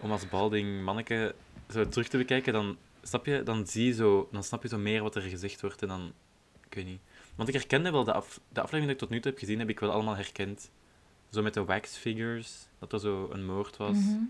om 0.05 0.11
als 0.11 0.29
balding 0.29 0.83
manneke 0.83 1.35
zo 1.71 1.89
terug 1.89 2.09
te 2.09 2.17
bekijken, 2.17 2.53
dan 2.53 2.77
snap 3.03 3.27
je, 3.27 3.43
dan 3.43 3.67
zie 3.67 3.87
je 3.87 3.93
zo, 3.93 4.29
dan 4.33 4.45
snap 4.45 4.63
je 4.63 4.69
zo 4.69 4.79
meer 4.79 5.03
wat 5.03 5.15
er 5.17 5.23
gezegd 5.23 5.61
wordt 5.61 5.83
en 5.83 5.89
dan, 5.89 6.13
ik 6.67 6.75
weet 6.75 6.85
niet. 6.87 7.01
Want 7.35 7.49
ik 7.49 7.55
herkende 7.55 7.91
wel 7.91 8.05
de, 8.05 8.13
af, 8.13 8.41
de 8.49 8.61
aflevering 8.61 8.85
die 8.85 8.93
ik 8.95 8.99
tot 8.99 9.09
nu 9.11 9.21
toe 9.21 9.31
heb 9.31 9.41
gezien, 9.41 9.59
heb 9.59 9.69
ik 9.69 9.81
wel 9.81 9.91
allemaal 9.93 10.17
herkend. 10.17 10.71
Zo 11.31 11.43
met 11.43 11.55
de 11.55 11.65
wax 11.65 11.97
figures, 11.97 12.69
dat 12.79 12.93
er 12.93 13.01
zo 13.01 13.29
een 13.33 13.47
moord 13.47 13.77
was. 13.77 13.97
Mhm. 13.97 14.23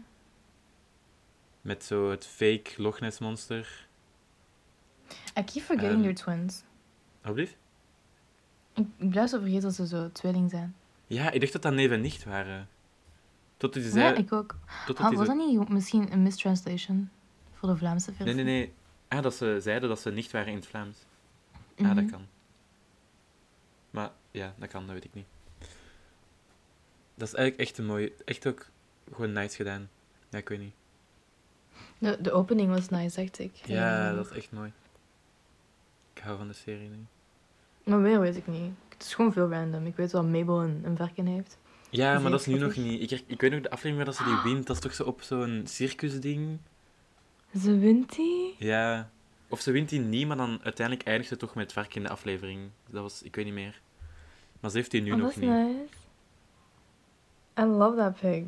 Met 1.60 1.84
zo 1.84 2.10
het 2.10 2.26
fake 2.26 2.70
Loch 2.76 3.00
Ness 3.00 3.18
monster. 3.18 3.86
I 5.38 5.42
keep 5.44 5.64
forgetting 5.64 5.92
Ehm, 5.92 6.00
your 6.00 6.14
twins. 6.14 6.62
Alsjeblieft? 7.20 7.56
Ik 8.74 8.86
ik 8.96 9.08
blijf 9.10 9.30
zo 9.30 9.38
vergeten 9.38 9.62
dat 9.62 9.74
ze 9.74 9.86
zo 9.86 10.10
tweeling 10.12 10.50
zijn. 10.50 10.74
Ja, 11.06 11.30
ik 11.30 11.40
dacht 11.40 11.52
dat 11.52 11.62
dat 11.62 11.72
neef 11.72 11.90
en 11.90 12.00
nicht 12.00 12.24
waren. 12.24 12.68
Tot 13.56 13.74
hij 13.74 13.82
Ja, 13.82 13.90
zei... 13.90 14.14
ik 14.14 14.32
ook. 14.32 14.56
hij 14.96 15.10
was 15.10 15.26
dat 15.26 15.36
niet 15.36 15.68
misschien 15.68 16.12
een 16.12 16.22
mistranslation 16.22 17.10
voor 17.54 17.68
de 17.68 17.76
Vlaamse 17.76 18.12
versie? 18.12 18.34
Nee, 18.34 18.44
nee, 18.44 18.54
nee. 18.58 18.72
Ah, 19.08 19.22
dat 19.22 19.34
ze 19.34 19.58
zeiden 19.62 19.88
dat 19.88 20.00
ze 20.00 20.10
nicht 20.10 20.30
waren 20.32 20.48
in 20.48 20.54
het 20.54 20.66
Vlaams. 20.66 20.96
Ah, 21.52 21.60
Mhm. 21.84 21.94
dat 21.94 22.10
kan. 22.10 22.26
Maar 23.90 24.10
ja, 24.30 24.54
dat 24.58 24.68
kan, 24.68 24.84
dat 24.84 24.92
weet 24.94 25.04
ik 25.04 25.14
niet. 25.14 25.26
Dat 27.14 27.28
is 27.28 27.34
eigenlijk 27.34 27.68
echt 27.68 27.78
een 27.78 27.86
mooie... 27.86 28.12
Echt 28.24 28.46
ook 28.46 28.66
gewoon 29.12 29.32
nice 29.32 29.56
gedaan. 29.56 29.88
Ja, 30.28 30.38
ik 30.38 30.48
weet 30.48 30.58
niet. 30.58 30.74
De, 31.98 32.18
de 32.20 32.32
opening 32.32 32.70
was 32.70 32.88
nice, 32.88 33.20
dacht 33.22 33.38
ik. 33.38 33.54
Ja, 33.54 34.12
dat 34.12 34.30
is 34.30 34.36
echt 34.36 34.52
mooi. 34.52 34.72
Ik 36.14 36.22
hou 36.22 36.36
van 36.38 36.48
de 36.48 36.52
serie. 36.54 36.90
Maar 37.84 37.98
meer 37.98 38.20
weet 38.20 38.36
ik 38.36 38.46
niet. 38.46 38.72
Het 38.88 39.02
is 39.02 39.14
gewoon 39.14 39.32
veel 39.32 39.50
random. 39.50 39.86
Ik 39.86 39.96
weet 39.96 40.12
wel 40.12 40.24
Mabel 40.24 40.62
een, 40.62 40.80
een 40.84 40.96
verken 40.96 41.26
heeft. 41.26 41.58
Ja, 41.96 42.18
maar 42.18 42.30
dat 42.30 42.40
is 42.40 42.46
nu 42.46 42.58
nog 42.58 42.76
niet... 42.76 43.12
Ik, 43.12 43.22
ik 43.26 43.40
weet 43.40 43.50
nog 43.50 43.60
de 43.60 43.70
aflevering 43.70 43.96
waar 43.96 44.04
dat 44.04 44.16
ze 44.16 44.24
die 44.24 44.52
wint. 44.52 44.66
Dat 44.66 44.76
is 44.76 44.82
toch 44.82 44.94
zo 44.94 45.02
op 45.02 45.22
zo'n 45.22 45.62
circusding? 45.64 46.58
Ze 47.60 47.78
wint 47.78 48.16
die? 48.16 48.54
Ja. 48.58 49.10
Of 49.48 49.60
ze 49.60 49.70
wint 49.70 49.88
die 49.88 50.00
niet, 50.00 50.26
maar 50.26 50.36
dan 50.36 50.60
uiteindelijk 50.62 51.06
eindigt 51.06 51.28
ze 51.28 51.36
toch 51.36 51.54
met 51.54 51.64
het 51.64 51.72
vark 51.72 51.94
in 51.94 52.02
de 52.02 52.08
aflevering. 52.08 52.70
Dat 52.90 53.02
was... 53.02 53.22
Ik 53.22 53.34
weet 53.34 53.44
niet 53.44 53.54
meer. 53.54 53.80
Maar 54.60 54.70
ze 54.70 54.76
heeft 54.76 54.90
die 54.90 55.02
nu 55.02 55.12
oh, 55.12 55.16
nog 55.16 55.26
dat 55.26 55.36
is 55.36 55.42
niet. 55.42 55.50
nice. 55.50 56.02
I 57.58 57.64
love 57.64 57.96
that 57.96 58.20
pig. 58.20 58.44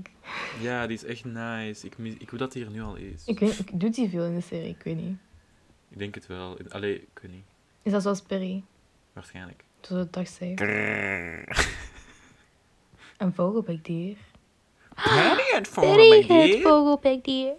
Ja, 0.61 0.87
die 0.87 0.97
is 0.97 1.05
echt 1.05 1.25
nice. 1.25 1.87
Ik, 1.87 1.99
mis, 1.99 2.15
ik 2.19 2.29
hoe 2.29 2.39
dat 2.39 2.53
die 2.53 2.65
er 2.65 2.71
nu 2.71 2.83
al 2.83 2.95
is. 2.95 3.23
Ik 3.27 3.39
weet 3.39 3.59
ik 3.59 3.81
doet 3.81 3.95
die 3.95 4.09
veel 4.09 4.25
in 4.25 4.35
de 4.35 4.41
serie? 4.41 4.69
Ik 4.69 4.83
weet 4.83 4.97
niet. 4.97 5.17
Ik 5.89 5.99
denk 5.99 6.15
het 6.15 6.27
wel. 6.27 6.59
Allee, 6.69 6.95
ik 6.95 7.19
weet 7.23 7.33
niet. 7.33 7.45
Is 7.83 7.93
dat 7.93 8.03
zoals 8.03 8.23
Perry? 8.23 8.63
Waarschijnlijk. 9.13 9.65
Zo 9.81 10.07
dag 10.11 10.29
zei. 10.29 10.55
Een 13.17 13.35
vogelpikdier. 13.35 14.17
Perry 14.95 15.55
het 15.55 15.71
Perry 15.75 16.27
het 16.27 16.63
vogelpikdier. 16.63 17.55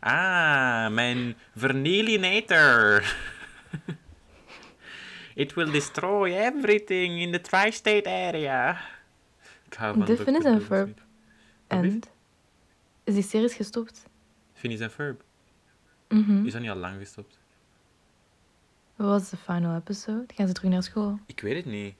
Ah, 0.00 0.90
mijn 0.90 1.36
vernilinator. 1.56 3.02
It 5.34 5.54
will 5.54 5.70
destroy 5.70 6.32
everything 6.32 7.20
in 7.20 7.32
the 7.32 7.40
tri-state 7.40 8.08
area. 8.08 8.80
Ze 9.70 9.84
een 9.84 10.04
Doodle 10.04 10.60
verb. 10.60 11.00
En? 11.66 12.00
Is 13.04 13.14
die 13.14 13.22
series 13.22 13.54
gestopt? 13.54 14.06
Phineas 14.52 14.80
en 14.80 14.90
Ferb. 14.90 15.22
Mhm. 16.08 16.46
Is 16.46 16.52
dat 16.52 16.60
niet 16.60 16.70
al 16.70 16.76
lang 16.76 16.98
gestopt? 16.98 17.38
Wat 18.96 19.08
was 19.08 19.30
de 19.30 19.36
final 19.36 19.76
episode? 19.76 20.24
Gaan 20.34 20.46
ze 20.46 20.52
terug 20.52 20.70
naar 20.70 20.82
school? 20.82 21.18
Ik 21.26 21.40
weet 21.40 21.56
het 21.56 21.64
niet. 21.64 21.94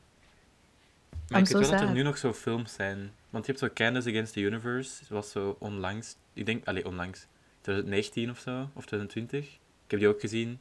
Maar 1.29 1.39
I'm 1.39 1.45
ik 1.45 1.51
so 1.51 1.59
weet 1.59 1.69
wel 1.69 1.79
dat 1.79 1.89
er 1.89 1.95
nu 1.95 2.03
nog 2.03 2.19
zo 2.19 2.33
films 2.33 2.73
zijn. 2.73 3.13
Want 3.31 3.47
je 3.47 3.53
hebt 3.53 3.65
zo 3.65 3.71
Candace 3.75 4.09
Against 4.09 4.33
the 4.33 4.41
Universe. 4.41 4.99
Dat 5.01 5.09
was 5.09 5.31
zo 5.31 5.57
onlangs. 5.59 6.17
Ik 6.33 6.47
denk, 6.47 6.67
allee, 6.67 6.87
onlangs. 6.87 7.27
2019 7.61 8.31
of 8.31 8.39
zo. 8.39 8.61
Of 8.75 8.87
2020. 8.87 9.45
Ik 9.85 9.91
heb 9.91 10.01
die 10.01 10.09
ook 10.09 10.21
gezien. 10.21 10.61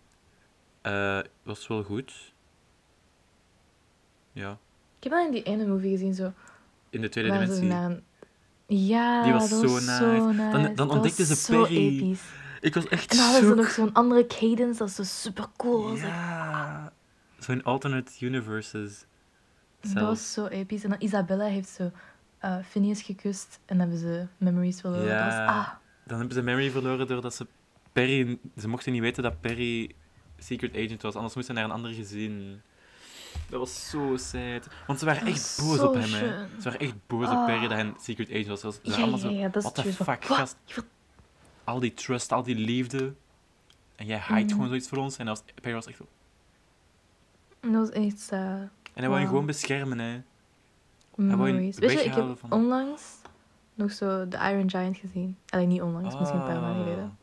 Eh 0.81 1.19
was 1.43 1.67
wel 1.67 1.83
goed. 1.83 2.33
Ja. 4.31 4.57
Ik 4.97 5.03
heb 5.03 5.11
alleen 5.13 5.31
die 5.31 5.43
ene 5.43 5.65
movie 5.65 5.89
gezien, 5.91 6.13
zo. 6.13 6.33
In 6.89 7.01
de 7.01 7.09
tweede 7.09 7.31
ze 7.31 7.39
dimensie. 7.39 7.69
een... 7.69 8.03
Ja, 8.87 9.23
Die 9.23 9.31
was 9.33 9.49
dat 9.49 9.59
zo 9.59 9.67
was 9.73 9.85
zo 9.97 10.11
nice. 10.31 10.33
nice. 10.43 10.51
Dan- 10.61 10.75
dan 10.75 10.89
ontdekte 10.89 11.25
ze 11.25 11.35
zo 11.35 11.61
Perry. 11.61 11.75
episch. 11.97 12.21
Ik 12.61 12.73
was 12.73 12.87
echt 12.87 13.11
En 13.11 13.17
dan 13.17 13.25
hadden 13.25 13.49
ze 13.49 13.55
nog 13.55 13.69
zo'n 13.69 13.93
andere 13.93 14.25
cadence, 14.27 14.77
dat 14.79 14.89
zo 14.91 15.03
super 15.03 15.45
cool 15.57 15.89
was. 15.89 15.99
Ja. 15.99 16.93
Zo'n 17.39 17.63
alternate 17.63 18.11
universes. 18.25 19.05
Dat 19.93 20.03
was 20.03 20.33
zo 20.33 20.45
episch. 20.45 20.83
En 20.83 20.89
dan 20.89 21.01
Isabella 21.01 21.45
heeft 21.45 21.69
zo 21.69 21.91
eh 22.39 22.57
Phineas 22.69 23.01
gekust 23.01 23.59
en 23.65 23.79
hebben 23.79 23.97
ze 23.97 24.25
memories 24.37 24.81
verloren. 24.81 25.05
Ja. 25.05 25.25
Dat 25.25 25.33
was, 25.37 25.55
ah, 25.55 25.67
Dan 26.03 26.17
hebben 26.17 26.35
ze 26.35 26.41
Mary 26.43 26.69
verloren 26.71 27.07
doordat 27.07 27.33
ze 27.35 27.47
Perry... 27.91 28.39
Ze 28.57 28.67
mochten 28.67 28.91
niet 28.91 29.01
weten 29.01 29.23
dat 29.23 29.41
Perry 29.41 29.91
secret 30.37 30.75
agent 30.75 31.01
was, 31.01 31.15
anders 31.15 31.35
moesten 31.35 31.55
ze 31.55 31.61
naar 31.61 31.69
een 31.69 31.75
ander 31.75 31.93
gezin. 31.93 32.61
Dat 33.49 33.59
was 33.59 33.89
zo 33.89 34.17
sad. 34.17 34.67
Want 34.87 34.99
ze 34.99 35.05
waren 35.05 35.27
echt 35.27 35.57
boos 35.61 35.79
op 35.79 35.93
hem, 35.93 36.03
hè. 36.13 36.27
Ze 36.57 36.63
waren 36.63 36.79
echt 36.79 36.93
boos 37.07 37.27
op 37.27 37.33
Ah. 37.33 37.45
Perry 37.45 37.61
dat 37.61 37.71
hij 37.71 37.79
een 37.79 37.95
secret 38.01 38.29
agent 38.29 38.47
was. 38.47 38.59
Ze 38.75 38.79
waren 38.83 39.01
allemaal 39.01 39.19
zo... 39.19 39.29
ja, 39.29 39.49
What 39.49 39.75
the 39.75 39.93
fuck, 39.93 40.25
gast? 40.25 40.55
Al 41.63 41.79
die 41.79 41.93
trust, 41.93 42.31
al 42.31 42.43
die 42.43 42.55
liefde. 42.55 43.13
En 43.95 44.05
jij 44.05 44.21
hide 44.27 44.41
Mm. 44.43 44.49
gewoon 44.49 44.67
zoiets 44.67 44.87
voor 44.87 44.97
ons. 44.97 45.17
En 45.17 45.25
was, 45.25 45.43
Perry 45.61 45.73
was 45.73 45.85
echt 45.87 45.97
zo... 45.97 46.07
Dat 47.61 47.71
was 47.71 47.89
echt 47.89 48.19
sad. 48.19 48.69
En 48.97 49.03
hij 49.03 49.09
wou 49.09 49.21
je 49.21 49.27
gewoon 49.27 49.45
beschermen, 49.45 49.99
hè. 49.99 50.21
wou 51.15 51.27
je 51.29 51.35
Memories. 51.35 51.77
Weet 51.77 51.91
je, 51.91 52.03
ik 52.03 52.13
heb 52.13 52.37
van- 52.39 52.51
onlangs 52.51 53.01
nog 53.73 53.91
zo 53.91 54.27
The 54.27 54.37
Iron 54.37 54.69
Giant 54.69 54.97
gezien. 54.97 55.37
Alleen 55.49 55.67
niet 55.67 55.81
onlangs, 55.81 56.17
misschien 56.17 56.39
een 56.39 56.45
paar 56.45 56.59
maanden 56.61 56.79
Ah. 56.81 56.83
geleden. 56.83 57.17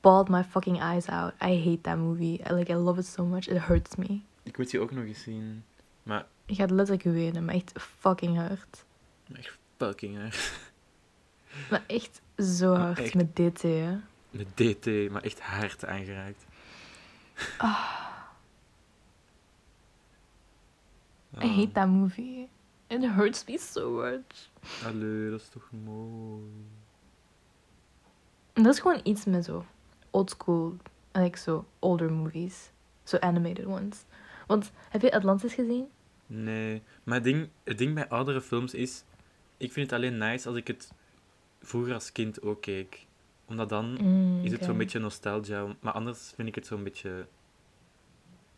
Bawled 0.00 0.28
my 0.28 0.44
fucking 0.44 0.80
eyes 0.80 1.06
out. 1.08 1.32
I 1.44 1.64
hate 1.64 1.80
that 1.80 1.96
movie. 1.96 2.40
I, 2.50 2.52
like, 2.52 2.72
I 2.72 2.74
love 2.74 3.00
it 3.00 3.06
so 3.06 3.24
much. 3.24 3.46
It 3.48 3.58
hurts 3.62 3.96
me. 3.96 4.20
Ik 4.42 4.58
moet 4.58 4.70
die 4.70 4.80
ook 4.80 4.90
nog 4.90 5.04
eens 5.04 5.22
zien. 5.22 5.64
Maar, 6.02 6.26
Je 6.46 6.54
gaat 6.54 6.70
letterlijk 6.70 7.02
wenen, 7.16 7.44
maar 7.44 7.54
echt 7.54 7.72
fucking 7.98 8.36
hard. 8.36 8.84
maar 9.28 9.38
echt 9.38 9.58
fucking 9.76 10.18
hard. 10.20 10.52
Maar 11.70 11.82
echt 11.86 12.20
zo 12.36 12.74
hard 12.74 12.98
echt. 12.98 13.14
met 13.14 13.34
DT, 13.36 13.62
hè. 13.62 13.96
Met 14.30 14.46
DT, 14.56 15.10
maar 15.10 15.22
echt 15.22 15.40
hard 15.40 15.86
aangeraakt. 15.86 16.44
I 21.38 21.46
hate 21.46 21.72
that 21.72 21.88
movie. 21.88 22.48
It 22.86 23.04
hurts 23.04 23.44
me 23.46 23.58
so 23.58 23.90
much. 23.90 24.50
Allee, 24.84 25.30
dat 25.30 25.40
is 25.40 25.48
toch 25.48 25.70
mooi. 25.84 26.42
En 28.52 28.62
dat 28.62 28.74
is 28.74 28.80
gewoon 28.80 29.00
iets 29.02 29.24
met 29.24 29.44
zo 29.44 29.64
old 30.10 30.30
school, 30.30 30.76
like 31.12 31.38
zo 31.38 31.64
older 31.78 32.12
movies. 32.12 32.70
Zo 33.04 33.16
animated 33.18 33.66
ones. 33.66 34.04
Want 34.46 34.70
heb 34.88 35.02
je 35.02 35.12
Atlantis 35.12 35.54
gezien? 35.54 35.88
Nee, 36.26 36.82
maar 37.04 37.14
het 37.14 37.24
ding, 37.24 37.48
het 37.64 37.78
ding 37.78 37.94
bij 37.94 38.08
oudere 38.08 38.40
films 38.40 38.74
is... 38.74 39.04
Ik 39.56 39.72
vind 39.72 39.90
het 39.90 40.00
alleen 40.00 40.18
nice 40.18 40.48
als 40.48 40.56
ik 40.56 40.66
het 40.66 40.92
vroeger 41.62 41.94
als 41.94 42.12
kind 42.12 42.42
ook 42.42 42.60
keek. 42.60 43.06
Omdat 43.46 43.68
dan 43.68 43.98
Mm, 44.00 44.44
is 44.44 44.52
het 44.52 44.64
zo'n 44.64 44.76
beetje 44.76 44.98
nostalgia. 44.98 45.66
Maar 45.80 45.92
anders 45.92 46.32
vind 46.36 46.48
ik 46.48 46.54
het 46.54 46.66
zo'n 46.66 46.82
beetje... 46.82 47.26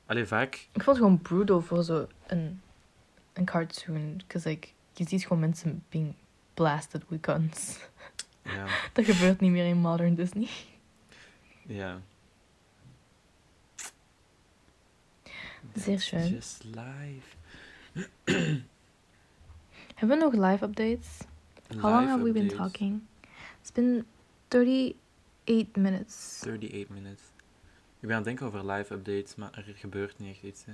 Allee, 0.06 0.26
vaak... 0.26 0.54
Ik 0.54 0.82
vond 0.82 0.86
het 0.86 0.96
gewoon 0.96 1.20
brutal 1.22 1.60
voor 1.60 1.82
zo 1.84 2.06
een, 2.26 2.60
een 3.32 3.44
cartoon. 3.44 4.16
Because 4.16 4.48
like, 4.48 4.68
je 4.92 5.08
ziet 5.08 5.22
gewoon 5.22 5.40
mensen 5.40 5.84
being 5.88 6.14
blasted 6.54 7.02
with 7.08 7.26
guns. 7.26 7.78
Ja, 8.44 8.66
Dat 8.92 9.04
gebeurt 9.04 9.40
niet 9.40 9.50
meer 9.50 9.66
in 9.66 9.76
modern 9.76 10.14
Disney. 10.14 10.48
ja. 11.66 12.00
Zeer 15.74 16.00
schön. 16.00 16.28
just 16.28 16.64
life. 16.64 17.36
Hebben 19.94 20.18
we 20.18 20.24
nog 20.24 20.32
live 20.32 20.64
updates? 20.64 21.08
How 21.68 21.90
long 21.90 22.00
Live 22.00 22.10
have 22.10 22.22
we 22.22 22.32
been 22.32 22.48
talking? 22.48 23.02
It's 23.60 23.72
been 23.72 24.04
38 24.48 25.76
minutes. 25.76 26.42
38 26.44 26.88
minutes. 26.88 27.22
Ik 28.02 28.08
ben 28.08 28.16
aan 28.16 28.22
het 28.22 28.24
denken 28.24 28.46
over 28.46 28.70
live 28.72 28.94
updates, 28.94 29.34
maar 29.34 29.50
er 29.54 29.74
gebeurt 29.76 30.18
niet 30.18 30.30
echt 30.34 30.42
iets. 30.42 30.64
Hè. 30.64 30.72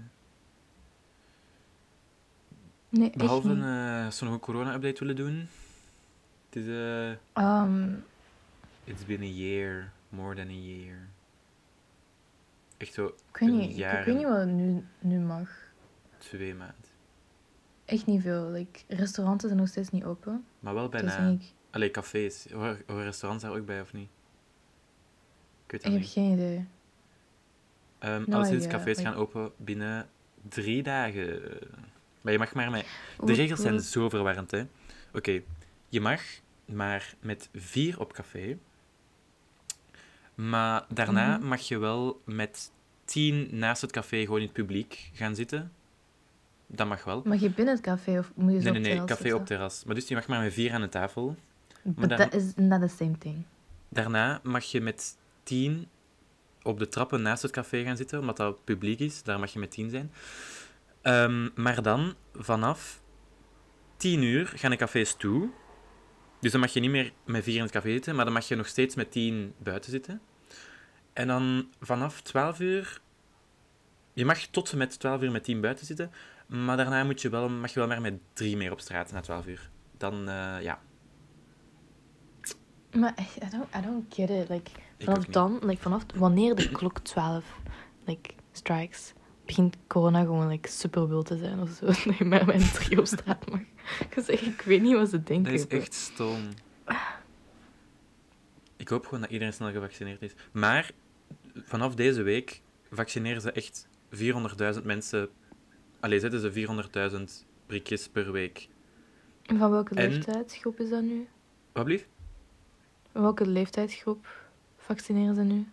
Nee, 2.89 3.09
echt 3.09 3.19
Behalve 3.19 3.49
niet. 3.49 3.65
eh, 3.65 4.05
als 4.05 4.19
we 4.19 4.25
nog 4.25 4.35
een 4.35 4.41
corona-update 4.41 4.99
willen 4.99 5.17
doen. 5.17 5.49
Het 6.49 6.57
is... 6.57 6.67
eh 6.67 7.11
Ehm, 7.33 7.95
it's 8.85 9.05
been 9.07 9.21
a 9.23 9.25
year. 9.25 9.93
More 10.09 10.35
than 10.35 10.47
a 10.49 10.53
year. 10.53 10.97
Echt 12.77 12.93
zo 12.93 13.07
ik 13.07 13.37
weet 13.39 13.49
niet, 13.51 13.71
ik, 13.71 13.77
jaar 13.77 13.99
ik 13.99 14.05
weet 14.05 14.17
niet 14.17 14.27
wat 14.27 14.47
nu, 14.47 14.85
nu 14.99 15.19
mag. 15.19 15.51
twee 16.19 16.55
maanden. 16.55 16.75
Echt 17.85 18.07
niet 18.07 18.23
veel. 18.23 18.51
Like, 18.51 18.81
restaurants 18.89 19.45
zijn 19.45 19.57
nog 19.57 19.69
steeds 19.69 19.91
niet 19.91 20.05
open. 20.05 20.45
Maar 20.61 20.75
wel 20.75 20.91
Dus 20.91 21.01
bijna... 21.03 21.29
ik, 21.31 21.53
Allee, 21.71 21.91
cafés. 21.91 22.47
Horen 22.53 23.03
restaurants 23.03 23.45
daar 23.45 23.53
ook 23.57 23.67
bij, 23.67 23.81
of 23.81 23.93
niet? 23.93 24.09
Ik 25.65 25.71
weet 25.71 25.85
ik 25.85 25.91
heb 25.93 26.01
niet. 26.01 26.11
geen 26.11 26.33
idee. 26.33 26.67
Ehm 27.99 28.23
no 28.27 28.37
alleszins, 28.37 28.65
idea, 28.65 28.77
cafés 28.79 29.01
gaan 29.01 29.15
open 29.15 29.53
binnen 29.57 30.09
drie 30.49 30.83
dagen. 30.83 31.41
Maar 32.21 32.33
je 32.33 32.39
mag 32.39 32.55
maar 32.55 32.71
met... 32.71 32.87
De 33.25 33.33
regels 33.33 33.61
zijn 33.61 33.81
zo 33.81 34.09
verwarrend, 34.09 34.51
hè. 34.51 34.63
Oké, 35.15 35.41
je 35.89 36.01
mag 36.01 36.21
maar 36.65 37.15
met 37.21 37.49
vier 37.55 38.01
op 38.01 38.13
café. 38.13 38.59
Maar 40.35 40.85
daarna 40.89 41.37
Mhm. 41.37 41.47
mag 41.49 41.61
je 41.61 41.79
wel 41.79 42.21
met 42.25 42.71
tien 43.05 43.49
naast 43.51 43.83
het 43.83 43.93
café 43.93 44.21
gewoon 44.21 44.39
in 44.39 44.45
het 44.45 44.53
publiek 44.53 45.11
gaan 45.13 45.35
zitten. 45.35 45.73
Dat 46.67 46.87
mag 46.87 47.05
wel. 47.05 47.23
Mag 47.25 47.41
je 47.41 47.51
binnen 47.51 47.75
het 47.75 47.85
café 47.85 48.19
of 48.19 48.33
moet 48.35 48.53
je 48.53 48.61
zo 48.61 48.71
Nee, 48.73 48.81
nee, 48.81 48.95
nee, 48.95 49.05
café 49.05 49.23
zitten? 49.23 49.41
op 49.41 49.47
terras. 49.47 49.85
Maar 49.85 49.95
dus 49.95 50.09
je 50.09 50.15
mag 50.15 50.27
maar 50.29 50.43
met 50.43 50.53
vier 50.53 50.73
aan 50.73 50.81
de 50.81 50.89
tafel. 50.89 51.37
Daar- 51.83 52.19
that 52.19 52.35
is 52.35 52.53
not 52.57 52.81
the 52.81 52.89
same 53.05 53.19
thing. 53.19 53.43
Daarna 53.89 54.41
mag 54.43 54.65
je 54.65 54.81
met 54.81 55.17
tien 55.43 55.89
op 56.69 56.79
de 56.79 56.89
trappen 56.89 57.23
naast 57.23 57.43
het 57.43 57.51
café 57.51 57.85
gaan 57.85 57.97
zitten, 57.97 58.19
omdat 58.19 58.37
dat 58.37 58.65
publiek 58.65 58.99
is. 58.99 59.23
Daar 59.23 59.39
mag 59.39 59.53
je 59.53 59.59
met 59.59 59.71
tien 59.71 59.91
zijn. 59.91 60.13
Ehm, 61.03 61.49
maar 61.55 61.83
dan, 61.83 62.15
vanaf 62.35 63.01
tien 63.97 64.23
uur, 64.23 64.53
gaan 64.55 64.71
de 64.71 64.77
cafés 64.77 65.15
toe. 65.15 65.49
Dus 66.41 66.53
dan 66.53 66.61
mag 66.61 66.73
je 66.73 66.81
niet 66.81 66.91
meer 66.91 67.13
met 67.25 67.45
vier 67.45 67.57
in 67.57 67.63
het 67.63 67.71
café 67.71 67.91
zitten, 67.91 68.15
maar 68.15 68.25
dan 68.25 68.35
mag 68.35 68.49
je 68.49 68.57
nog 68.57 68.67
steeds 68.67 68.95
met 68.95 69.13
tien 69.13 69.55
buiten 69.59 69.91
zitten. 69.91 70.21
En 71.13 71.27
dan 71.27 71.69
vanaf 71.81 72.21
12 72.21 72.61
uur... 72.61 73.01
Je 74.13 74.25
mag 74.25 74.39
tot 74.39 74.73
en 74.73 74.79
met 74.79 74.99
12 74.99 75.23
uur 75.23 75.31
met 75.31 75.45
tien 75.45 75.61
buiten 75.61 75.87
zitten, 75.87 76.11
maar 76.47 76.77
daarna 76.77 77.05
moet 77.05 77.23
je 77.23 77.29
wel, 77.29 77.49
mag 77.49 77.73
je 77.73 77.79
wel 77.79 77.89
maar 77.89 78.01
met 78.01 78.15
drie 78.33 78.57
meer 78.57 78.73
op 78.73 78.81
straat 78.81 79.13
na 79.13 79.21
12 79.21 79.47
uur. 79.47 79.71
Dan, 79.97 80.29
eh, 80.29 80.63
ja, 80.63 80.81
Maar 82.97 83.13
echt, 83.17 83.37
I 83.37 83.49
don't, 83.51 83.75
I 83.77 83.81
don't 83.87 84.15
get 84.15 84.31
it. 84.31 84.49
Like, 84.49 84.71
ik 84.97 85.05
vanaf 85.05 85.25
dan, 85.25 85.59
like, 85.63 85.83
vanaf 85.83 86.05
wanneer 86.15 86.55
de 86.55 86.71
klok 86.71 86.99
12 87.15 87.45
like, 88.05 88.31
strikes, 88.53 89.13
begint 89.47 89.77
corona 89.87 90.21
gewoon 90.21 90.49
like, 90.49 90.69
super 90.69 91.09
wild 91.09 91.27
te 91.27 91.37
zijn 91.39 91.61
of 91.61 91.71
zo. 91.71 91.87
Dat 92.11 92.19
je 92.19 92.25
maar 92.25 92.49
een 92.49 92.71
drie 92.73 92.99
op 92.99 93.07
straat 93.07 93.51
mag. 93.51 93.61
Ik 94.29 94.63
weet 94.65 94.83
niet 94.83 94.95
wat 94.95 95.09
ze 95.09 95.23
denken. 95.23 95.53
Dat 95.53 95.61
is 95.61 95.67
echt 95.79 95.95
stom. 95.95 96.49
Ik 98.77 98.89
hoop 98.89 99.05
gewoon 99.05 99.21
dat 99.21 99.31
iedereen 99.31 99.53
snel 99.53 99.71
gevaccineerd 99.73 100.23
is. 100.23 100.35
Maar 100.53 100.91
vanaf 101.55 101.95
deze 101.95 102.23
week 102.23 102.63
vaccineren 102.91 103.41
ze 103.41 103.53
echt 103.53 103.89
400.000 104.77 104.83
mensen. 104.85 105.29
Allee, 106.01 106.21
zetten 106.21 106.41
ze 106.41 106.67
400.000 107.43 107.47
prikjes 107.67 108.09
per 108.09 108.33
week. 108.33 108.69
En 109.43 109.59
Van 109.59 109.71
welke 109.71 109.95
En- 109.95 110.11
leeftijdsgroep 110.11 110.81
is 110.81 110.91
dat 110.91 111.03
nu? 111.03 111.29
Wat 111.73 111.85
blieft? 111.85 112.07
Welke 113.13 113.47
leeftijdsgroep 113.47 114.27
vaccineren 114.77 115.35
ze 115.35 115.43
nu? 115.43 115.67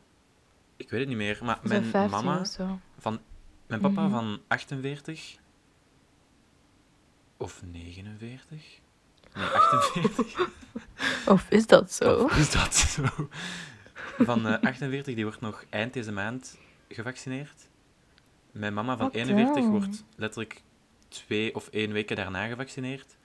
Ik 0.75 0.89
weet 0.89 0.99
het 0.99 1.09
niet 1.09 1.17
meer. 1.17 1.39
Maar 1.43 1.59
mijn 1.63 1.83
15 1.83 2.11
mama, 2.25 2.39
of 2.39 2.47
zo? 2.47 2.79
van, 2.99 3.19
mijn 3.67 3.81
papa 3.81 4.01
Mhm. 4.01 4.11
van 4.11 4.39
48 4.47 5.35
of 7.37 7.61
49? 7.71 8.79
Nee, 9.35 9.45
48. 9.59 10.49
Of 11.27 11.49
is 11.49 11.67
dat 11.67 11.91
zo? 11.93 12.23
Of 12.23 12.37
is 12.37 12.51
dat 12.51 12.75
zo? 12.75 13.03
Van 14.17 14.47
eh 14.47 14.61
48, 14.61 15.15
die 15.15 15.23
wordt 15.25 15.41
nog 15.41 15.65
eind 15.69 15.93
deze 15.93 16.11
maand 16.11 16.57
gevaccineerd. 16.89 17.67
Mijn 18.51 18.73
mama 18.73 18.97
van 18.97 19.05
Wat 19.05 19.15
41 19.15 19.53
dan? 19.63 19.69
wordt 19.71 20.03
letterlijk 20.15 20.61
twee 21.07 21.55
of 21.55 21.67
één 21.67 21.91
weken 21.91 22.15
daarna 22.15 22.47
gevaccineerd. 22.47 23.15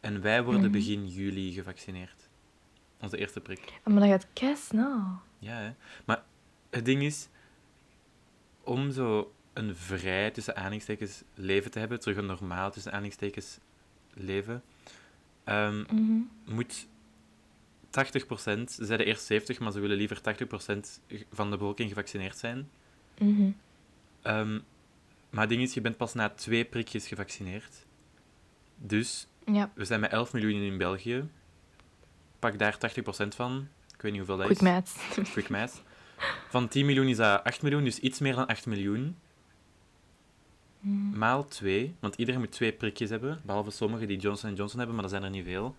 En 0.00 0.20
wij 0.20 0.42
worden 0.44 0.62
Mhm. 0.62 0.70
begin 0.72 1.08
juli 1.08 1.52
gevaccineerd. 1.52 2.28
Onze 3.02 3.16
eerste 3.18 3.40
prik. 3.40 3.80
Maar 3.84 4.00
dat 4.00 4.08
gaat 4.08 4.26
kei 4.32 4.56
snel. 4.56 5.02
Ja, 5.38 5.56
hè. 5.56 5.72
Maar 6.04 6.22
het 6.70 6.84
ding 6.84 7.02
is, 7.02 7.28
om 8.62 8.90
zo 8.90 9.32
een 9.52 9.76
vrij, 9.76 10.30
tussen 10.30 10.56
aanhalingstekens, 10.56 11.22
leven 11.34 11.70
te 11.70 11.78
hebben, 11.78 12.00
terug 12.00 12.16
een 12.16 12.26
normaal, 12.26 12.70
tussen 12.70 12.90
aanhalingstekens, 12.92 13.58
leven, 14.14 14.62
ehm, 15.44 15.78
Mhm. 15.80 16.20
moet 16.44 16.86
80%, 17.90 18.70
ze 18.72 18.84
zeiden 18.84 19.06
eerst 19.06 19.24
70%, 19.24 19.58
maar 19.64 19.72
ze 19.72 19.80
willen 19.80 19.96
liever 19.96 20.20
80% 20.20 21.00
van 21.32 21.50
de 21.50 21.56
bevolking 21.56 21.88
gevaccineerd 21.88 22.38
zijn. 22.38 22.70
Mhm. 23.18 23.50
Ehm, 24.22 24.52
maar 25.30 25.40
het 25.40 25.48
ding 25.48 25.62
is, 25.62 25.74
je 25.74 25.80
bent 25.80 25.96
pas 25.96 26.14
na 26.14 26.28
twee 26.28 26.64
prikjes 26.64 27.08
gevaccineerd. 27.08 27.86
Dus 28.76 29.26
Ja, 29.46 29.70
we 29.74 29.84
zijn 29.84 30.00
met 30.00 30.10
11 30.12 30.32
miljoen 30.32 30.62
in 30.62 30.78
België. 30.78 31.28
Pak 32.42 32.58
daar 32.58 32.78
80% 33.24 33.28
van. 33.28 33.68
Ik 33.94 34.02
weet 34.02 34.12
niet 34.12 34.26
hoeveel 34.26 34.36
dat 34.36 34.46
quick 34.46 34.58
is. 34.58 34.62
math. 34.62 34.90
Quick 35.32 35.48
math. 35.48 35.82
Van 36.48 36.68
10 36.68 36.86
miljoen 36.86 37.06
is 37.08 37.16
dat 37.16 37.44
8 37.44 37.62
miljoen, 37.62 37.84
dus 37.84 37.98
iets 37.98 38.18
meer 38.18 38.34
dan 38.34 38.46
8 38.46 38.66
miljoen. 38.66 39.16
Mm. 40.80 41.18
Maal 41.18 41.48
2, 41.48 41.94
want 42.00 42.14
iedereen 42.14 42.40
moet 42.40 42.52
twee 42.52 42.72
prikjes 42.72 43.10
hebben, 43.10 43.40
behalve 43.44 43.70
sommigen 43.70 44.08
die 44.08 44.18
Johnson 44.18 44.54
Johnson 44.54 44.78
hebben, 44.78 44.94
maar 44.94 45.04
dat 45.04 45.12
zijn 45.12 45.24
er 45.24 45.30
niet 45.30 45.44
veel. 45.44 45.76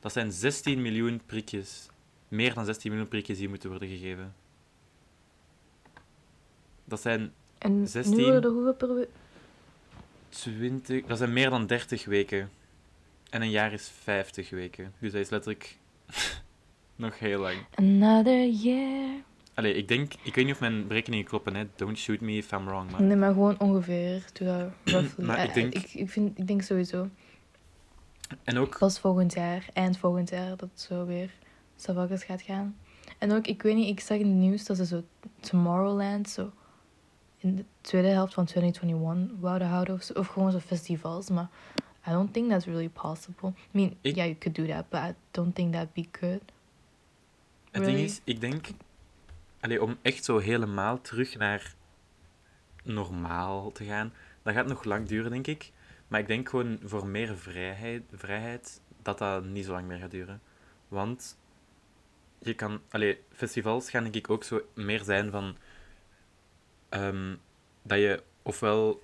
Dat 0.00 0.12
zijn 0.12 0.32
16 0.32 0.82
miljoen 0.82 1.20
prikjes. 1.26 1.88
Meer 2.28 2.54
dan 2.54 2.64
16 2.64 2.90
miljoen 2.90 3.08
prikjes 3.08 3.38
die 3.38 3.48
moeten 3.48 3.70
worden 3.70 3.88
gegeven. 3.88 4.34
Dat 6.84 7.00
zijn 7.00 7.32
En 7.58 7.88
16. 7.88 8.16
nu 8.16 8.22
worden 8.22 8.42
er 8.42 8.50
hoeveel 8.50 8.74
per 8.74 8.94
week? 8.94 9.08
20... 10.28 11.06
Dat 11.06 11.18
zijn 11.18 11.32
meer 11.32 11.50
dan 11.50 11.66
30 11.66 12.04
weken. 12.04 12.50
En 13.30 13.42
een 13.42 13.50
jaar 13.50 13.72
is 13.72 13.90
50 14.02 14.50
weken. 14.50 14.92
Dus 14.98 15.12
dat 15.12 15.20
is 15.20 15.30
letterlijk 15.30 15.78
nog 16.96 17.18
heel 17.18 17.40
lang. 17.40 17.56
Another 17.74 18.46
year. 18.48 19.08
Allee, 19.54 19.74
ik 19.74 19.88
denk... 19.88 20.12
Ik 20.22 20.34
weet 20.34 20.44
niet 20.44 20.54
of 20.54 20.60
mijn 20.60 20.86
berekeningen 20.86 21.24
kloppen, 21.24 21.54
hè. 21.54 21.64
Don't 21.76 21.98
shoot 21.98 22.20
me 22.20 22.32
if 22.32 22.52
I'm 22.52 22.64
wrong, 22.64 22.90
maar... 22.90 23.02
Nee, 23.02 23.16
maar 23.16 23.32
gewoon 23.32 23.60
ongeveer. 23.60 24.24
Doe 24.32 24.46
dat 24.46 24.70
roughly. 24.84 25.24
Maar 25.24 25.42
ik 25.42 25.48
Eh, 25.48 25.54
denk- 25.54 25.74
ik, 25.74 25.94
ik, 25.94 26.10
vind, 26.10 26.38
ik 26.38 26.46
denk 26.46 26.62
sowieso. 26.62 27.08
En 28.44 28.58
ook... 28.58 28.78
Pas 28.78 28.98
volgend 29.00 29.32
jaar, 29.34 29.68
eind 29.72 29.98
volgend 29.98 30.30
jaar, 30.30 30.48
dat 30.48 30.60
het 30.60 30.80
zo 30.80 31.06
weer 31.06 31.30
Savakers 31.76 32.24
gaat 32.24 32.42
gaan. 32.42 32.76
En 33.18 33.32
ook, 33.32 33.46
ik 33.46 33.62
weet 33.62 33.74
niet, 33.74 33.88
ik 33.88 34.00
zag 34.00 34.18
in 34.18 34.26
het 34.26 34.36
nieuws 34.36 34.64
dat 34.64 34.76
ze 34.76 34.86
zo 34.86 35.02
Tomorrowland 35.40 36.28
zo 36.30 36.52
in 37.38 37.56
de 37.56 37.64
tweede 37.80 38.08
helft 38.08 38.34
van 38.34 38.44
2021 38.44 39.40
wouden 39.40 39.68
houden 39.68 39.94
of, 39.94 40.10
of 40.10 40.26
gewoon 40.26 40.52
zo 40.52 40.58
festivals, 40.58 41.30
maar 41.30 41.48
I 42.06 42.10
don't 42.10 42.32
think 42.32 42.50
that's 42.50 42.66
really 42.66 42.88
possible. 42.88 43.48
I 43.56 43.68
mean, 43.70 43.96
Ik- 44.00 44.14
yeah, 44.14 44.26
you 44.26 44.38
could 44.38 44.54
do 44.56 44.66
that, 44.66 44.88
but 44.88 45.00
I 45.00 45.14
don't 45.30 45.54
think 45.54 45.72
that'd 45.72 45.92
be 45.92 46.08
good. 46.12 46.40
Het 47.70 47.84
ding 47.84 47.98
is, 47.98 48.20
ik 48.24 48.40
denk... 48.40 48.66
Allee, 49.60 49.82
om 49.82 49.98
echt 50.02 50.24
zo 50.24 50.38
helemaal 50.38 51.00
terug 51.00 51.36
naar 51.36 51.74
normaal 52.84 53.72
te 53.72 53.84
gaan, 53.84 54.12
dat 54.42 54.54
gaat 54.54 54.66
nog 54.66 54.84
lang 54.84 55.06
duren, 55.08 55.30
denk 55.30 55.46
ik. 55.46 55.72
Maar 56.08 56.20
ik 56.20 56.26
denk 56.26 56.48
gewoon 56.48 56.78
voor 56.84 57.06
meer 57.06 57.36
vrijheid, 57.36 58.02
vrijheid 58.12 58.80
dat 59.02 59.18
dat 59.18 59.44
niet 59.44 59.64
zo 59.64 59.72
lang 59.72 59.86
meer 59.86 59.98
gaat 59.98 60.10
duren. 60.10 60.40
Want 60.88 61.38
je 62.38 62.54
kan... 62.54 62.80
Allee, 62.90 63.20
festivals 63.32 63.90
gaan 63.90 64.02
denk 64.02 64.14
ik 64.14 64.30
ook 64.30 64.44
zo 64.44 64.60
meer 64.74 65.02
zijn 65.04 65.30
van... 65.30 65.56
ehm, 66.88 67.36
dat 67.82 67.98
je 67.98 68.22
ofwel 68.42 69.02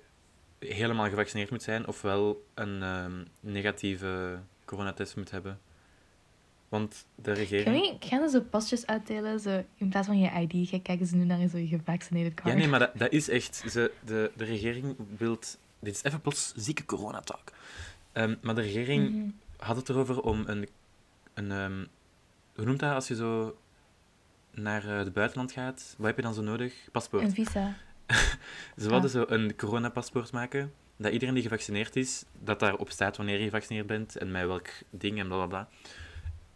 helemaal 0.59 1.09
gevaccineerd 1.09 1.49
moet 1.49 1.63
zijn, 1.63 1.87
ofwel 1.87 2.45
een 2.53 2.83
ehm, 2.83 3.23
negatieve 3.39 4.39
coronatest 4.65 5.15
moet 5.15 5.31
hebben. 5.31 5.59
Want 6.69 7.05
de 7.15 7.31
regering... 7.31 7.85
Kan 7.85 7.99
we 7.99 8.07
gaan 8.07 8.29
ze 8.29 8.41
pasjes 8.41 8.85
uitdelen, 8.85 9.65
in 9.75 9.89
plaats 9.89 10.07
van 10.07 10.19
je 10.19 10.47
ID, 10.47 10.81
kijken 10.83 11.05
ze 11.05 11.15
nu 11.15 11.23
naar 11.25 11.49
zo'n 11.49 11.67
gevaccineerd 11.67 12.33
card. 12.33 12.49
Ja, 12.49 12.55
nee, 12.55 12.67
maar 12.67 12.79
dat, 12.79 12.91
dat 12.99 13.11
is 13.11 13.29
echt... 13.29 13.63
Ze, 13.69 13.91
de, 14.05 14.31
de 14.35 14.43
regering 14.43 14.95
wil... 15.17 15.39
Dit 15.79 15.93
is 15.95 16.03
even 16.03 16.21
plots 16.21 16.53
zieke 16.55 16.85
coronatalk. 16.85 17.51
Ehm 18.11 18.35
maar 18.41 18.55
de 18.55 18.61
regering 18.61 19.11
Mhm. 19.11 19.29
had 19.57 19.75
het 19.75 19.89
erover 19.89 20.21
om 20.21 20.43
een... 20.45 20.67
een 21.33 21.51
ehm, 21.51 21.85
hoe 22.55 22.65
noemt 22.65 22.79
dat 22.79 22.93
als 22.93 23.07
je 23.07 23.15
zo 23.15 23.57
naar 24.51 24.83
eh, 24.89 24.97
het 24.97 25.13
buitenland 25.13 25.51
gaat? 25.51 25.95
Wat 25.97 26.07
heb 26.07 26.15
je 26.15 26.21
dan 26.21 26.33
zo 26.33 26.41
nodig? 26.41 26.73
Paspoort. 26.91 27.23
Een 27.23 27.31
visa. 27.31 27.75
Ze 28.77 28.89
wilden 28.89 29.09
zo 29.09 29.25
een 29.27 29.55
coronapaspoort 29.55 30.31
maken, 30.31 30.73
dat 30.97 31.11
iedereen 31.11 31.33
die 31.33 31.43
gevaccineerd 31.43 31.95
is, 31.95 32.23
dat 32.43 32.59
daarop 32.59 32.89
staat 32.89 33.17
wanneer 33.17 33.37
je 33.37 33.43
gevaccineerd 33.43 33.87
bent 33.87 34.17
en 34.17 34.31
met 34.31 34.45
welk 34.45 34.67
ding 34.89 35.19
en 35.19 35.27
bla 35.27 35.35
bla 35.37 35.45
bla. 35.47 35.69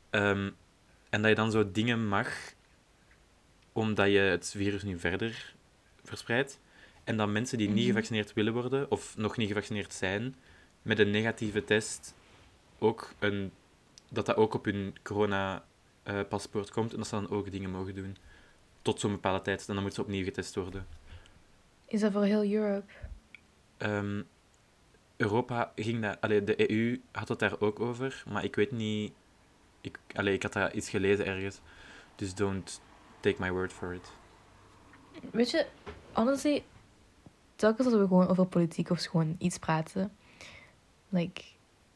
Ehm, 0.10 0.49
en 1.10 1.22
dat 1.22 1.30
je 1.30 1.36
dan 1.36 1.52
zo 1.52 1.72
dingen 1.72 2.08
mag, 2.08 2.54
omdat 3.74 4.08
je 4.08 4.18
het 4.20 4.54
virus 4.56 4.84
nu 4.84 4.99
verder 4.99 5.54
verspreidt. 6.04 6.60
En 7.04 7.18
dat 7.18 7.30
mensen 7.30 7.58
die 7.58 7.68
niet 7.68 7.78
Mhm. 7.78 7.88
gevaccineerd 7.88 8.34
willen 8.34 8.54
worden, 8.54 8.91
of 8.91 9.18
nog 9.18 9.38
niet 9.38 9.47
gevaccineerd 9.47 9.93
zijn, 9.93 10.36
met 10.82 10.99
een 10.99 11.10
negatieve 11.12 11.64
test, 11.64 12.14
ook 12.80 13.14
een, 13.20 13.52
dat 14.10 14.26
dat 14.26 14.36
ook 14.36 14.54
op 14.54 14.66
hun 14.66 14.95
corona-paspoort 15.04 16.72
komt 16.72 16.91
en 16.91 16.97
dat 16.97 17.08
ze 17.08 17.16
dan 17.16 17.30
ook 17.30 17.52
dingen 17.52 17.70
mogen 17.70 17.95
doen. 17.95 18.18
Tot 18.82 18.99
zo'n 18.99 19.12
bepaalde 19.12 19.41
tijd. 19.41 19.60
En 19.60 19.66
dan 19.74 19.84
moeten 19.84 19.93
ze 19.93 20.02
opnieuw 20.02 20.24
getest 20.24 20.56
worden. 20.56 20.88
Is 21.92 22.00
dat 22.00 22.12
voor 22.12 22.24
heel 22.24 22.44
Europe? 22.52 22.92
Ehm, 23.78 24.22
Europa 25.18 25.72
ging 25.76 26.02
daar... 26.02 26.18
Allee, 26.20 26.44
de 26.44 26.72
EU 26.72 27.02
had 27.12 27.28
het 27.28 27.39
daar 27.39 27.60
ook 27.60 27.80
over, 27.80 28.24
maar 28.30 28.44
ik 28.44 28.56
weet 28.56 28.72
niet... 28.72 29.14
Ik, 29.82 30.00
allee, 30.14 30.34
ik 30.34 30.44
had 30.44 30.54
daar 30.54 30.74
iets 30.74 30.89
gelezen 30.89 31.26
ergens. 31.26 31.60
Dus 32.16 32.36
don't 32.36 32.82
take 33.20 33.36
my 33.42 33.52
word 33.52 33.74
for 33.74 33.94
it. 33.94 34.12
Weet 35.32 35.52
je, 35.52 35.66
honestly, 36.14 36.64
telkens 37.56 37.88
als 37.88 37.96
we 37.98 38.08
gewoon 38.08 38.28
over 38.28 38.46
politiek 38.46 38.89
of 38.89 39.04
gewoon 39.04 39.36
iets 39.39 39.58
praten, 39.58 40.12
like, 41.10 41.42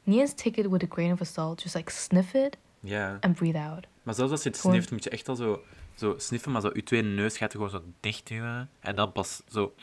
niet 0.03 0.19
eens 0.19 0.33
take 0.33 0.59
it 0.61 0.69
with 0.69 0.83
a 0.83 0.87
grain 0.89 1.11
of 1.11 1.19
salt, 1.27 1.61
just 1.61 1.75
like 1.75 1.91
sniff 1.91 2.33
it 2.33 2.57
Ja. 2.79 3.17
and 3.21 3.35
breathe 3.35 3.59
out. 3.59 3.87
Maar 4.03 4.13
zelfs 4.13 4.31
als 4.31 4.43
je 4.43 4.49
het 4.49 4.59
Gewoon- 4.59 4.75
snift, 4.75 4.91
moet 4.91 5.03
je 5.03 5.09
echt 5.09 5.29
al 5.29 5.35
zo, 5.35 5.61
zo 5.95 6.13
sniffen, 6.17 6.51
maar 6.51 6.61
zo 6.61 6.69
je 6.73 6.83
tweede 6.83 7.07
neus 7.07 7.37
gaat 7.37 7.51
gewoon 7.51 7.69
zo 7.69 7.83
dicht 7.99 8.27
duwen. 8.27 8.69
En 8.79 8.95
dan 8.95 9.11
pas 9.11 9.41
zo... 9.47 9.73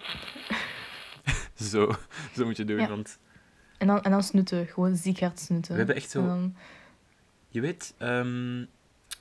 zo, 1.70 1.92
zo 2.34 2.44
moet 2.44 2.56
je 2.56 2.64
doen, 2.64 2.78
Ja. 2.80 2.88
want... 2.88 3.18
En 3.78 3.86
dan, 3.86 4.02
en 4.02 4.10
dan 4.10 4.22
snoeten, 4.22 4.66
gewoon 4.66 4.96
ziek 4.96 5.20
hard 5.20 5.38
snoeten. 5.40 5.70
We 5.72 5.78
hebben 5.78 5.96
echt 5.96 6.10
zo- 6.10 6.26
dan- 6.26 6.56
Je 7.48 7.60
weet, 7.60 7.94
ehm, 7.98 8.58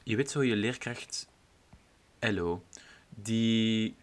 je 0.04 0.16
weet 0.16 0.32
zo 0.32 0.44
je 0.44 0.56
leerkracht 0.56 1.28
Ello, 2.20 2.64
die... 3.10 3.96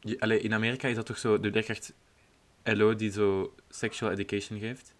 Je, 0.00 0.20
allee, 0.20 0.40
in 0.40 0.54
Amerika 0.54 0.88
is 0.88 0.94
dat 0.96 1.06
toch 1.06 1.18
zo 1.18 1.40
de 1.40 1.50
leerkracht 1.50 1.92
Ello 2.62 2.94
die 2.94 3.10
zo 3.10 3.54
sexual 3.68 4.10
education 4.12 4.58
geeft? 4.58 4.94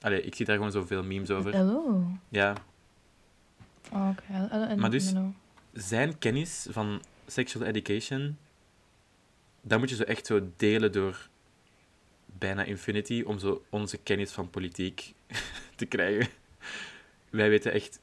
Allee, 0.00 0.22
ik 0.22 0.34
zie 0.34 0.46
daar 0.46 0.56
gewoon 0.56 0.72
zoveel 0.72 1.02
memes 1.02 1.30
over. 1.30 1.52
Hello. 1.52 2.04
Ja, 2.28 2.54
Oh. 3.92 4.10
I- 4.30 4.72
I 4.72 4.74
Maar 4.76 4.90
dus- 4.90 5.10
know. 5.10 5.30
zijn 5.72 6.18
kennis 6.18 6.66
van 6.70 7.02
sexual 7.26 7.64
education, 7.66 8.38
dat 9.60 9.78
moet 9.78 9.88
je 9.90 9.96
zo 9.96 10.02
echt 10.02 10.26
zo 10.26 10.50
delen 10.56 10.92
door 10.92 11.28
bijna 12.26 12.62
infinity 12.64 13.22
om 13.26 13.38
zo 13.38 13.64
onze 13.70 13.96
kennis 13.96 14.30
van 14.32 14.50
politiek 14.50 15.12
te 15.76 15.86
krijgen. 15.86 16.28
Wij 17.30 17.48
weten 17.48 17.72
echt... 17.72 18.00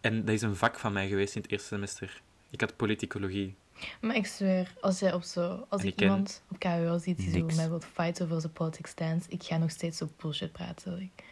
En 0.00 0.24
dat 0.24 0.34
is 0.34 0.42
een 0.42 0.56
vak 0.56 0.78
van 0.78 0.92
mij 0.92 1.08
geweest 1.08 1.34
in 1.36 1.42
het 1.42 1.50
eerste 1.50 1.66
semester. 1.68 2.22
Ik 2.50 2.60
had 2.60 2.76
politicologie. 2.76 3.54
Maar 4.00 4.16
ik 4.16 4.26
zweer, 4.26 4.74
als 4.80 4.98
jij 4.98 5.12
op 5.12 5.22
zo, 5.22 5.66
als 5.68 5.80
En 5.82 5.86
ik 5.88 6.00
iemand 6.00 6.42
op 6.50 6.58
KUL 6.58 6.98
ziet 6.98 7.16
die 7.16 7.30
zo 7.30 7.36
niks. 7.36 7.46
met 7.46 7.56
mij 7.56 7.68
wil 7.68 7.80
fighten 7.80 8.24
over 8.26 8.40
zijn 8.40 8.52
politics 8.52 8.90
stance, 8.90 9.30
ik 9.30 9.42
ga 9.42 9.56
nog 9.56 9.70
steeds 9.70 9.98
zo 9.98 10.08
bullshit 10.16 10.52
praten. 10.52 10.94
Like, 10.94 11.22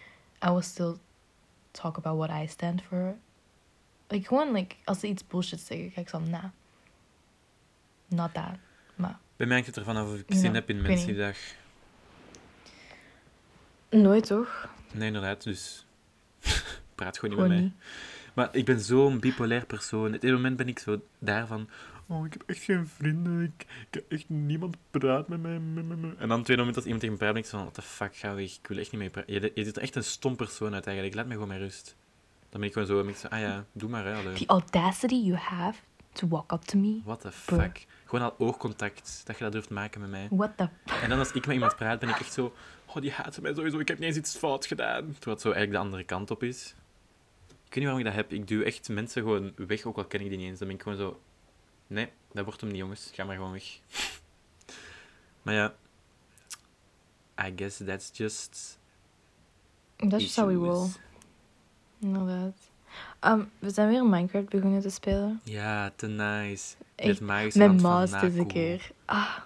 I 0.47 0.51
will 0.51 0.63
still 0.63 0.95
talk 1.71 1.97
about 1.97 2.19
what 2.29 2.43
I 2.43 2.49
stand 2.49 2.83
for. 2.83 3.15
Like, 4.11 4.27
gewoon, 4.29 4.53
like, 4.53 4.75
als 4.85 5.01
ze 5.01 5.07
iets 5.07 5.27
bullshit 5.27 5.61
zeggen, 5.61 5.91
ga 5.91 6.01
ik 6.01 6.09
zo, 6.09 6.19
nah. 6.19 6.45
Not 8.09 8.35
that. 8.35 8.57
Maar 8.95 9.19
Bij 9.37 9.47
mij 9.47 9.55
hangt 9.57 9.67
het 9.67 9.77
ervan 9.77 9.97
af 9.97 10.09
of 10.13 10.19
ik 10.19 10.33
Ja, 10.33 10.37
zin 10.39 10.55
heb 10.55 10.71
in 10.71 10.77
ik 10.77 10.83
mensen 10.83 11.07
die 11.07 11.17
dag. 11.17 11.37
nooit 13.91 14.27
toch? 14.27 14.69
Nee, 14.93 15.07
inderdaad, 15.07 15.43
dus... 15.43 15.87
Praat 16.95 17.19
gewoon 17.19 17.37
niet 17.37 17.45
Gewoon 17.45 17.49
met 17.49 17.49
mij. 17.49 17.61
niet. 17.61 17.75
Maar 18.35 18.49
ik 18.53 18.65
ben 18.65 18.81
zo'n 18.81 19.21
bipolair 19.21 19.67
persoon. 19.67 20.15
Op 20.15 20.21
dit 20.21 20.33
moment 20.33 20.57
ben 20.57 20.69
ik 20.69 20.79
zo 20.79 21.01
daarvan... 21.19 21.69
Oh, 22.07 22.27
ik 22.27 22.33
heb 22.33 22.43
echt 22.47 22.63
geen 22.63 22.87
vrienden. 22.89 23.43
Ik, 23.43 23.67
ik 23.89 23.95
heb 23.95 24.13
echt 24.13 24.29
niemand 24.29 24.77
praat 24.91 25.29
met 25.29 25.41
mij. 25.43 25.59
me, 25.59 25.83
me, 25.83 25.97
me." 25.97 26.09
En 26.09 26.17
dan 26.19 26.31
op 26.31 26.37
het 26.37 26.45
tweede 26.45 26.57
moment 26.57 26.77
als 26.77 26.85
iemand 26.85 27.01
tegen 27.03 27.13
me 27.13 27.17
praat, 27.21 27.33
ben 27.33 27.43
ik 27.43 27.49
zo 27.49 27.57
van... 27.57 27.61
What 27.67 27.75
the 27.75 27.83
fuck, 27.83 28.17
ga 28.17 28.35
weg. 28.35 28.57
Ik 28.57 28.67
wil 28.67 28.79
echt 28.79 28.91
niet 28.93 29.01
mee 29.01 29.11
praten. 29.11 29.33
Je, 29.35 29.53
je 29.55 29.65
ziet 29.65 29.77
er 29.77 29.83
echt 29.83 29.95
een 29.97 30.05
stom 30.05 30.37
persoon 30.37 30.75
uit 30.75 30.87
eigenlijk. 30.87 31.17
Laat 31.17 31.27
me 31.27 31.33
gewoon 31.33 31.49
met 31.49 31.59
rust. 31.59 31.97
Dan 32.51 32.61
ben 32.61 32.68
ik 32.68 32.72
gewoon 32.72 32.88
zo... 32.88 33.09
Ik 33.09 33.16
zo 33.16 33.28
ah 33.28 33.40
ja, 33.40 33.64
doe 33.72 33.88
maar, 33.88 34.05
hè. 34.05 34.14
allee. 34.14 34.34
The 34.34 34.46
audacity 34.46 35.14
you 35.14 35.36
have 35.36 35.78
to 36.12 36.28
walk 36.28 36.53
up 36.53 36.62
to 36.62 36.78
me. 36.78 37.01
What 37.05 37.20
the 37.20 37.32
fuck. 37.32 37.86
Gewoon 38.05 38.24
al 38.24 38.34
oogcontact. 38.38 39.22
Dat 39.24 39.36
je 39.36 39.44
dat 39.44 39.53
durft 39.53 39.70
maken 39.70 40.01
met 40.01 40.11
mij. 40.11 40.28
What 40.30 40.57
the... 40.57 40.68
En 41.03 41.09
dan 41.09 41.18
als 41.18 41.32
ik 41.32 41.46
met 41.46 41.55
iemand 41.55 41.76
praat, 41.76 41.98
ben 41.98 42.09
ik 42.09 42.20
echt 42.20 42.32
zo... 42.32 42.55
Oh, 42.86 42.96
die 42.96 43.12
haat 43.12 43.40
mij 43.40 43.55
sowieso. 43.55 43.78
Ik 43.78 43.88
heb 43.88 43.98
niet 43.98 44.07
eens 44.07 44.16
iets 44.16 44.36
fout 44.36 44.66
gedaan. 44.66 45.05
Terwijl 45.12 45.36
het 45.36 45.40
zo 45.40 45.51
eigenlijk 45.51 45.72
de 45.72 45.84
andere 45.84 46.05
kant 46.05 46.30
op 46.30 46.42
is. 46.42 46.74
Ik 47.48 47.74
weet 47.74 47.74
niet 47.74 47.84
waarom 47.84 47.98
ik 47.98 48.05
dat 48.05 48.14
heb. 48.14 48.32
Ik 48.32 48.48
duw 48.48 48.62
echt 48.62 48.88
mensen 48.88 49.22
gewoon 49.22 49.53
weg, 49.57 49.84
ook 49.84 49.96
al 49.96 50.05
ken 50.05 50.20
ik 50.20 50.28
die 50.28 50.38
niet 50.38 50.48
eens. 50.48 50.59
Dan 50.59 50.68
ben 50.68 50.76
ik 50.76 50.82
gewoon 50.82 50.98
zo... 50.98 51.20
Nee, 51.86 52.09
dat 52.32 52.44
wordt 52.44 52.61
hem 52.61 52.70
niet, 52.70 52.78
jongens. 52.78 53.11
Ga 53.12 53.24
maar 53.24 53.36
gewoon 53.36 53.53
weg. 53.53 53.78
maar 55.42 55.55
ja... 55.55 55.74
I 57.46 57.53
guess 57.57 57.82
that's 57.84 58.11
just... 58.12 58.78
That's 59.96 60.22
just 60.22 60.36
how 60.36 60.46
we 60.46 60.55
roll. 60.55 60.88
Inderdaad. 62.01 62.57
Ehm, 63.20 63.42
we 63.59 63.70
zijn 63.70 63.88
weer 63.88 64.05
Minecraft 64.07 64.48
begonnen 64.48 64.80
te 64.80 64.90
spelen. 64.90 65.40
Ja, 65.44 65.90
te 65.96 66.07
nice. 66.07 66.74
Echt, 66.94 67.20
Met 67.20 67.53
van 67.55 67.80
Maas 67.80 68.20
deze 68.20 68.44
keer. 68.46 68.90
Ah. 69.05 69.36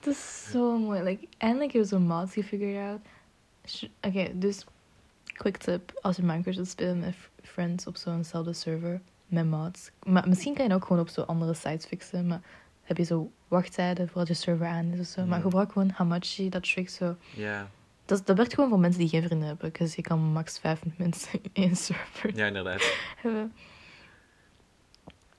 Het 0.00 0.06
is 0.06 0.48
zo 0.50 0.78
mooi. 0.78 1.02
Like, 1.02 1.26
eindelijk 1.38 1.72
hebben 1.72 1.90
we 1.90 1.96
zo'n 2.06 2.28
gefigured 2.28 2.88
out. 2.88 3.00
Oké, 4.00 4.38
dus 4.38 4.64
quick 5.24 5.56
tip. 5.56 5.98
Als 6.00 6.16
je 6.16 6.22
Minecraft 6.22 6.56
wilt 6.56 6.68
spelen 6.68 6.98
met 6.98 7.14
friends 7.42 7.86
op 7.86 7.96
zo'nzelfde 7.96 8.52
server, 8.52 9.00
met 9.26 9.46
mods. 9.46 9.90
Maar 10.06 10.28
misschien 10.28 10.54
kan 10.54 10.68
je 10.68 10.74
ook 10.74 10.84
gewoon 10.84 11.02
op 11.02 11.08
zo 11.08 11.20
andere 11.20 11.54
sites 11.54 11.86
fixen. 11.86 12.26
Maar 12.26 12.40
heb 12.82 12.96
je 12.96 13.02
zo 13.04 13.30
wachttijden 13.48 14.08
voordat 14.08 14.28
je 14.28 14.34
server 14.34 14.66
aan 14.66 14.92
is 14.92 15.00
of 15.00 15.06
zo. 15.06 15.24
Maar 15.26 15.38
Mm. 15.38 15.44
gebruik 15.44 15.72
gewoon 15.72 15.90
Hamachi, 15.90 16.48
dat 16.48 16.62
trick 16.62 16.88
zo. 16.90 17.16
Ja, 17.34 17.70
Dat, 18.04 18.26
dat 18.26 18.36
werkt 18.36 18.54
gewoon 18.54 18.68
voor 18.70 18.78
mensen 18.78 19.00
die 19.00 19.08
geen 19.08 19.22
vrienden 19.22 19.48
hebben. 19.48 19.72
Dus 19.72 19.94
je 19.94 20.02
kan 20.02 20.18
max 20.18 20.58
vijf 20.58 20.80
mensen 20.96 21.38
in 21.42 21.50
één 21.52 21.76
server 21.76 22.36
ja 22.36 22.46
inderdaad. 22.46 22.94
hebben. 23.16 23.52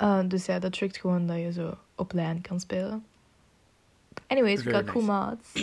Uh, 0.02 0.20
dus 0.28 0.46
ja, 0.46 0.60
dat 0.60 0.74
trickt 0.74 0.98
gewoon 0.98 1.28
dat 1.28 1.38
je 1.38 1.52
zo 1.52 1.78
op 1.96 2.12
lijn 2.14 2.42
kan 2.42 2.60
spelen. 2.60 3.06
Anyways, 4.28 4.64
we 4.64 4.74
got 4.74 4.86
cool 4.86 5.06
mods. 5.06 5.52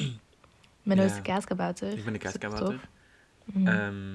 Is 0.85 0.95
Ja. 0.97 1.15
de 1.17 1.23
kaaskabouter. 1.23 1.93
Ik 1.99 2.05
ben 2.05 2.13
de 2.13 2.19
kaaskabouter. 2.19 2.73
tof. 2.81 2.87
Mhm. 3.45 3.67
Ehm, 3.67 4.11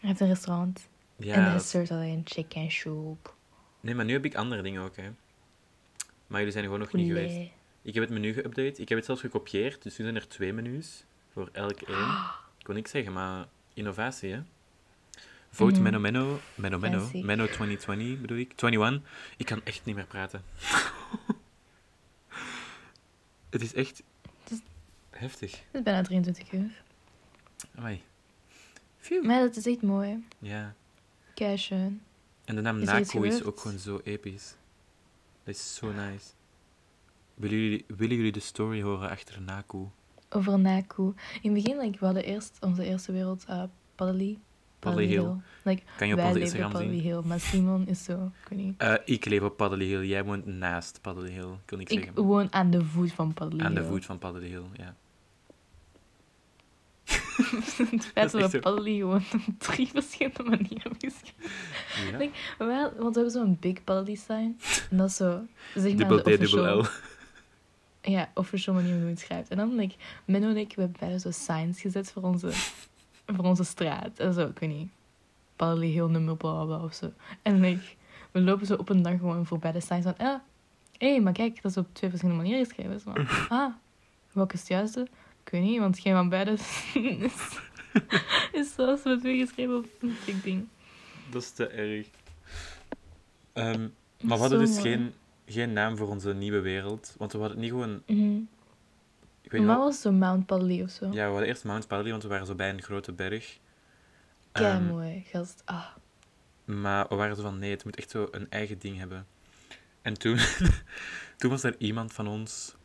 Hij 0.00 0.08
heeft 0.08 0.20
een 0.20 0.26
restaurant. 0.28 0.88
ja, 1.16 1.34
en 1.34 1.42
hij 1.50 1.58
serveert 1.58 1.90
alleen 1.90 2.22
chicken 2.24 2.70
soup. 2.70 3.34
nee, 3.80 3.94
maar 3.94 4.04
nu 4.04 4.12
heb 4.12 4.24
ik 4.24 4.34
andere 4.34 4.62
dingen 4.62 4.82
ook, 4.82 4.96
hè. 4.96 5.10
Maar 6.26 6.38
jullie 6.38 6.52
zijn 6.52 6.64
er 6.64 6.70
gewoon 6.70 6.86
nog 6.86 6.92
niet 6.94 7.06
geweest. 7.06 7.50
Ik 7.82 7.94
heb 7.94 8.02
het 8.02 8.12
menu 8.12 8.32
geüpdate. 8.34 8.80
Ik 8.80 8.88
heb 8.88 8.98
het 8.98 9.04
zelfs 9.04 9.20
gekopieerd. 9.20 9.82
Dus 9.82 9.98
nu 9.98 10.04
zijn 10.04 10.16
er 10.16 10.28
twee 10.28 10.52
menus 10.52 11.04
voor 11.38 11.48
elk 11.52 11.80
één. 11.80 12.08
Ik 12.58 12.64
kon 12.64 12.74
niks 12.74 12.90
zeggen, 12.90 13.12
maar 13.12 13.46
innovatie, 13.74 14.32
hè. 14.32 14.40
Vote 15.50 15.72
Mhm. 15.74 15.82
Menno 15.82 15.98
Menno. 15.98 16.40
Menno 16.54 16.78
Menno. 16.78 16.98
Fancy. 17.00 17.22
Menno 17.22 17.46
2020 17.46 18.20
bedoel 18.20 18.38
ik. 18.38 18.52
21. 18.62 19.10
Ik 19.36 19.46
kan 19.46 19.60
echt 19.64 19.84
niet 19.84 19.94
meer 19.94 20.06
praten. 20.06 20.44
het 23.50 23.62
is 23.62 23.74
echt 23.74 24.02
Het 24.42 24.50
is- 24.52 24.60
heftig. 25.10 25.50
Het 25.50 25.60
is 25.72 25.82
bijna 25.82 26.02
23 26.02 26.52
uur. 26.52 26.82
Amai. 27.76 28.02
Phew. 28.98 29.24
Maar 29.24 29.40
dat 29.40 29.56
is 29.56 29.66
echt 29.66 29.82
mooi. 29.82 30.24
Ja. 30.38 30.74
Kei 31.34 31.56
schön. 31.58 32.02
En 32.44 32.54
de 32.54 32.60
naam 32.60 32.80
Is 32.80 33.14
is 33.14 33.42
ook 33.42 33.60
gewoon 33.60 33.78
zo 33.78 34.00
episch. 34.04 34.54
Dat 35.44 35.54
is 35.54 35.74
zo 35.74 35.92
nice. 35.92 36.26
Willen 37.34 37.58
jullie, 37.58 37.84
willen 37.86 38.16
jullie 38.16 38.32
de 38.32 38.40
story 38.40 38.82
horen 38.82 39.10
achter 39.10 39.42
Naku? 39.42 39.86
Over 40.30 40.58
Naku. 40.58 41.02
In 41.42 41.54
het 41.54 41.64
begin, 41.64 41.78
like, 41.80 41.98
we 41.98 42.04
hadden 42.04 42.24
eerst 42.24 42.56
onze 42.60 42.84
eerste 42.84 43.12
wereld, 43.12 43.44
uh, 43.50 43.62
Paddely. 43.94 44.38
Paddely 44.78 45.06
Hill. 45.06 45.30
Like, 45.62 45.82
Kan 45.96 46.08
je 46.08 46.14
op 46.14 46.20
onze 46.20 46.40
Instagram 46.40 46.76
zien? 46.80 46.90
Hill, 47.00 47.20
maar 47.24 47.40
Simon 47.40 47.86
is 47.86 48.04
zo, 48.04 48.30
ik 48.42 48.48
weet 48.48 48.58
niet. 48.58 48.74
Eh, 48.80 48.94
ik 49.04 49.24
leef 49.24 49.40
op 49.42 49.56
Paddely 49.56 49.84
Hill. 49.84 50.04
Jij 50.06 50.24
woont 50.24 50.46
naast 50.46 50.98
Paddely 51.02 51.30
Hill. 51.30 51.48
Ik 51.64 51.70
wil 51.70 51.78
niks 51.78 51.92
Ik 51.92 52.02
zeggen. 52.04 52.22
woon 52.22 52.52
aan 52.52 52.70
de 52.70 52.84
voet 52.84 53.12
van 53.12 53.32
Paddely 53.34 53.62
Aan 53.64 53.74
de 53.74 53.80
Hill. 53.80 53.88
voet 53.88 54.04
van 54.04 54.18
Paddely 54.18 54.48
Hill, 54.48 54.62
ja. 54.76 54.94
het 57.90 58.06
feit 58.06 58.30
dat 58.30 58.50
we. 58.50 58.58
Paddely 58.58 58.96
gewoon 58.96 59.22
op 59.32 59.54
drie 59.58 59.86
verschillende 59.88 60.42
manieren 60.42 60.80
hebben 60.82 60.98
geschreven. 61.10 62.10
ja. 62.12 62.16
Like, 62.18 62.32
Wel, 62.58 62.92
want 62.98 63.14
we 63.14 63.20
hebben 63.20 63.30
zo'n 63.30 63.56
big 63.60 63.84
Paddely 63.84 64.16
sign. 64.16 64.58
En 64.90 64.96
dat 64.96 65.08
is 65.08 65.16
zo, 65.16 65.40
zeg 65.74 65.82
maar 65.94 65.96
Dubbel 66.08 66.20
D, 66.20 66.24
dubbel 66.40 66.78
L. 66.80 66.84
ja, 68.00 68.30
official 68.34 68.74
manier 68.74 68.92
hoe 68.92 69.02
je 69.02 69.08
het 69.08 69.20
schrijft. 69.20 69.50
En 69.50 69.56
dan, 69.56 69.74
like, 69.74 69.94
Menno 70.24 70.48
en 70.48 70.56
ik, 70.56 70.74
we 70.74 70.80
hebben 70.80 71.00
beide 71.00 71.18
zo 71.18 71.30
signs 71.30 71.80
gezet 71.80 72.12
voor 72.12 72.22
onze, 72.22 72.50
voor 73.26 73.44
onze 73.44 73.64
straat. 73.64 74.18
En 74.18 74.32
zo, 74.32 74.46
ik 74.46 74.58
weet 74.58 74.70
niet, 74.70 74.88
Paddely 75.56 75.90
Hill 75.90 76.06
nummer 76.06 76.36
bla 76.36 76.82
of 76.82 76.94
zo. 76.94 77.12
En 77.42 77.60
like, 77.60 77.84
we 78.30 78.40
lopen 78.40 78.66
zo 78.66 78.74
op 78.74 78.88
een 78.88 79.02
dag 79.02 79.18
gewoon 79.18 79.46
voorbij 79.46 79.72
de 79.72 79.80
signs 79.80 80.04
van, 80.04 80.16
ah, 80.18 80.38
hé, 80.98 81.10
hey, 81.10 81.20
maar 81.20 81.32
kijk, 81.32 81.62
dat 81.62 81.70
is 81.70 81.76
op 81.76 81.86
twee 81.92 82.10
verschillende 82.10 82.42
manieren 82.42 82.66
geschreven. 82.66 82.92
Dus 82.92 83.04
maar, 83.14 83.46
ah, 83.48 83.72
welke 84.32 84.54
is 84.54 84.60
het 84.60 84.68
juiste? 84.68 85.08
Ik 85.44 85.50
weet 85.50 85.62
niet, 85.62 85.78
want 85.78 85.98
geen 85.98 86.12
van 86.12 86.28
beide 86.28 86.50
is, 86.50 86.94
is, 87.30 87.58
is 88.52 88.74
zoals 88.74 89.02
we 89.02 89.10
het 89.10 89.22
weer 89.22 89.46
geschreven 89.46 89.76
op 89.76 89.86
een 90.00 90.16
dik 90.26 90.42
ding. 90.42 90.66
Dat 91.30 91.42
is 91.42 91.50
te 91.50 91.66
erg. 91.66 92.06
Ehm, 93.52 93.88
maar 94.20 94.36
we 94.36 94.42
hadden 94.42 94.58
dus 94.58 94.70
mooi. 94.70 94.82
geen, 94.82 95.12
geen 95.48 95.72
naam 95.72 95.96
voor 95.96 96.08
onze 96.08 96.34
nieuwe 96.34 96.60
wereld. 96.60 97.14
Want 97.18 97.32
we 97.32 97.38
hadden 97.38 97.58
niet 97.58 97.70
gewoon... 97.70 98.02
Ik 98.06 99.50
weet 99.54 99.60
niet 99.60 99.70
Maar 99.70 99.76
wat- 99.78 99.86
was 99.86 99.94
het 99.94 100.02
zo 100.02 100.12
Mount 100.12 100.46
Paddely 100.46 100.82
of 100.82 100.90
zo? 100.90 101.06
Ja, 101.06 101.24
we 101.24 101.30
hadden 101.30 101.46
eerst 101.48 101.64
Mount 101.64 101.86
Paddely, 101.86 102.10
want 102.10 102.22
we 102.22 102.28
waren 102.28 102.46
zo 102.46 102.54
bij 102.54 102.68
een 102.70 102.82
grote 102.82 103.12
berg. 103.12 103.58
Kei 104.52 104.66
Ehm, 104.76 104.84
mooi, 104.86 105.24
gast. 105.26 105.62
Ah. 105.64 105.86
Maar 106.64 107.06
we 107.08 107.14
waren 107.14 107.36
zo 107.36 107.42
van, 107.42 107.58
nee, 107.58 107.70
het 107.70 107.84
moet 107.84 107.96
echt 107.96 108.10
zo 108.10 108.28
een 108.30 108.46
eigen 108.50 108.78
ding 108.78 108.98
hebben. 108.98 109.26
En 110.02 110.18
toen, 110.18 110.38
toen 111.38 111.50
was 111.50 111.62
er 111.62 111.74
iemand 111.78 112.12
van 112.12 112.28
ons... 112.28 112.76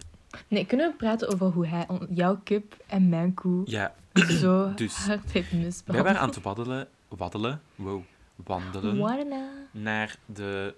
Nee, 0.47 0.65
kunnen 0.65 0.89
we 0.91 0.95
praten 0.97 1.27
over 1.33 1.47
hoe 1.47 1.67
hij 1.67 1.87
jouw 2.09 2.37
kip 2.43 2.75
en 2.87 3.09
mijn 3.09 3.33
koe 3.33 3.61
Ja, 3.65 3.95
zo 4.41 4.69
Dus, 4.75 4.95
hard 4.95 5.31
heeft 5.31 5.51
wij 5.85 6.03
waren 6.03 6.19
aan 6.19 6.29
het 6.29 6.41
waddelen, 6.41 6.87
waddelen, 7.07 7.61
wow, 7.75 8.01
wandelen, 8.35 9.37
naar 9.71 10.15
de... 10.25 10.73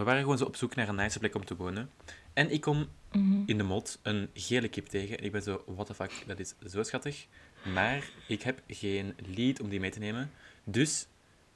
We 0.00 0.06
waren 0.06 0.22
gewoon 0.22 0.38
zo 0.38 0.44
op 0.44 0.56
zoek 0.56 0.74
naar 0.74 0.88
een 0.88 0.94
nice 0.94 1.18
plek 1.18 1.34
om 1.34 1.44
te 1.44 1.56
wonen. 1.56 1.90
En 2.32 2.50
ik 2.50 2.60
kom 2.60 2.88
Mhm. 3.12 3.42
in 3.46 3.56
de 3.56 3.62
mod 3.62 3.98
een 4.02 4.28
gele 4.34 4.68
kip 4.68 4.86
tegen. 4.86 5.18
En 5.18 5.24
ik 5.24 5.32
ben 5.32 5.42
zo, 5.42 5.62
what 5.66 5.86
the 5.86 5.94
fuck, 5.94 6.12
dat 6.26 6.38
is 6.38 6.54
zo 6.68 6.82
schattig. 6.82 7.26
Maar 7.74 8.10
ik 8.28 8.42
heb 8.42 8.60
geen 8.68 9.14
lead 9.34 9.60
om 9.60 9.68
die 9.68 9.80
mee 9.80 9.90
te 9.90 9.98
nemen. 9.98 10.30
Dus 10.64 11.06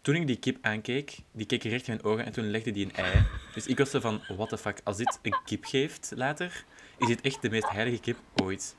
toen 0.01 0.15
ik 0.15 0.27
die 0.27 0.37
kip 0.39 0.59
aankeek, 0.61 1.17
die 1.33 1.47
keek 1.47 1.63
recht 1.63 1.89
in 1.89 1.95
mijn 1.95 2.07
ogen 2.07 2.25
en 2.25 2.33
toen 2.33 2.51
legde 2.51 2.71
die 2.71 2.85
een 2.85 2.95
ei. 2.95 3.23
Dus 3.55 3.67
ik 3.67 3.79
was 3.79 3.91
zo 3.91 4.01
van, 4.01 4.21
what 4.37 4.49
the 4.49 4.59
fuck, 4.59 4.81
als 4.85 4.97
dit 4.97 5.19
een 5.23 5.37
kip 5.45 5.65
geeft 5.65 6.13
later, 6.17 6.65
is 6.99 7.07
dit 7.07 7.21
echt 7.21 7.43
de 7.43 7.51
meest 7.51 7.69
heilige 7.71 8.01
kip 8.01 8.17
ooit. 8.43 8.77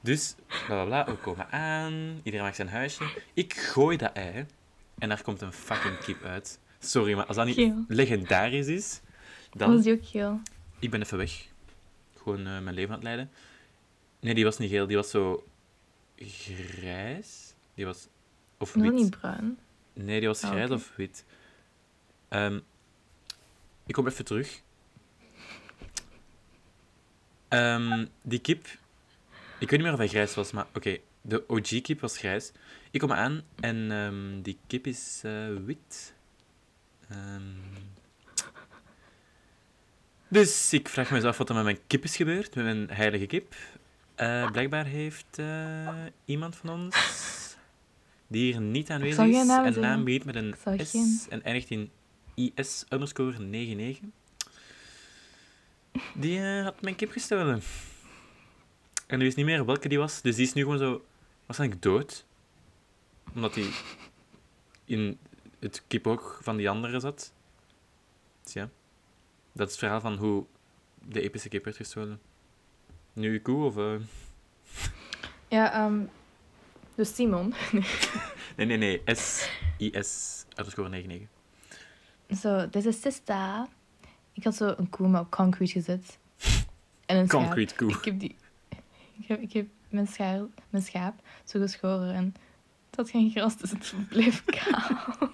Dus, 0.00 0.34
bla 0.46 0.66
bla 0.66 0.84
bla, 0.84 1.04
we 1.04 1.16
komen 1.20 1.50
aan, 1.50 1.92
iedereen 2.22 2.44
maakt 2.44 2.56
zijn 2.56 2.68
huisje. 2.68 3.04
Ik 3.34 3.54
gooi 3.54 3.96
dat 3.96 4.12
ei 4.12 4.46
en 4.98 5.08
daar 5.08 5.22
komt 5.22 5.40
een 5.40 5.52
fucking 5.52 5.98
kip 5.98 6.22
uit. 6.24 6.58
Sorry, 6.78 7.14
maar 7.14 7.26
als 7.26 7.36
dat 7.36 7.46
niet 7.46 7.54
Geel. 7.54 7.84
legendarisch 7.88 8.66
is, 8.66 9.00
dan... 9.56 9.74
Was 9.74 9.82
die 9.84 9.92
ook 9.92 10.06
geel? 10.06 10.40
Ik 10.78 10.90
ben 10.90 11.00
even 11.02 11.18
weg. 11.18 11.46
Gewoon 12.22 12.38
eh, 12.46 12.60
mijn 12.60 12.74
leven 12.74 12.88
aan 12.88 12.94
het 12.94 13.04
leiden. 13.04 13.30
Nee, 14.20 14.34
die 14.34 14.44
was 14.44 14.58
niet 14.58 14.70
geel. 14.70 14.86
Die 14.86 14.96
was 14.96 15.10
zo 15.10 15.44
grijs. 16.16 17.54
Die 17.74 17.84
was... 17.84 18.08
Of 18.58 18.74
Nog 18.74 18.84
wit. 18.84 18.94
niet 18.94 19.10
bruin. 19.10 19.58
Nee, 19.92 20.18
die 20.18 20.28
was 20.28 20.42
Ah, 20.42 20.50
grijs 20.50 20.70
of 20.70 20.92
wit. 20.96 21.24
Ehm, 22.28 22.58
ik 23.86 23.94
kom 23.94 24.06
even 24.06 24.24
terug. 24.24 24.60
Ehm, 27.48 28.06
die 28.22 28.38
kip... 28.38 28.66
Ik 29.58 29.70
weet 29.70 29.70
niet 29.70 29.82
meer 29.82 29.92
of 29.92 29.98
hij 29.98 30.08
grijs 30.08 30.34
was, 30.34 30.52
maar 30.52 30.66
oké. 30.74 30.98
de 31.20 31.44
OG-kip 31.48 32.00
was 32.00 32.18
grijs. 32.18 32.52
Ik 32.90 33.00
kom 33.00 33.12
aan 33.12 33.42
en 33.60 33.90
ehm, 33.90 34.42
die 34.42 34.58
kip 34.66 34.86
is 34.86 35.20
eh, 35.24 35.46
wit. 35.64 36.14
Ehm, 37.08 37.42
dus 40.28 40.72
ik 40.72 40.88
vraag 40.88 41.10
me 41.10 41.16
eens 41.16 41.24
af 41.24 41.38
wat 41.38 41.48
er 41.48 41.54
met 41.54 41.64
mijn 41.64 41.78
kip 41.86 42.04
is 42.04 42.16
gebeurd, 42.16 42.54
met 42.54 42.64
mijn 42.64 42.90
heilige 42.90 43.26
kip. 43.26 43.54
Eh, 44.14 44.50
blijkbaar 44.50 44.84
heeft 44.84 45.38
eh, 45.38 46.04
iemand 46.24 46.56
van 46.56 46.70
ons, 46.70 46.96
die 48.26 48.52
hier 48.52 48.60
niet 48.60 48.90
aanwezig 48.90 49.18
is, 49.26 49.48
een 49.76 49.80
naam 49.80 50.04
begint 50.04 50.24
met 50.24 50.34
een 50.34 50.54
S 50.86 50.90
geen- 50.90 51.20
en 51.28 51.42
eindigt 51.44 51.70
in 51.70 51.90
IS 52.34 52.84
underscore 52.90 53.38
99. 53.38 54.08
Die 56.14 56.40
eh, 56.40 56.62
had 56.64 56.80
mijn 56.82 56.96
kip 56.96 57.10
gestolen. 57.10 57.62
En 59.06 59.18
nu 59.18 59.26
is 59.26 59.34
niet 59.34 59.44
meer 59.46 59.64
welke 59.66 59.88
die 59.88 59.98
was, 59.98 60.22
dus 60.22 60.36
die 60.36 60.46
is 60.46 60.52
nu 60.52 60.62
gewoon 60.62 60.78
zo 60.78 61.04
waarschijnlijk 61.46 61.82
dood. 61.82 62.24
Omdat 63.34 63.54
hij 63.54 63.68
in 64.84 65.18
het 65.58 65.82
kipoog 65.86 66.38
van 66.42 66.56
die 66.56 66.70
andere 66.70 67.00
zat. 67.00 67.32
Dus 68.44 68.52
ja, 68.52 68.68
dat 69.56 69.66
is 69.66 69.72
het 69.72 69.78
verhaal 69.78 70.00
van 70.00 70.16
hoe 70.16 70.44
de 71.08 71.20
epische 71.20 71.48
kip 71.48 71.64
werd 71.64 71.76
gestolen. 71.76 72.20
Nu 73.12 73.32
uw 73.32 73.40
koe 73.42 73.64
of... 73.64 73.76
eh? 73.76 73.94
Ja, 75.48 75.72
ehm 75.72 76.00
dus 76.94 77.14
Simon. 77.14 77.54
Nee, 78.56 78.66
nee, 78.66 78.76
nee. 78.76 79.02
S-I-S 79.04 80.44
underscore 80.58 80.88
99. 80.88 81.28
Zo, 82.40 82.68
deze 82.70 82.92
sister. 82.92 83.66
Ik 84.32 84.44
had 84.44 84.54
zo 84.56 84.74
een 84.76 84.90
koe 84.90 85.08
maar 85.08 85.20
op 85.20 85.30
concrete 85.30 85.72
gezet. 85.72 86.18
En 87.06 87.16
een 87.16 87.28
schaap. 87.28 87.42
Concrete 87.42 87.74
koe. 87.74 87.90
Ik 87.90 88.04
heb 88.04 88.20
die... 88.20 88.36
Ik 89.18 89.26
heb, 89.26 89.40
ik 89.40 89.52
heb 89.52 89.66
mijn, 89.88 90.06
schaar, 90.06 90.40
mijn 90.70 90.84
schaap 90.84 91.14
zo 91.44 91.60
geschoren 91.60 92.14
en 92.14 92.34
had 92.96 93.10
geen 93.10 93.30
gras, 93.30 93.56
dus 93.56 93.70
het 93.70 93.94
bleef 94.08 94.44
kaal. 94.44 95.16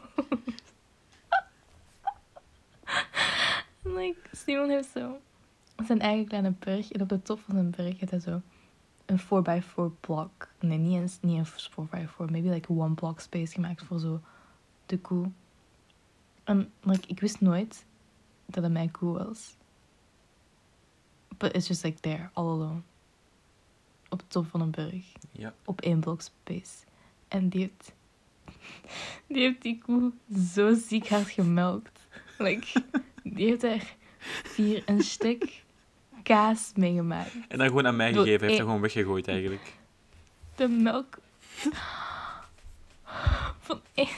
en 3.81 3.81
like, 3.94 4.20
Simon 4.32 4.68
heeft 4.68 4.90
zo 4.90 5.20
zijn 5.84 6.00
eigen 6.00 6.26
kleine 6.26 6.54
berg 6.58 6.92
en 6.92 7.00
op 7.00 7.08
de 7.08 7.22
top 7.22 7.40
van 7.40 7.54
zijn 7.54 7.70
berg 7.70 7.98
heeft 7.98 8.10
hij 8.10 8.20
zo 8.20 8.40
een 9.06 9.20
4x4 9.20 10.00
blok. 10.00 10.48
Nee, 10.60 10.78
niet 10.78 11.00
eens 11.00 11.18
niet 11.20 11.38
een 11.76 11.88
4x4. 12.08 12.16
Maybe 12.16 12.48
like 12.48 12.72
one 12.72 12.94
block 12.94 13.20
space 13.20 13.52
gemaakt 13.52 13.82
voor 13.82 13.98
zo 13.98 14.20
de 14.86 14.98
koe. 14.98 15.30
En 16.44 16.72
like, 16.80 17.08
ik 17.08 17.20
wist 17.20 17.40
nooit 17.40 17.84
dat 18.46 18.62
het 18.62 18.72
mijn 18.72 18.90
koe 18.90 19.12
was. 19.12 19.56
But 21.38 21.54
it's 21.54 21.66
just 21.66 21.84
like 21.84 22.00
there, 22.00 22.30
all 22.32 22.44
alone. 22.44 22.80
Op 24.08 24.18
de 24.18 24.26
top 24.28 24.46
van 24.46 24.60
een 24.60 24.70
berg. 24.70 25.12
Ja. 25.32 25.54
Op 25.64 25.80
één 25.80 26.00
blok 26.00 26.20
space. 26.20 26.84
En 27.28 27.48
die 27.48 27.60
heeft... 27.60 27.92
Die 29.26 29.42
heeft 29.42 29.62
die 29.62 29.78
koe 29.78 30.12
zo 30.54 30.74
ziek 30.74 31.08
hard 31.08 31.28
gemelkt. 31.28 32.01
Die 33.22 33.46
heeft 33.48 33.62
er 33.62 33.94
vier 34.42 34.82
een 34.86 35.02
stuk 35.02 35.62
kaas 36.22 36.72
mee 36.74 36.94
gemaakt. 36.94 37.32
En 37.48 37.58
dan 37.58 37.66
gewoon 37.66 37.86
aan 37.86 37.96
mij 37.96 38.12
gegeven. 38.12 38.30
Hij 38.38 38.46
heeft 38.46 38.56
dat 38.56 38.66
gewoon 38.66 38.80
weggegooid 38.80 39.28
eigenlijk. 39.28 39.72
De 40.54 40.68
melk 40.68 41.18
van 43.60 43.80
één 43.94 44.08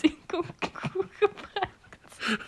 single 0.00 0.44
koe 0.92 1.06
gebruikt. 1.10 2.38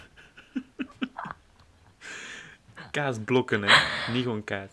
Kaasblokken, 2.91 3.63
hè. 3.63 4.13
Niet 4.13 4.23
gewoon 4.23 4.45
kaas. 4.45 4.71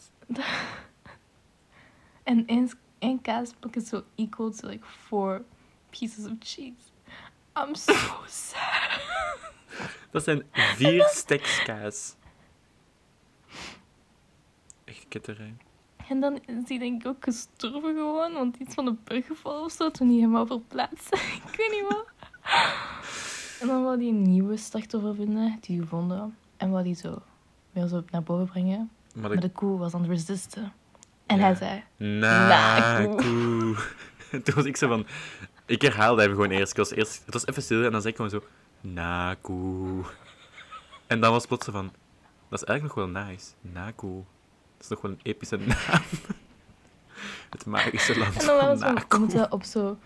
En 2.23 2.47
één, 2.47 2.71
één 2.99 3.21
kaasblok 3.21 3.75
is 3.75 3.87
zo 3.87 4.03
equal 4.15 4.51
to 4.51 4.67
like 4.67 4.85
four 5.07 5.41
pieces 5.89 6.25
of 6.25 6.31
cheese. 6.39 6.91
I'm 7.55 7.75
so 7.75 7.93
sad. 8.27 9.01
Dat 10.11 10.23
zijn 10.23 10.43
vier 10.53 11.03
stacks 11.11 11.63
kaas. 11.63 12.15
Echt 14.85 15.05
ketterij. 15.09 15.53
En 16.09 16.19
dan 16.19 16.39
is 16.45 16.63
die 16.65 16.79
denk 16.79 17.01
ik 17.01 17.07
ook 17.07 17.23
gestorven 17.23 17.93
gewoon, 17.95 18.33
want 18.33 18.57
iets 18.57 18.73
van 18.73 18.85
de 18.85 18.93
brug 19.03 19.25
gevallen 19.25 19.63
of 19.63 19.71
zo, 19.71 19.91
toen 19.91 20.07
hij 20.07 20.15
helemaal 20.15 20.45
verplaatste. 20.45 21.15
ik 21.49 21.55
weet 21.57 21.71
niet 21.71 21.85
wat. 21.89 22.05
En 23.61 23.67
dan 23.67 23.83
wou 23.83 23.97
hij 23.97 24.07
een 24.07 24.21
nieuwe 24.21 24.57
slachtoffer 24.57 25.15
vinden, 25.15 25.57
die 25.61 25.79
gevonden. 25.81 26.37
En 26.57 26.71
wou 26.71 26.83
die 26.83 26.95
zo 26.95 27.21
weer 27.71 27.87
zo 27.87 28.03
naar 28.11 28.23
boven 28.23 28.45
brengen. 28.45 28.91
Maar 29.15 29.29
Maar 29.29 29.39
de 29.39 29.49
koe 29.49 29.77
was 29.77 29.93
aan 29.93 30.01
het 30.01 30.09
resisten. 30.09 30.73
En 31.25 31.37
Ja. 31.37 31.43
hij 31.43 31.55
zei, 31.55 31.83
Nakoe. 32.19 33.75
Toen 34.43 34.55
was 34.55 34.65
ik 34.65 34.77
zo 34.77 34.87
van... 34.87 35.05
Ik 35.65 35.81
herhaalde 35.81 36.21
hem 36.21 36.31
gewoon 36.31 36.49
eerst. 36.49 36.71
Ik 36.71 36.77
was 36.77 36.91
eerst 36.91 37.21
het 37.25 37.33
was 37.33 37.47
even 37.47 37.63
stil 37.63 37.83
en 37.83 37.91
dan 37.91 38.01
zei 38.01 38.13
ik 38.13 38.15
gewoon 38.15 38.31
zo... 38.31 38.43
Nakoe. 38.83 40.03
En 41.07 41.21
dan 41.21 41.31
was 41.31 41.45
plots 41.45 41.67
van... 41.71 41.91
Dat 42.49 42.61
is 42.61 42.67
eigenlijk 42.67 42.97
nog 42.97 43.13
wel 43.13 43.23
nice. 43.23 43.51
Nakoe. 43.61 44.23
Dat 44.73 44.81
is 44.83 44.87
nog 44.87 45.01
wel 45.01 45.11
een 45.11 45.19
epische 45.23 45.57
naam. 45.67 46.01
Het 47.49 47.65
magische 47.65 48.17
land 48.17 48.35
En 48.39 48.45
dan 48.45 48.59
van 48.59 48.67
was 48.67 48.69
het 48.69 48.79
van, 48.79 48.93
we 48.93 48.99
Nakoe. 48.99 49.19
moeten 49.19 49.51
op 49.51 49.63
zo 49.63 49.97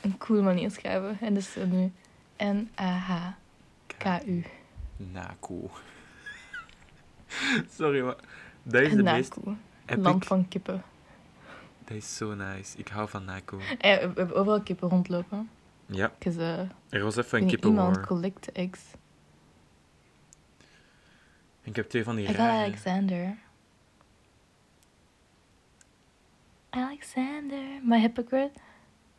een 0.00 0.18
coole 0.18 0.42
manier 0.42 0.70
schrijven. 0.70 1.18
En 1.20 1.34
dus 1.34 1.56
nu 1.70 1.92
N-A-H-K-U. 2.38 4.44
Nakoe. 4.96 5.68
Sorry, 7.76 8.04
maar... 8.04 8.16
Dat 8.62 8.82
is 8.82 8.92
de 8.94 9.02
meest 9.02 9.36
Naku. 9.36 9.56
epic... 9.86 10.04
Land 10.04 10.26
van 10.26 10.48
kippen. 10.48 10.82
Dat 11.84 11.96
is 11.96 12.16
zo 12.16 12.34
nice. 12.34 12.78
Ik 12.78 12.88
hou 12.88 13.08
van. 13.08 13.22
Ja, 13.26 13.40
we 13.46 13.56
we 13.78 13.86
hebben 14.20 14.34
overal 14.36 14.62
kippen 14.62 14.88
rondlopen. 14.88 15.50
Ja, 15.94 16.12
uh, 16.26 16.58
er 16.88 17.02
was 17.02 17.16
even 17.16 17.38
een 17.38 17.44
iemand 17.44 17.50
kippenwar. 17.50 18.06
collect 18.06 18.52
eggs. 18.52 18.80
Ik 21.62 21.76
heb 21.76 21.88
twee 21.88 22.04
van 22.04 22.16
die 22.16 22.24
I 22.24 22.28
got 22.28 22.36
rare... 22.36 22.64
Alexander. 22.64 23.36
Alexander, 26.70 27.58
my 27.82 28.00
hypocrite. 28.00 28.52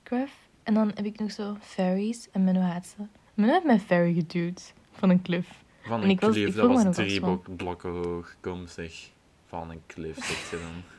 Gruff. 0.03 0.33
En 0.63 0.73
dan 0.73 0.91
heb 0.95 1.05
ik 1.05 1.19
nog 1.19 1.31
zo 1.31 1.57
fairies 1.61 2.29
en 2.31 2.43
Menno 2.43 2.61
haat 2.61 2.85
ze. 2.85 3.03
Menno 3.33 3.53
heeft 3.53 3.65
mijn 3.65 3.79
fairy 3.79 4.13
geduwd 4.13 4.73
van 4.91 5.09
een 5.09 5.21
cliff. 5.21 5.63
Van 5.81 6.01
En 6.01 6.09
een 6.09 6.17
klif, 6.17 6.55
dat 6.55 6.67
was 6.67 6.95
drie 6.95 7.37
blokken 7.55 7.89
hoog. 7.89 8.35
Kom 8.39 8.67
zeg. 8.67 9.11
Van 9.47 9.69
een 9.69 9.81
klif, 9.85 10.15
zegt 10.15 10.47
ze 10.47 10.59
dan. 10.59 10.83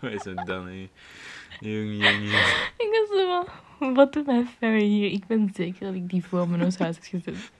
Wat 0.00 0.12
is 0.12 0.24
het 0.24 0.46
dan, 0.46 0.66
hè? 0.66 0.88
Jong, 1.60 2.02
jong. 2.04 2.22
Ik 2.84 2.88
was 2.90 3.18
zo 3.18 3.44
van, 3.78 3.94
wat 3.94 4.12
doet 4.12 4.26
mijn 4.26 4.48
fairy 4.58 4.84
hier? 4.84 5.10
Ik 5.10 5.26
ben 5.26 5.50
zeker 5.54 5.86
dat 5.86 5.94
ik 5.94 6.08
die 6.08 6.24
voor 6.24 6.48
Menno's 6.48 6.78
huis 6.78 6.96
heb 6.96 7.04
gezet. 7.04 7.50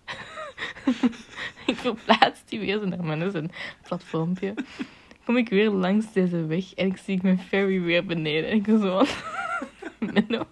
ik 1.66 1.76
verplaats 1.76 2.44
die 2.44 2.58
weer 2.58 2.78
zo 2.78 2.86
naar 2.86 3.04
Menno's 3.04 3.34
een 3.34 3.50
platformpje. 3.82 4.54
Kom 5.24 5.36
ik 5.36 5.48
weer 5.48 5.70
langs 5.70 6.12
deze 6.12 6.46
weg 6.46 6.74
en 6.74 6.86
ik 6.86 6.96
zie 6.96 7.18
mijn 7.22 7.38
fairy 7.38 7.80
weer 7.80 8.04
beneden. 8.06 8.50
En 8.50 8.56
ik 8.56 8.66
was 8.66 8.80
zo 8.80 9.04
van, 9.04 9.16
Menno. 10.12 10.46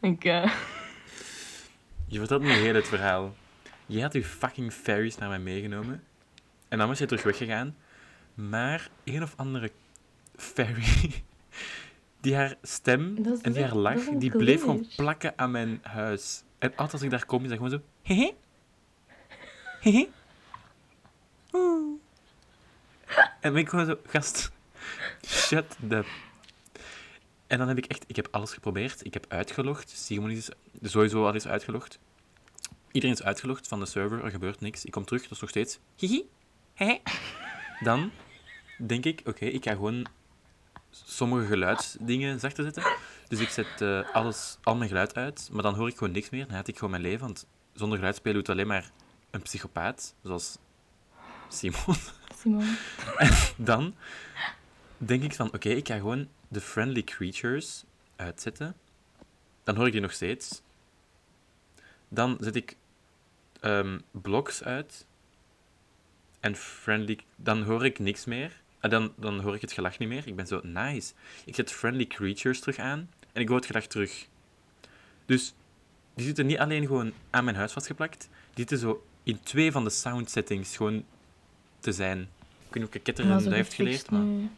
ik, 0.00 0.24
eh, 0.24 0.52
Je 2.06 2.18
vertelt 2.18 2.42
nu 2.42 2.50
heel 2.50 2.74
het 2.74 2.88
verhaal. 2.88 3.34
Je 3.86 4.02
had 4.02 4.12
je 4.12 4.24
fucking 4.24 4.72
fairies 4.72 5.18
naar 5.18 5.28
mij 5.28 5.38
meegenomen. 5.38 6.04
En 6.68 6.78
dan 6.78 6.88
was 6.88 6.98
je 6.98 7.06
terug 7.06 7.22
weggegaan. 7.22 7.76
Maar 8.34 8.88
een 9.04 9.22
of 9.22 9.34
andere 9.36 9.70
fairy... 10.38 11.12
Die 12.20 12.34
haar 12.36 12.56
stem 12.62 13.16
en 13.42 13.52
die 13.52 13.62
haar 13.62 13.76
lach, 13.76 14.04
die 14.18 14.30
bleef 14.30 14.60
gewoon 14.60 14.86
plakken 14.96 15.32
aan 15.36 15.50
mijn 15.50 15.80
huis. 15.82 16.42
En 16.58 16.70
altijd 16.70 16.92
als 16.92 17.02
ik 17.02 17.10
daar 17.10 17.26
kom, 17.26 17.42
is 17.42 17.48
dat 17.48 17.56
gewoon 17.56 17.72
zo... 17.72 17.80
Hehe. 18.02 18.34
Hehe. 19.80 20.08
Oeh. 21.52 22.00
En 23.40 23.52
ben 23.52 23.56
ik 23.56 23.68
gewoon 23.68 23.86
zo... 23.86 23.98
Gast, 24.06 24.50
shut 25.26 25.76
the... 25.88 26.04
En 27.46 27.58
dan 27.58 27.68
heb 27.68 27.78
ik 27.78 27.86
echt... 27.86 28.04
Ik 28.06 28.16
heb 28.16 28.28
alles 28.30 28.52
geprobeerd. 28.52 29.04
Ik 29.04 29.14
heb 29.14 29.26
uitgelogd. 29.28 29.90
Simon 29.90 30.30
is 30.30 30.50
sowieso 30.82 31.26
al 31.26 31.34
eens 31.34 31.46
uitgelogd. 31.46 31.98
Iedereen 32.92 33.16
is 33.16 33.22
uitgelogd 33.22 33.68
van 33.68 33.80
de 33.80 33.86
server. 33.86 34.24
Er 34.24 34.30
gebeurt 34.30 34.60
niks. 34.60 34.84
Ik 34.84 34.90
kom 34.90 35.04
terug. 35.04 35.22
Dat 35.22 35.30
is 35.30 35.40
nog 35.40 35.50
steeds... 35.50 35.78
Hihi. 35.96 36.22
Hehe. 36.74 37.00
Dan 37.80 38.10
denk 38.86 39.04
ik... 39.04 39.20
Oké, 39.24 39.44
ik 39.44 39.64
ga 39.64 39.72
gewoon 39.72 40.06
sommige 40.90 41.46
geluidsdingen 41.46 42.40
zachter 42.40 42.64
zetten. 42.64 42.82
Dus 43.28 43.40
ik 43.40 43.48
zet 43.48 43.80
eh, 43.80 44.14
alles, 44.14 44.58
al 44.62 44.76
mijn 44.76 44.88
geluid 44.88 45.14
uit, 45.14 45.48
maar 45.52 45.62
dan 45.62 45.74
hoor 45.74 45.88
ik 45.88 45.96
gewoon 45.96 46.12
niks 46.12 46.30
meer. 46.30 46.46
Dan 46.46 46.56
had 46.56 46.68
ik 46.68 46.74
gewoon 46.74 46.90
mijn 46.90 47.02
leven, 47.02 47.20
want 47.20 47.46
zonder 47.72 47.98
geluid 47.98 48.16
spelen 48.16 48.36
doet 48.36 48.48
alleen 48.48 48.66
maar 48.66 48.90
een 49.30 49.42
psychopaat, 49.42 50.14
zoals 50.22 50.58
Simon. 51.48 51.96
Simon. 52.36 52.76
Dan 53.56 53.94
denk 54.98 55.22
ik 55.22 55.34
van, 55.34 55.46
oké, 55.46 55.68
ik 55.68 55.86
ga 55.86 55.96
gewoon 55.96 56.28
de 56.48 56.60
friendly 56.60 57.02
creatures 57.02 57.84
uitzetten. 58.16 58.76
Dan 59.64 59.76
hoor 59.76 59.86
ik 59.86 59.92
die 59.92 60.00
nog 60.00 60.12
steeds. 60.12 60.62
Dan 62.08 62.36
zet 62.40 62.56
ik 62.56 62.76
ehm 63.60 63.98
blocks 64.10 64.62
uit. 64.62 65.06
En 66.40 66.56
friendly... 66.56 67.18
Dan 67.36 67.62
hoor 67.62 67.84
ik 67.84 67.98
niks 67.98 68.24
meer. 68.24 68.60
En 68.80 68.90
dan, 68.90 69.12
dan 69.16 69.40
hoor 69.40 69.54
ik 69.54 69.60
het 69.60 69.72
gelach 69.72 69.98
niet 69.98 70.08
meer. 70.08 70.26
Ik 70.26 70.36
ben 70.36 70.46
zo, 70.46 70.60
nice. 70.62 71.12
Ik 71.44 71.54
zet 71.54 71.72
friendly 71.72 72.06
creatures 72.06 72.60
terug 72.60 72.78
aan. 72.78 73.10
En 73.32 73.40
ik 73.40 73.48
hoor 73.48 73.56
het 73.56 73.66
gelach 73.66 73.86
terug. 73.86 74.26
Dus 75.26 75.54
die 76.14 76.26
zitten 76.26 76.46
niet 76.46 76.58
alleen 76.58 76.86
gewoon 76.86 77.12
aan 77.30 77.44
mijn 77.44 77.56
huis 77.56 77.72
vastgeplakt. 77.72 78.28
Die 78.30 78.68
zitten 78.68 78.78
zo 78.78 79.06
in 79.22 79.40
twee 79.42 79.72
van 79.72 79.84
de 79.84 79.90
sound 79.90 80.30
settings 80.30 80.76
gewoon 80.76 81.04
te 81.80 81.92
zijn. 81.92 82.20
Ik 82.20 82.74
weet 82.74 82.74
niet 82.74 82.84
of 82.84 82.94
ik 82.94 83.02
ketter 83.02 83.26
Maar 83.26 83.42
dat 83.42 83.52
heeft 83.52 83.74
geleerd, 83.74 84.10
maar... 84.10 84.20
nu. 84.20 84.50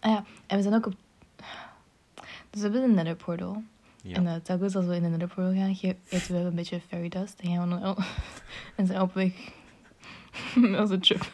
Ah 0.00 0.10
ja, 0.10 0.24
en 0.46 0.56
we 0.56 0.62
zijn 0.62 0.74
ook 0.74 0.86
op... 0.86 0.94
Dus 2.50 2.60
we 2.60 2.60
hebben 2.60 2.82
een 2.82 2.94
nether 2.94 3.16
portal. 3.16 3.62
Ja. 4.02 4.14
En 4.14 4.24
uh, 4.24 4.34
telkens 4.34 4.76
als 4.76 4.86
we 4.86 4.94
in 4.94 5.02
de 5.02 5.08
nether 5.08 5.28
portal 5.28 5.54
gaan, 5.54 5.96
eten 6.08 6.34
we 6.34 6.38
een 6.38 6.54
beetje 6.54 6.80
fairy 6.88 7.08
dust. 7.08 7.40
En 7.40 7.50
gaan 7.50 7.68
we 7.68 7.80
dan... 7.80 7.96
en 8.76 8.86
zijn 8.86 9.00
op 9.00 9.14
weg 9.14 9.32
met 10.54 10.80
onze 10.80 10.98
trip. 10.98 11.30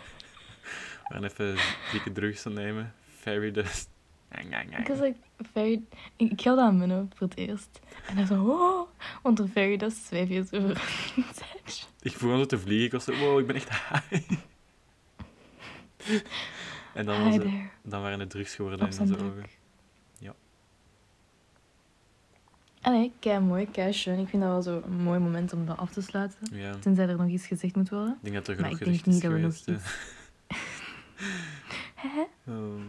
We 1.08 1.14
gaan 1.14 1.24
even 1.24 1.56
dikke 1.92 2.12
drugs 2.12 2.44
nemen. 2.44 2.94
Fairy 3.18 3.50
dust. 3.50 3.92
Ik 4.78 4.88
was 4.88 4.98
like, 4.98 5.16
fairy... 5.52 5.82
Ik, 6.16 6.30
ik 6.30 6.40
had 6.40 6.58
aan 6.58 6.78
Menno 6.78 7.08
voor 7.14 7.28
het 7.28 7.36
eerst. 7.36 7.80
En 8.06 8.16
hij 8.16 8.26
zo, 8.26 8.44
oh, 8.44 8.88
want 9.22 9.36
de 9.36 9.48
fairy 9.48 9.76
dust 9.76 10.06
zweef 10.06 10.28
je 10.28 10.44
zo 10.44 10.56
over. 10.56 10.82
Ik 12.00 12.12
begon 12.12 12.46
te 12.46 12.58
vliegen. 12.58 12.86
Ik 12.86 12.92
was 12.92 13.04
zo, 13.04 13.16
wow, 13.16 13.38
ik 13.38 13.46
ben 13.46 13.56
echt 13.56 13.68
high. 13.68 14.30
en 16.94 17.06
dan, 17.06 17.24
was 17.24 17.34
het, 17.34 17.46
dan 17.82 18.02
waren 18.02 18.20
het 18.20 18.30
drugs 18.30 18.54
geworden 18.54 18.86
in 18.86 18.92
zijn 18.92 19.14
ogen. 19.14 19.44
Ja. 20.18 20.34
Allee, 22.80 23.12
kei 23.18 23.40
mooi, 23.40 23.70
kei 23.70 23.92
schön. 23.92 24.18
Ik 24.18 24.28
vind 24.28 24.42
dat 24.42 24.50
wel 24.50 24.62
zo 24.62 24.82
een 24.86 25.02
mooi 25.02 25.18
moment 25.18 25.52
om 25.52 25.66
dat 25.66 25.76
af 25.76 25.90
te 25.90 26.02
sluiten. 26.02 26.38
Ja, 26.52 26.72
ik 26.72 26.82
Tenzij 26.82 27.08
er 27.08 27.16
nog 27.16 27.28
iets 27.28 27.46
gezegd 27.46 27.76
moet 27.76 27.88
worden. 27.88 28.18
denk 28.20 28.34
dat 28.34 28.48
er 28.48 28.60
Maar 28.60 28.70
genoeg 28.70 28.80
ik 28.80 28.84
denk 28.84 29.04
gezegd 29.04 29.06
is 29.06 29.12
niet 29.12 29.22
dat 29.22 29.32
we 29.32 29.38
nog 29.38 29.56
geweest. 29.64 30.22
Hè? 31.94 32.24
Oh. 32.46 32.80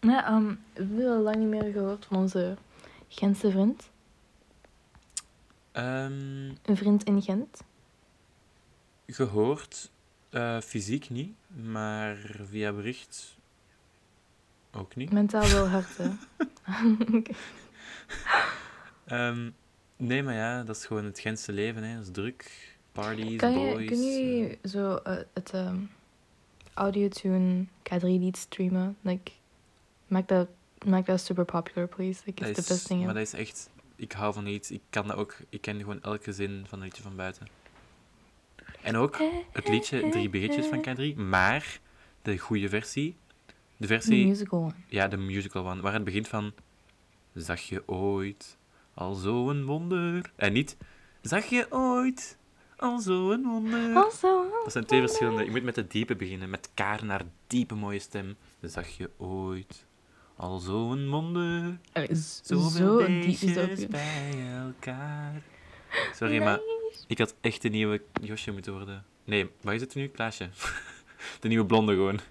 Ja, 0.00 0.26
ehm, 0.26 0.46
we 0.72 0.82
hebben 0.82 1.10
al 1.10 1.20
lang 1.20 1.36
niet 1.36 1.48
meer 1.48 1.72
gehoord 1.72 2.04
van 2.04 2.16
onze 2.16 2.56
Gentse 3.08 3.50
vriend. 3.50 3.90
Ehm, 5.72 6.48
Een 6.62 6.76
vriend 6.76 7.04
in 7.04 7.22
Gent. 7.22 7.62
gehoord. 9.06 9.90
Eh, 10.30 10.60
fysiek 10.60 11.10
niet, 11.10 11.34
maar 11.46 12.16
via 12.50 12.72
bericht 12.72 13.36
ook 14.72 14.96
niet. 14.96 15.12
Mentaal 15.12 15.48
wel 15.48 15.68
hard, 15.68 15.96
hè. 15.96 16.10
Ehm, 19.06 19.50
nee, 19.96 20.22
maar 20.22 20.34
ja, 20.34 20.62
dat 20.62 20.76
is 20.76 20.86
gewoon 20.86 21.04
het 21.04 21.18
Gentse 21.18 21.52
leven, 21.52 21.82
hè. 21.82 21.94
Dat 21.96 22.04
is 22.04 22.10
druk. 22.12 22.75
Parties, 23.00 23.36
Kan 23.36 23.58
je, 23.60 23.72
boys. 23.74 23.86
kun 23.88 24.02
je 24.02 24.58
eh, 24.62 24.70
zo 24.70 24.94
eh, 24.96 25.16
het 25.34 25.50
ehm 25.50 25.76
audio-tune 26.74 27.64
K3-lied 27.82 28.36
streamen? 28.36 28.96
Like, 29.00 29.32
maak 30.06 30.28
dat, 30.28 30.48
maak 30.86 31.06
dat 31.06 31.20
super 31.20 31.44
popular, 31.44 31.88
please. 31.88 32.22
Like, 32.24 32.44
it's 32.48 32.58
is- 32.58 32.66
the 32.66 32.72
best 32.72 32.86
thing 32.86 33.04
Maar 33.04 33.14
dat 33.14 33.22
is 33.22 33.32
echt... 33.32 33.70
Ik 33.96 34.12
hou 34.12 34.32
van 34.34 34.46
iets. 34.46 34.70
Ik 34.70 34.80
kan 34.90 35.06
dat 35.06 35.16
ook... 35.16 35.36
Ik 35.48 35.60
ken 35.60 35.78
gewoon 35.78 36.02
elke 36.02 36.32
zin 36.32 36.64
van 36.68 36.78
een 36.78 36.84
liedje 36.84 37.02
van 37.02 37.16
buiten. 37.16 37.46
En 38.82 38.96
ook 38.96 39.18
het 39.52 39.68
liedje 39.68 40.08
Drie 40.10 40.28
Biggetjes 40.28 40.66
van 40.66 40.84
K3, 40.88 41.16
maar 41.16 41.80
de 42.22 42.38
goede 42.38 42.68
versie. 42.68 43.16
De 43.46 43.52
The 43.76 43.86
versie... 43.86 44.26
musical 44.26 44.58
one. 44.60 44.74
Ja, 44.88 45.08
de 45.08 45.16
musical 45.16 45.66
one, 45.68 45.80
waar 45.82 45.92
het 45.92 46.04
begint 46.04 46.28
van... 46.28 46.52
Zag 47.34 47.60
je 47.60 47.88
ooit 47.88 48.56
al 48.94 49.14
zo'n 49.14 49.64
wonder? 49.64 50.32
En 50.36 50.52
niet... 50.52 50.76
Zag 51.22 51.44
je 51.44 51.66
ooit 51.70 52.38
al 52.76 52.98
zo'n 52.98 53.42
wonder? 53.42 53.94
Also, 53.94 54.44
Dat 54.62 54.72
zijn 54.72 54.84
twee 54.86 55.00
verschillende. 55.00 55.44
Je 55.44 55.50
moet 55.50 55.62
met 55.62 55.74
de 55.74 55.86
diepe 55.86 56.16
beginnen, 56.16 56.50
met 56.50 56.70
Kaar 56.74 57.04
naar 57.04 57.22
diepe 57.46 57.74
mooie 57.74 57.98
stem. 57.98 58.36
Zag 58.60 58.88
je 58.88 59.10
ooit 59.16 59.86
al 60.36 60.58
zo'n 60.58 61.08
wonder? 61.08 61.78
Z- 62.12 62.40
Zoveel 62.42 62.70
zo 62.70 63.06
diep 63.06 63.24
is 63.24 63.40
dat 63.54 63.58
ook 63.62 63.68
beestjes 63.68 63.88
bij 63.88 64.46
elkaar. 64.64 65.42
Sorry, 66.14 66.42
maar 66.42 66.60
ik 67.06 67.18
had 67.18 67.34
echt 67.40 67.62
de 67.62 67.68
nieuwe 67.68 68.02
Josje 68.22 68.52
moeten 68.52 68.72
worden. 68.72 69.04
Nee, 69.24 69.50
wat 69.60 69.74
is 69.74 69.80
het 69.80 69.94
nu? 69.94 70.06
Klaasje. 70.08 70.48
De 71.40 71.48
nieuwe 71.48 71.66
blonde 71.66 71.92
gewoon. 71.94 72.20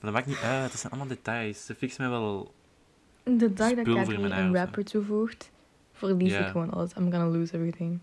Maar 0.00 0.12
dat 0.12 0.12
maakt 0.12 0.26
niet 0.26 0.36
uit, 0.50 0.70
dat 0.70 0.80
zijn 0.80 0.92
allemaal 0.92 1.14
details. 1.14 1.64
Ze 1.66 1.74
fixen 1.74 2.02
mij 2.02 2.10
wel. 2.10 2.54
De 3.24 3.52
dag 3.52 3.68
dat 3.74 3.86
Spul 3.86 3.96
K3 3.96 4.04
voor 4.04 4.12
in 4.14 4.20
mijn 4.20 4.32
een 4.32 4.54
rapper 4.56 4.84
toevoegt, 4.84 5.50
verlies 5.94 6.32
ik 6.32 6.46
gewoon 6.46 6.70
alles. 6.70 6.90
I'm 6.96 7.10
gonna 7.10 7.26
lose 7.26 7.54
everything. 7.54 7.98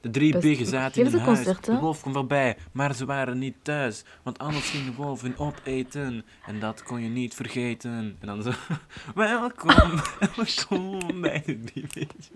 De 0.00 0.10
drie 0.10 0.32
Best- 0.32 0.44
biggen 0.44 0.66
zaten 0.66 1.00
in 1.00 1.12
een 1.12 1.20
huis. 1.20 1.36
concert? 1.36 1.64
De 1.64 1.78
wolf 1.78 2.00
kwam 2.00 2.12
voorbij, 2.12 2.56
maar 2.72 2.94
ze 2.94 3.04
waren 3.04 3.38
niet 3.38 3.54
thuis. 3.62 4.04
Want 4.22 4.38
anders 4.38 4.70
ging 4.70 4.84
de 4.84 4.92
wolf 4.92 5.22
hun 5.22 5.38
opeten. 5.38 6.24
En 6.46 6.60
dat 6.60 6.82
kon 6.82 7.02
je 7.02 7.08
niet 7.08 7.34
vergeten. 7.34 8.16
En 8.20 8.26
dan 8.26 8.42
zo... 8.42 8.50
Welkom, 9.14 9.70
welkom 10.36 11.20
bij 11.20 11.42
de 11.46 11.60
drie 11.60 11.86
biggetjes. 11.94 12.30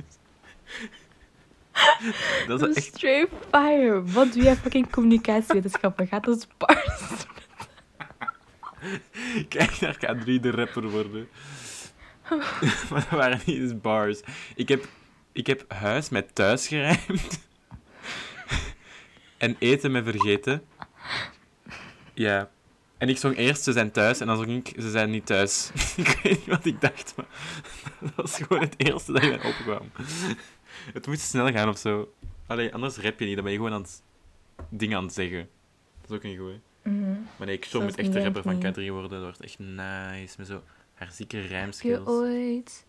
Dat 2.46 2.68
is 2.68 2.76
echt... 2.76 2.86
Straight 2.86 3.32
fire. 3.50 4.02
Wat 4.04 4.32
doe 4.32 4.42
jij 4.42 4.56
fucking 4.56 4.90
communicatiewetenschappen? 4.90 6.06
Gaat 6.08 6.26
als 6.26 6.46
bars. 6.56 7.26
Kijk 9.48 9.80
naar 9.80 9.96
K3 9.96 10.24
de 10.24 10.50
rapper 10.50 10.90
worden. 10.90 11.28
maar 12.90 13.06
dat 13.10 13.18
waren 13.18 13.40
niet 13.44 13.60
eens 13.60 13.80
bars. 13.80 14.20
Ik 14.54 14.68
heb, 14.68 14.88
ik 15.32 15.46
heb 15.46 15.64
huis 15.68 16.08
met 16.08 16.34
thuis 16.34 16.68
gerijmd. 16.68 17.48
en 19.36 19.56
eten 19.58 19.90
met 19.90 20.04
vergeten. 20.04 20.62
Ja. 22.14 22.50
En 22.98 23.08
ik 23.08 23.16
zong 23.16 23.36
eerst 23.36 23.62
ze 23.62 23.72
zijn 23.72 23.90
thuis 23.90 24.20
en 24.20 24.26
dan 24.26 24.36
zong 24.36 24.48
ik 24.48 24.80
ze 24.80 24.90
zijn 24.90 25.10
niet 25.10 25.26
thuis. 25.26 25.70
ik 25.96 26.18
weet 26.22 26.36
niet 26.36 26.46
wat 26.46 26.64
ik 26.64 26.80
dacht, 26.80 27.14
maar 27.16 27.26
dat 28.00 28.14
was 28.14 28.36
gewoon 28.36 28.62
het 28.62 28.74
eerste 28.76 29.12
dat 29.12 29.22
mij 29.22 29.44
opkwam. 29.44 29.90
het 30.92 31.06
moest 31.06 31.20
snel 31.20 31.52
gaan 31.52 31.68
of 31.68 31.78
zo. 31.78 32.12
Allee, 32.46 32.74
anders 32.74 32.96
rap 32.96 33.18
je 33.18 33.26
niet, 33.26 33.34
dan 33.34 33.44
ben 33.44 33.52
je 33.52 33.58
gewoon 33.58 33.74
aan 33.74 33.82
het 33.82 34.02
dingen 34.68 34.96
aan 34.96 35.04
het 35.04 35.14
zeggen. 35.14 35.48
Dat 36.00 36.10
is 36.10 36.16
ook 36.16 36.22
niet 36.22 36.38
goed, 36.38 36.52
hè? 36.82 36.90
Mhm. 36.90 37.10
Maar 37.36 37.46
nee, 37.46 37.56
ik 37.56 37.64
Zelfs 37.64 37.86
met 37.86 37.96
echt 37.96 38.12
de 38.12 38.22
rapper 38.22 38.42
van 38.42 38.60
rijmt 38.60 38.78
K3 38.78 38.90
worden. 38.90 39.10
Dat 39.10 39.22
wordt 39.22 39.40
echt 39.40 39.58
nice. 39.58 40.34
Met 40.38 40.46
zo 40.46 40.62
haar 40.98 41.12
zieke 41.12 41.36
Heb 41.36 41.44
je 41.44 41.50
rijmskills. 41.50 42.06
ooit 42.06 42.86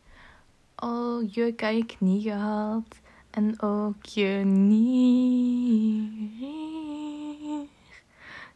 al 0.76 1.22
je 1.22 1.54
je 1.58 1.84
knie 1.86 2.22
gehaald 2.22 2.96
en 3.30 3.62
ook 3.62 4.06
je? 4.06 4.44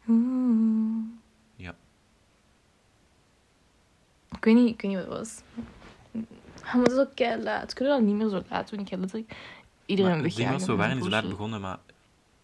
Oeh. 0.08 1.04
Ja. 1.56 1.76
Ik 4.36 4.44
weet 4.46 4.56
niet, 4.56 4.70
ik 4.74 4.82
weet 4.82 4.92
niet 4.92 5.06
wat 5.08 5.18
het 5.18 5.18
was. 5.18 5.42
Maar 6.64 6.84
het 6.84 6.92
is 6.92 6.98
ook 6.98 7.16
kei 7.16 7.44
laat. 7.44 7.74
Kunnen 7.74 7.94
we 7.94 8.00
dat 8.02 8.10
niet 8.10 8.22
meer 8.22 8.30
zo 8.30 8.42
laat 8.50 8.70
doen? 8.70 8.80
Ik 8.80 8.90
heb 8.90 9.00
letterlijk 9.00 9.34
iedereen 9.86 10.22
was, 10.52 10.66
we 10.66 10.76
waren 10.76 10.96
niet 10.96 11.04
zo 11.04 11.10
laat 11.10 11.30
begonnen, 11.30 11.62
maar 11.62 11.80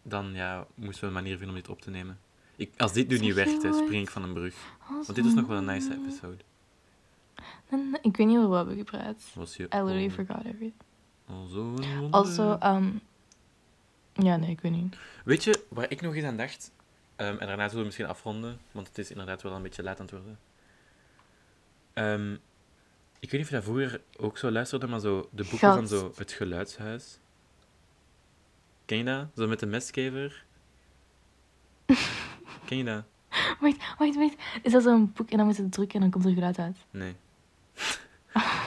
dan 0.03 0.34
ja, 0.34 0.66
moesten 0.76 1.01
we 1.01 1.07
een 1.07 1.14
manier 1.14 1.38
vinden 1.38 1.55
om 1.55 1.62
dit 1.62 1.70
op 1.70 1.82
te 1.82 1.89
nemen. 1.89 2.20
Ik, 2.55 2.72
als 2.78 2.93
dit 2.93 3.07
nu 3.07 3.18
niet 3.20 3.34
werkt, 3.34 3.64
hè, 3.64 3.74
spring 3.74 4.01
ik 4.03 4.10
van 4.10 4.24
een 4.24 4.34
brug. 4.34 4.55
Want 4.89 5.16
dit 5.16 5.26
is 5.26 5.34
nog 5.34 5.47
wel 5.47 5.57
een- 5.57 5.66
nice 5.66 5.93
episode. 5.93 6.43
Ik 8.01 8.17
weet 8.17 8.28
niet 8.28 8.38
over 8.38 8.49
wat 8.49 8.67
we 8.67 8.76
gepraat. 8.76 9.24
Was 9.34 9.55
je 9.55 9.63
I 9.63 9.67
literally 9.67 10.03
al- 10.03 10.09
forgot 10.09 10.45
everything. 10.45 10.74
Also, 12.11 12.57
um... 12.63 13.01
Ja, 14.13 14.36
nee, 14.36 14.49
ik 14.49 14.61
weet 14.61 14.72
niet. 14.72 14.95
Weet 15.26 15.43
je, 15.43 15.65
waar 15.70 15.91
ik 15.91 16.01
nog 16.01 16.15
eens 16.15 16.26
aan 16.26 16.38
dacht, 16.38 16.72
ehm, 17.15 17.38
en 17.38 17.47
daarna 17.47 17.63
zullen 17.63 17.80
we 17.80 17.86
misschien 17.86 18.07
afronden, 18.07 18.59
want 18.72 18.88
het 18.88 18.97
is 18.97 19.11
inderdaad 19.11 19.41
wel 19.41 19.53
een 19.53 19.61
beetje 19.61 19.84
laat 19.84 19.99
aan 19.99 20.05
het 20.05 20.15
worden. 20.15 20.39
Ehm, 21.93 22.34
ik 23.20 23.32
weet 23.32 23.32
niet 23.32 23.41
of 23.41 23.49
je 23.49 23.55
dat 23.55 23.63
vroeger 23.63 24.01
ook 24.17 24.38
zo 24.38 24.51
luisterde, 24.51 24.88
maar 24.88 24.99
zo 24.99 25.30
de 25.32 25.43
boeken 25.49 25.74
van 25.74 25.88
zo 25.88 26.11
Het 26.15 26.32
Geluidshuis. 26.32 27.20
Ken 28.86 28.97
je 28.97 29.03
dat? 29.03 29.28
Zo 29.36 29.47
met 29.47 29.59
de 29.59 29.65
mestkever. 29.65 30.45
Ken 32.65 32.78
je 32.78 32.84
dat? 32.84 33.03
Wait, 33.59 33.78
wait, 33.97 34.15
wait. 34.15 34.36
Is 34.63 34.72
dat 34.72 34.84
zo'n 34.84 35.11
boek 35.13 35.30
en 35.30 35.38
dan 35.38 35.45
moet 35.45 35.55
je 35.55 35.61
het 35.61 35.72
drukken 35.72 35.95
en 35.95 36.01
dan 36.01 36.09
komt 36.11 36.26
er 36.26 36.34
geluid 36.34 36.59
uit? 36.59 36.78
Nee. 36.91 37.15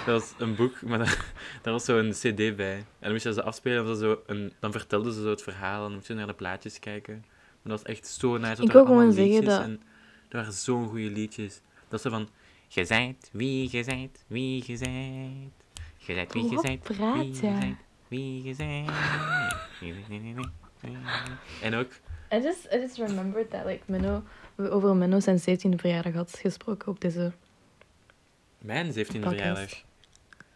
Dat 0.07 0.21
was 0.21 0.35
een 0.39 0.55
boek, 0.55 0.83
maar 0.83 0.99
daar, 0.99 1.33
daar 1.63 1.73
was 1.73 1.85
zo 1.85 1.99
een 1.99 2.11
cd 2.11 2.57
bij. 2.57 2.77
En 2.77 2.85
dan 3.01 3.11
moest 3.13 3.25
je 3.25 3.33
ze 3.33 3.43
afspelen 3.43 3.79
en 3.79 3.85
dan, 3.87 3.97
zo 3.97 4.23
een, 4.27 4.53
dan 4.61 4.73
vertelden 4.73 5.13
ze 5.13 5.23
zo 5.23 5.29
het 5.31 5.43
verhaal 5.43 5.77
en 5.77 5.83
dan 5.83 5.93
moest 5.95 6.07
je 6.07 6.15
naar 6.15 6.27
de 6.27 6.35
plaatjes 6.35 6.79
kijken. 6.79 7.15
Maar 7.63 7.73
dat 7.77 7.83
was 7.83 7.83
echt 7.95 8.07
zo 8.07 8.37
nice. 8.39 8.63
Ik 8.63 8.73
wil 8.73 8.85
gewoon 8.85 9.13
zeggen 9.13 9.33
liedjes 9.33 9.55
dat- 9.55 9.63
En 9.63 9.81
er 10.29 10.37
waren 10.37 10.53
zo'n 10.53 10.89
goede 10.89 11.11
liedjes. 11.11 11.61
Dat 11.89 12.01
zo 12.01 12.11
van... 12.11 12.29
Je 12.69 12.85
zijt 12.85 13.29
wie 13.33 13.69
je 13.71 13.83
zijt, 13.83 14.25
wie 14.27 14.63
je 14.67 14.77
zijt. 14.77 15.53
Je 15.97 16.15
zijt 16.15 16.33
wie 16.33 16.51
je 16.51 16.59
zijt, 16.61 16.81
praat 16.83 17.17
wie 17.17 17.27
je 17.27 17.35
zijt, 17.35 17.77
wie 18.09 18.45
je 18.45 18.55
zijt. 18.55 18.91
En 21.63 21.75
ook... 21.75 21.91
I 22.33 22.37
just, 22.43 22.65
I 22.75 22.79
just 22.79 22.97
remembered 22.97 23.51
that, 23.51 23.65
like, 23.67 23.83
Menno... 23.87 24.23
We 24.55 24.71
over 24.71 24.97
Menno 24.97 25.21
zijn 25.21 25.41
17e 25.41 25.75
verjaardag 25.77 26.13
had 26.15 26.39
gesproken 26.41 26.89
op 26.89 27.01
deze... 27.01 27.33
Mijn 28.59 28.87
17e 28.93 28.95
Podcast. 28.95 29.27
verjaardag. 29.29 29.83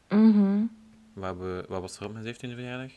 Mhm. 0.09 0.65
Wat, 1.13 1.37
we, 1.37 1.65
wat 1.69 1.81
was 1.81 1.99
er 1.99 2.05
op 2.07 2.13
mijn 2.13 2.35
17e 2.35 2.39
verjaardag? 2.39 2.93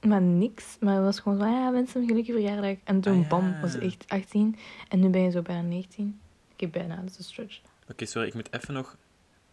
Maar 0.00 0.20
niks. 0.22 0.76
Maar 0.80 0.94
het 0.94 1.04
was 1.04 1.20
gewoon 1.20 1.38
zo, 1.38 1.44
ah 1.44 1.50
ja, 1.50 1.70
mensen, 1.70 2.00
een 2.00 2.06
gelukkige 2.08 2.38
verjaardag. 2.38 2.76
En 2.84 3.00
toen, 3.00 3.12
Ah, 3.16 3.20
ja. 3.22 3.28
bam, 3.28 3.60
was 3.60 3.74
echt 3.78 4.04
18. 4.08 4.56
En 4.88 5.00
nu 5.00 5.08
ben 5.08 5.20
je 5.22 5.30
zo 5.30 5.42
bijna 5.42 5.62
19. 5.62 6.20
Ik 6.54 6.60
heb 6.60 6.72
bijna, 6.72 6.96
dat 6.96 7.10
is 7.10 7.18
een 7.18 7.24
stretch. 7.24 7.60
Oké, 7.88 8.04
sorry, 8.06 8.28
ik 8.28 8.34
moet 8.34 8.52
even 8.52 8.74
nog... 8.74 8.96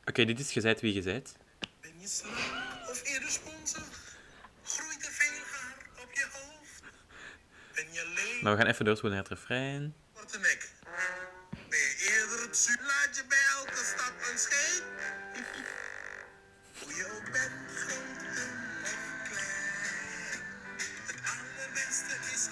Oké, 0.06 0.26
dit 0.26 0.40
is 0.40 0.52
gezegd 0.52 0.82
wie 0.82 0.94
je 0.94 1.02
zijt. 1.02 1.36
Ben 1.82 1.92
je 2.00 2.08
slank 2.08 2.36
of 2.90 3.02
eerder 3.14 3.30
sponsig? 3.30 4.18
Groeit 4.64 5.06
er 5.06 5.12
veel 5.12 5.44
haar 5.52 5.78
op 6.04 6.10
je 6.14 6.28
hoofd? 6.32 6.84
Ben 7.76 7.86
je 7.92 8.12
leeg? 8.16 8.42
Maar 8.42 8.52
we 8.52 8.58
gaan 8.62 8.70
even 8.72 8.86
doorspoelen 8.86 9.20
naar 9.20 9.30
het 9.30 9.38
refrein. 9.40 9.94
Korte 10.14 10.38
nek. 10.40 10.61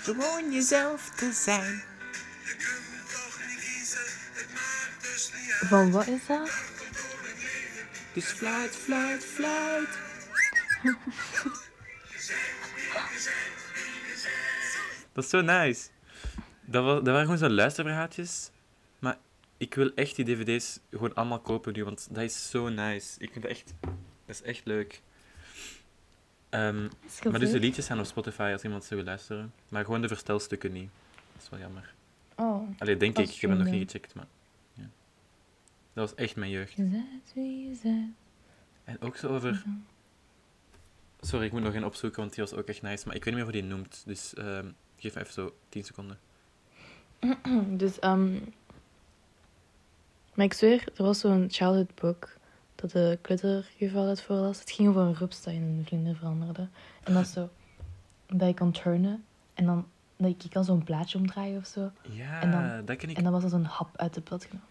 Gewoon 0.09 0.51
jezelf 0.51 1.09
te 1.09 1.31
zijn. 1.33 1.83
Je 2.43 2.55
kunt 2.57 3.11
toch 3.13 3.39
niet 3.47 3.59
kiezen, 3.59 4.05
het 4.33 4.47
maakt 4.53 5.01
dus 5.01 5.31
niet 5.33 5.51
uit. 5.51 5.69
Van 5.69 5.91
wat 5.91 6.07
is 6.07 6.25
dat? 6.27 6.49
Dus 8.13 8.25
fluit, 8.25 8.75
fluit, 8.75 9.25
fluit. 9.25 9.89
Dat 15.13 15.23
is 15.23 15.29
zo 15.29 15.41
nice. 15.41 15.87
Dat, 16.61 16.83
was, 16.83 16.95
dat 16.95 17.05
waren 17.05 17.21
gewoon 17.21 17.37
zo 17.37 17.49
luisterverhaaltjes. 17.49 18.51
Maar 18.99 19.17
ik 19.57 19.73
wil 19.73 19.91
echt 19.95 20.15
die 20.15 20.25
dvd's 20.25 20.79
gewoon 20.91 21.13
allemaal 21.13 21.39
kopen 21.39 21.73
nu, 21.73 21.83
want 21.83 22.07
dat 22.11 22.23
is 22.23 22.49
zo 22.49 22.69
nice. 22.69 23.19
Ik 23.19 23.31
vind 23.31 23.41
dat 23.43 23.51
echt... 23.51 23.73
Dat 24.25 24.35
is 24.35 24.41
echt 24.41 24.65
leuk. 24.65 25.01
Ehm, 26.49 26.87
maar 27.29 27.39
dus 27.39 27.51
de 27.51 27.59
liedjes 27.59 27.85
zijn 27.85 27.99
op 27.99 28.05
Spotify 28.05 28.49
als 28.53 28.63
iemand 28.63 28.83
ze 28.83 28.95
wil 28.95 29.03
luisteren. 29.03 29.53
Maar 29.69 29.85
gewoon 29.85 30.01
de 30.01 30.07
verstelstukken 30.07 30.71
niet. 30.71 30.89
Dat 31.33 31.41
is 31.43 31.49
wel 31.49 31.59
jammer. 31.59 31.93
Oh. 32.35 32.69
Allee, 32.77 32.97
denk 32.97 33.17
ik. 33.17 33.29
Ik 33.29 33.41
heb 33.41 33.49
het 33.49 33.59
nog 33.59 33.69
niet 33.69 33.91
gecheckt, 33.91 34.15
maar... 34.15 34.27
Ja. 34.73 34.89
Dat 35.93 36.09
was 36.09 36.15
echt 36.15 36.35
mijn 36.35 36.51
jeugd. 36.51 36.77
En 38.83 39.01
ook 39.01 39.17
zo 39.17 39.27
over... 39.27 39.63
Sorry, 41.21 41.45
ik 41.45 41.51
moet 41.51 41.61
nog 41.61 41.73
een 41.73 41.85
opzoeken, 41.85 42.19
want 42.19 42.35
die 42.35 42.43
was 42.43 42.53
ook 42.53 42.67
echt 42.67 42.81
nice. 42.81 43.07
Maar 43.07 43.15
ik 43.15 43.23
weet 43.23 43.33
niet 43.35 43.43
meer 43.43 43.53
hoe 43.53 43.61
die 43.61 43.71
noemt. 43.71 44.03
Dus 44.05 44.33
ehm, 44.33 44.67
geef 44.97 45.15
even 45.15 45.33
zo 45.33 45.55
10 45.69 45.83
seconden. 45.83 46.19
Dus, 47.77 47.99
ehm 47.99 48.37
maar 50.39 50.47
ik 50.47 50.53
zweer, 50.53 50.83
er 50.95 51.03
was 51.03 51.19
zo'n 51.19 51.47
childhood 51.49 51.95
book 51.95 52.37
dat 52.81 52.91
de 52.91 53.17
kleuterjuffrouw 53.21 54.05
had 54.05 54.21
voorlas. 54.21 54.59
Het 54.59 54.71
ging 54.71 54.89
over 54.89 55.01
een 55.01 55.15
rups 55.15 55.43
dat 55.43 55.53
in 55.53 55.61
een 55.61 55.85
vlinder 55.85 56.15
veranderde. 56.15 56.67
En 57.03 57.13
dat 57.13 57.27
zo, 57.27 57.49
dat 58.27 58.47
je 58.47 58.53
kan 58.53 58.71
turnen. 58.71 59.23
En 59.53 59.65
dan, 59.65 59.87
dat 60.17 60.43
je, 60.43 60.49
kan 60.49 60.63
zo'n 60.63 60.83
blaadje 60.83 61.17
omdraaien 61.17 61.57
of 61.59 61.65
zo. 61.65 61.91
Ja, 62.01 62.41
En 62.41 62.51
dan- 62.51 62.85
dat 62.85 62.97
ken 62.97 63.09
ik. 63.09 63.17
En 63.17 63.23
dan 63.23 63.31
was 63.31 63.41
dat 63.41 63.51
een 63.51 63.65
hap 63.65 63.97
uit 63.97 64.13
de 64.13 64.21
plat 64.21 64.43
genomen. 64.43 64.67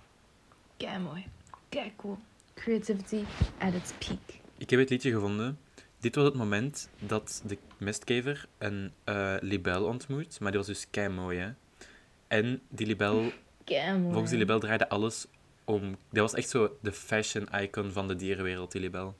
Kei 0.76 0.98
mooi. 0.98 1.26
Kei 1.68 1.92
cool. 1.96 2.18
Creativity 2.54 3.22
at 3.58 3.74
its 3.74 3.92
peak. 3.98 4.40
Ik 4.56 4.70
heb 4.70 4.80
het 4.80 4.90
liedje 4.90 5.10
gevonden. 5.10 5.58
Dit 6.00 6.14
was 6.14 6.24
het 6.24 6.34
moment 6.34 6.88
dat 6.98 7.42
de 7.46 7.58
mestkever 7.78 8.46
een 8.58 8.92
eh, 9.04 9.34
libel 9.40 9.84
ontmoet. 9.84 10.40
Maar 10.40 10.50
die 10.50 10.58
was 10.58 10.68
dus 10.68 10.86
kei 10.90 11.08
mooi, 11.08 11.38
hè. 11.38 11.50
En 12.26 12.60
die 12.68 12.86
libel, 12.86 13.32
volgens 14.10 14.30
die 14.30 14.38
libel 14.38 14.58
draaide 14.58 14.88
alles 14.88 15.26
om... 15.68 15.98
Dat 16.10 16.30
was 16.30 16.34
echt 16.34 16.48
zo 16.48 16.78
de 16.82 16.92
fashion 16.92 17.48
icon 17.52 17.92
van 17.92 18.08
de 18.08 18.16
dierenwereld, 18.16 18.72
die 18.72 18.80
libel. 18.80 19.18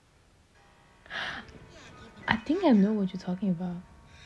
I 2.30 2.40
think 2.44 2.62
I 2.62 2.72
know 2.72 2.96
what 2.96 3.10
you're 3.10 3.24
talking 3.24 3.60
about. 3.60 3.76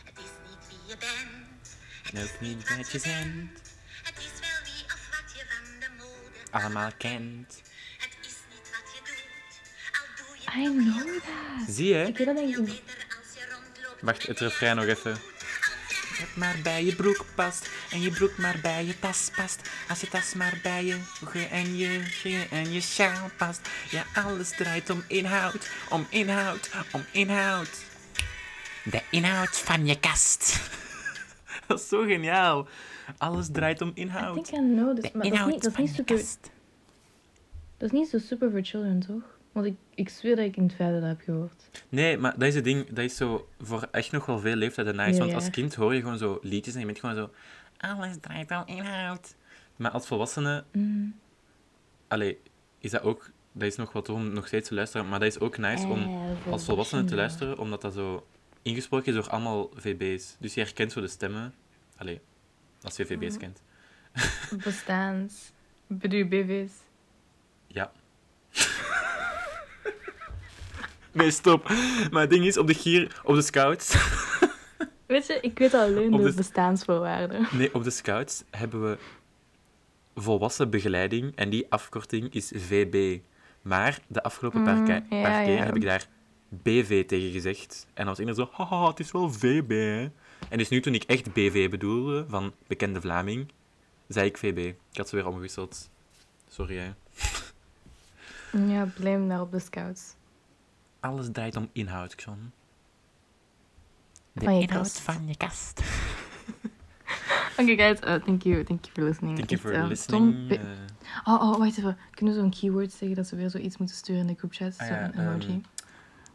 Het 0.04 0.18
is 0.18 0.30
niet 0.48 0.68
wie 0.68 0.78
je 0.88 0.96
bent, 0.98 2.12
En 2.12 2.22
ook 2.22 2.40
niet 2.40 2.76
wat 2.76 2.90
je 2.92 2.98
zendt, 2.98 3.60
het 4.02 4.18
is 4.18 4.40
wel 4.40 4.60
wie 4.64 4.84
of 4.84 5.08
wat 5.10 5.32
je 5.36 5.44
van 5.48 5.80
de 5.80 5.88
mode 5.98 6.64
allemaal 6.64 6.90
kent. 6.98 7.62
Het 7.98 8.16
is 8.20 8.36
niet 8.50 8.70
wat 8.70 8.86
je 8.94 9.00
doet, 9.04 9.60
al 9.92 10.06
doe 10.16 10.62
je 10.62 10.70
I 10.70 10.84
know 10.84 11.20
that. 11.22 11.74
Zie 11.74 11.88
je? 11.94 12.06
Ik 12.06 12.16
weet 12.16 12.26
dat 12.26 12.36
denk 12.36 12.56
ik... 12.56 12.82
Wacht, 14.00 14.26
het 14.26 14.40
refrein 14.40 14.76
nog 14.76 14.84
even. 14.84 15.31
Het 16.22 16.36
maar 16.36 16.58
bij 16.62 16.84
je 16.84 16.94
broek 16.94 17.24
past 17.34 17.70
en 17.90 18.00
je 18.00 18.10
broek 18.10 18.36
maar 18.36 18.58
bij 18.62 18.84
je 18.84 18.98
tas 18.98 19.30
past. 19.36 19.70
Als 19.88 20.00
je 20.00 20.08
tas 20.08 20.34
maar 20.34 20.58
bij 20.62 20.84
je 20.84 20.96
ogen 21.24 21.50
en 21.50 21.76
je, 21.76 22.46
en 22.50 22.72
je 22.72 22.80
sjaal 22.80 23.30
past. 23.36 23.68
Ja, 23.90 24.04
alles 24.14 24.50
draait 24.56 24.90
om 24.90 25.04
inhoud, 25.06 25.70
om 25.90 26.06
inhoud, 26.10 26.70
om 26.92 27.04
inhoud. 27.10 27.84
De 28.84 29.02
inhoud 29.10 29.58
van 29.58 29.86
je 29.86 30.00
kast. 30.00 30.60
Dat 31.66 31.80
is 31.80 31.88
zo 31.88 32.02
geniaal. 32.02 32.66
Alles 33.18 33.48
draait 33.52 33.80
om 33.80 33.90
inhoud. 33.94 34.44
think 34.44 34.48
I 34.48 34.74
know 34.74 34.94
this. 34.94 35.04
De 35.04 35.10
Maar 35.12 35.22
dat 35.22 35.24
is 35.24 35.30
inhoud 35.30 35.50
niet, 35.50 35.62
dat 35.62 35.70
is 35.70 35.76
van 35.76 35.84
niet 35.84 35.96
je 35.96 35.96
super... 35.96 36.16
kast. 36.16 36.50
Dat 37.76 37.92
is 37.92 37.98
niet 37.98 38.08
zo 38.08 38.18
super 38.18 38.50
voor 38.50 38.62
children, 38.62 39.00
toch? 39.00 39.31
Want 39.52 39.66
ik, 39.66 39.74
ik 39.94 40.08
zweer 40.08 40.36
dat 40.36 40.44
ik 40.44 40.56
in 40.56 40.62
het 40.62 40.74
verder 40.74 41.00
dat 41.00 41.08
heb 41.08 41.20
gehoord. 41.20 41.70
Nee, 41.88 42.18
maar 42.18 42.32
dat 42.38 42.48
is 42.48 42.54
het 42.54 42.64
ding. 42.64 42.86
Dat 42.88 43.04
is 43.04 43.16
zo 43.16 43.48
voor 43.60 43.88
echt 43.90 44.12
nog 44.12 44.26
wel 44.26 44.38
veel 44.38 44.54
leeftijden 44.54 44.96
nice. 44.96 45.12
Ja, 45.12 45.18
Want 45.18 45.30
ja. 45.30 45.36
als 45.36 45.50
kind 45.50 45.74
hoor 45.74 45.94
je 45.94 46.00
gewoon 46.00 46.18
zo 46.18 46.38
liedjes 46.42 46.74
en 46.74 46.80
je 46.80 46.86
bent 46.86 47.00
gewoon 47.00 47.14
zo... 47.14 47.30
Alles 47.76 48.16
draait 48.20 48.50
om 48.50 48.62
inhoud. 48.66 49.34
Maar 49.76 49.90
als 49.90 50.06
volwassene... 50.06 50.64
Mm. 50.72 51.14
Allee, 52.08 52.38
is 52.78 52.90
dat 52.90 53.02
ook... 53.02 53.30
Dat 53.52 53.68
is 53.68 53.76
nog 53.76 53.92
wat 53.92 54.08
om 54.08 54.32
nog 54.32 54.46
steeds 54.46 54.68
te 54.68 54.74
luisteren. 54.74 55.08
Maar 55.08 55.18
dat 55.18 55.28
is 55.28 55.40
ook 55.40 55.58
nice 55.58 55.86
om 55.86 56.26
als 56.50 56.64
volwassene 56.64 57.04
te 57.04 57.14
luisteren. 57.14 57.58
Omdat 57.58 57.80
dat 57.80 57.94
zo 57.94 58.26
ingesproken 58.62 59.06
is 59.06 59.14
door 59.14 59.28
allemaal 59.28 59.70
VB's. 59.74 60.36
Dus 60.38 60.54
je 60.54 60.60
herkent 60.60 60.92
zo 60.92 61.00
de 61.00 61.08
stemmen. 61.08 61.54
Allee, 61.96 62.20
als 62.82 62.96
je. 62.96 63.06
VB's 63.06 63.36
kent. 63.36 63.62
Bestaans. 64.64 65.52
Bedoel 65.86 66.28
BV's? 66.28 66.72
Ja. 67.66 67.92
nee, 71.12 71.30
stop. 71.30 71.68
Maar 72.10 72.20
het 72.20 72.30
ding 72.30 72.44
is, 72.44 72.56
op 72.58 72.66
de 72.66 72.74
gier... 72.74 73.20
Op 73.24 73.34
de 73.34 73.42
scouts... 73.42 73.94
Weet 75.06 75.26
je, 75.26 75.38
ik 75.40 75.58
weet 75.58 75.74
alleen 75.74 76.10
de 76.10 76.22
de- 76.22 76.32
bestaansvoorwaarden. 76.34 77.46
Nee, 77.52 77.74
op 77.74 77.84
de 77.84 77.90
scouts 77.90 78.44
hebben 78.50 78.82
we 78.90 78.98
volwassen 80.14 80.70
begeleiding 80.70 81.36
en 81.36 81.50
die 81.50 81.66
afkorting 81.68 82.34
is 82.34 82.52
VB. 82.56 83.18
Maar 83.62 83.98
de 84.06 84.22
afgelopen 84.22 84.64
paar, 84.64 84.76
Mm, 84.76 84.84
ke- 84.84 84.92
ja, 85.16 85.22
paar 85.22 85.44
keer 85.44 85.54
ja. 85.56 85.64
heb 85.64 85.76
ik 85.76 85.82
daar 85.82 86.06
BV 86.48 87.06
tegen 87.06 87.30
gezegd. 87.32 87.82
En 87.86 87.92
dan 87.94 88.06
was 88.06 88.18
iedereen 88.18 88.46
zo, 88.46 88.62
haha, 88.64 88.88
het 88.88 89.00
is 89.00 89.12
wel 89.12 89.30
VB, 89.32 89.68
hè. 89.70 90.10
En 90.48 90.58
dus 90.58 90.68
nu 90.68 90.80
toen 90.80 90.94
ik 90.94 91.02
echt 91.02 91.32
BV 91.32 91.70
bedoelde, 91.70 92.24
van 92.28 92.52
bekende 92.66 93.00
Vlaming, 93.00 93.52
zei 94.08 94.26
ik 94.26 94.38
VB. 94.38 94.58
Ik 94.90 94.96
had 94.96 95.08
ze 95.08 95.16
weer 95.16 95.26
omgewisseld. 95.26 95.90
Sorry, 96.48 96.76
hè. 96.76 96.90
Ja, 98.66 98.88
blame 98.98 99.28
daar 99.28 99.40
op 99.40 99.50
de 99.52 99.58
scouts. 99.58 100.14
Alles 101.02 101.28
draait 101.32 101.56
om 101.56 101.68
inhoud, 101.72 102.14
Xon. 102.14 102.52
De 104.32 104.44
Van 104.44 104.54
je 104.56 104.62
inhoud 104.62 104.82
kast. 104.82 105.00
van 105.00 105.26
je 105.28 105.36
kast. 105.36 105.80
Oké, 107.58 107.74
guys, 107.74 107.98
uh, 108.00 108.14
thank 108.14 108.42
you. 108.42 108.64
Thank 108.64 108.84
you 108.84 108.92
for 108.94 109.02
listening. 109.04 109.36
Thank 109.36 109.50
you 109.50 109.60
Echt, 109.60 109.70
for 109.70 109.72
uh, 109.72 109.86
listening. 109.88 110.48
Tom, 110.48 110.58
eh. 110.58 111.32
oh, 111.34 111.42
oh, 111.42 111.58
wacht 111.58 111.78
even. 111.78 111.98
Kunnen 112.10 112.34
we 112.34 112.40
zo'n 112.40 112.50
keyword 112.50 112.92
zeggen 112.92 113.16
dat 113.16 113.26
ze 113.26 113.36
weer 113.36 113.50
zoiets 113.50 113.76
moeten 113.76 113.96
sturen 113.96 114.20
in 114.20 114.26
de 114.26 114.34
groupchat? 114.38 114.74
Ah 114.78 114.86
Zo'n 114.86 114.96
ja, 114.96 115.12
emoji. 115.12 115.62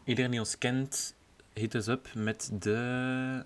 Iedereen 0.04 0.30
die 0.30 0.40
ons 0.40 0.58
kent, 0.58 1.14
hit 1.52 1.74
us 1.74 1.86
up 1.86 2.08
met 2.14 2.50
de 2.52 3.44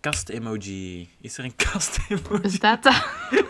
kast-emoji. 0.00 1.08
Is 1.20 1.38
er 1.38 1.44
een 1.44 1.56
kast-emoji? 1.56 2.40
Bestaat 2.40 2.82
dat? 2.82 2.94
Ik 3.30 3.46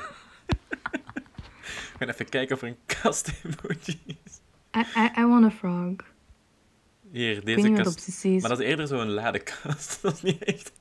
ga 1.99 2.07
even 2.07 2.29
kijken 2.29 2.57
of 2.57 2.63
er 2.63 2.69
een 2.69 2.79
kast-emoji 3.03 4.01
is. 4.25 4.41
I, 4.77 4.81
I, 4.97 5.21
I 5.21 5.27
want 5.27 5.45
a 5.45 5.51
frog. 5.51 6.12
Hier, 7.13 7.37
Ik 7.37 7.45
deze 7.45 7.71
kast. 7.73 8.25
Maar 8.25 8.49
dat 8.51 8.61
is 8.61 8.67
eerder 8.67 8.87
zo'n 8.87 9.09
ladekast. 9.11 9.99
Dat 10.03 10.15
is 10.15 10.23
niet 10.23 10.45
echt. 10.45 10.73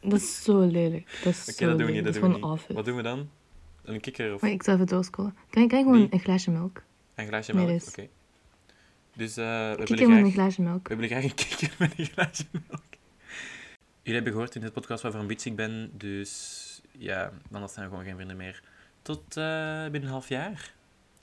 Dat 0.00 0.20
is 0.20 0.42
zo 0.42 0.60
lelijk. 0.60 1.18
Dat 1.24 1.32
is 1.32 1.44
zo 1.44 1.66
dat 1.66 1.78
doen 1.78 1.86
we 1.86 1.92
niet. 1.92 2.04
Dat 2.04 2.14
is 2.14 2.20
doen 2.20 2.30
we 2.30 2.34
gewoon 2.34 2.34
niet. 2.34 2.42
outfit. 2.44 2.76
Wat 2.76 2.84
doen 2.84 2.96
we 2.96 3.02
dan? 3.02 3.30
Een 3.84 4.00
kikker 4.00 4.34
of 4.34 4.40
Wait, 4.40 4.54
ik 4.54 4.62
zal 4.62 4.74
even 4.74 4.86
doorscrollen. 4.86 5.36
Kan 5.50 5.62
je 5.62 5.68
gewoon 5.68 5.98
Nee. 5.98 6.08
een 6.10 6.18
glaasje 6.20 6.50
melk? 6.50 6.82
een 7.14 7.26
glaasje 7.26 7.52
Nee, 7.54 7.66
melk? 7.66 7.78
dus. 7.78 7.88
Oké. 7.88 8.08
Dus 9.16 9.36
eh, 9.36 9.44
we, 9.74 9.82
Kikker 9.84 10.08
met 10.08 10.16
graag, 10.16 10.24
een 10.26 10.32
glaasje 10.32 10.62
melk. 10.62 10.82
we 10.88 10.94
hebben 10.94 11.08
graag 11.08 11.22
een 11.24 11.34
kikker 11.34 11.74
met 11.78 11.92
een 11.96 12.04
glaasje 12.06 12.44
melk. 12.50 12.82
Jullie 14.02 14.14
hebben 14.14 14.32
gehoord 14.32 14.54
in 14.54 14.60
dit 14.60 14.72
podcast 14.72 15.02
wat 15.02 15.12
voor 15.12 15.20
een 15.20 15.26
bitch 15.26 15.44
ik 15.46 15.56
ben. 15.56 15.90
Dus 15.94 16.80
ja, 16.98 17.32
anders 17.52 17.72
zijn 17.72 17.84
we 17.84 17.90
gewoon 17.90 18.06
geen 18.06 18.14
vrienden 18.16 18.36
meer. 18.36 18.62
Tot 19.02 19.36
eh, 19.36 19.82
binnen 19.82 20.02
een 20.02 20.08
half 20.08 20.28
jaar. 20.28 20.74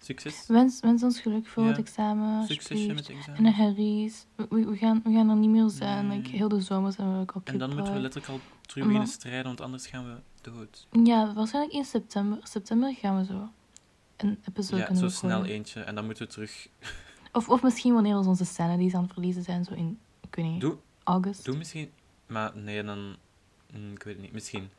Succes. 0.01 0.43
Wens, 0.47 0.79
wens 0.79 1.03
ons 1.03 1.19
geluk 1.19 1.47
voor 1.47 1.63
Ja. 1.63 1.69
het 1.69 1.77
examen. 1.77 2.45
Succesje 2.45 2.73
alsjeblieft. 2.73 2.95
met 2.95 3.05
de 3.05 3.13
examen. 3.13 3.39
En 3.39 3.45
een 3.45 3.53
herries. 3.53 4.25
We, 4.35 4.47
we, 4.49 4.77
gaan, 4.77 5.01
we 5.03 5.11
gaan 5.13 5.29
er 5.29 5.35
niet 5.35 5.49
meer 5.49 5.69
zijn. 5.69 6.07
Nee. 6.07 6.17
Like, 6.17 6.29
heel 6.37 6.47
de 6.47 6.61
zomer 6.61 6.91
zijn 6.91 7.13
we 7.13 7.19
ook 7.19 7.41
En 7.43 7.57
dan 7.57 7.75
moeten 7.75 7.93
we 7.93 7.99
letterlijk 7.99 8.31
al 8.31 8.39
terug 8.61 8.75
Maar- 8.83 8.93
beginnen 8.93 9.07
strijden, 9.13 9.43
want 9.43 9.61
anders 9.61 9.87
gaan 9.87 10.05
we 10.05 10.15
dood. 10.41 10.87
Ja, 11.03 11.33
waarschijnlijk 11.33 11.73
in 11.75 11.85
september. 11.85 12.37
September 12.43 12.93
gaan 12.93 13.17
we 13.17 13.25
zo 13.25 13.49
een 14.17 14.39
episode 14.47 14.81
Ja, 14.89 14.93
zo 14.95 15.09
snel 15.09 15.45
eentje. 15.45 15.81
En 15.81 15.95
dan 15.95 16.05
moeten 16.05 16.25
we 16.25 16.31
terug... 16.31 16.67
Of, 17.31 17.49
of 17.49 17.61
misschien 17.63 17.93
wanneer 17.93 18.19
we 18.19 18.27
onze 18.27 18.45
sanities 18.45 18.93
aan 18.93 19.03
het 19.03 19.13
verliezen 19.13 19.43
zijn, 19.43 19.63
zo 19.63 19.73
in, 19.73 19.99
ik 20.21 20.35
weet 20.35 20.45
niet, 20.45 20.61
Doe, 20.61 20.77
august. 21.03 21.45
doe 21.45 21.57
misschien... 21.57 21.91
Maar 22.27 22.51
nee, 22.57 22.83
dan... 22.83 23.15
mm, 23.73 23.91
Ik 23.93 24.03
weet 24.03 24.13
het 24.13 24.23
niet. 24.23 24.31
Misschien. 24.33 24.69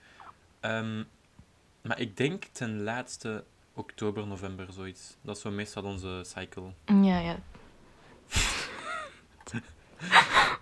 Ehm, 0.60 1.02
maar 1.82 2.00
ik 2.00 2.16
denk 2.16 2.44
ten 2.44 2.82
laatste 2.82 3.44
oktober, 3.74 4.26
november, 4.26 4.66
zoiets. 4.72 5.16
Dat 5.22 5.36
is 5.36 5.42
zo 5.42 5.50
meestal 5.50 5.84
onze 5.84 6.20
cycle. 6.24 6.72
Ja, 6.84 7.18
ja. 7.18 7.38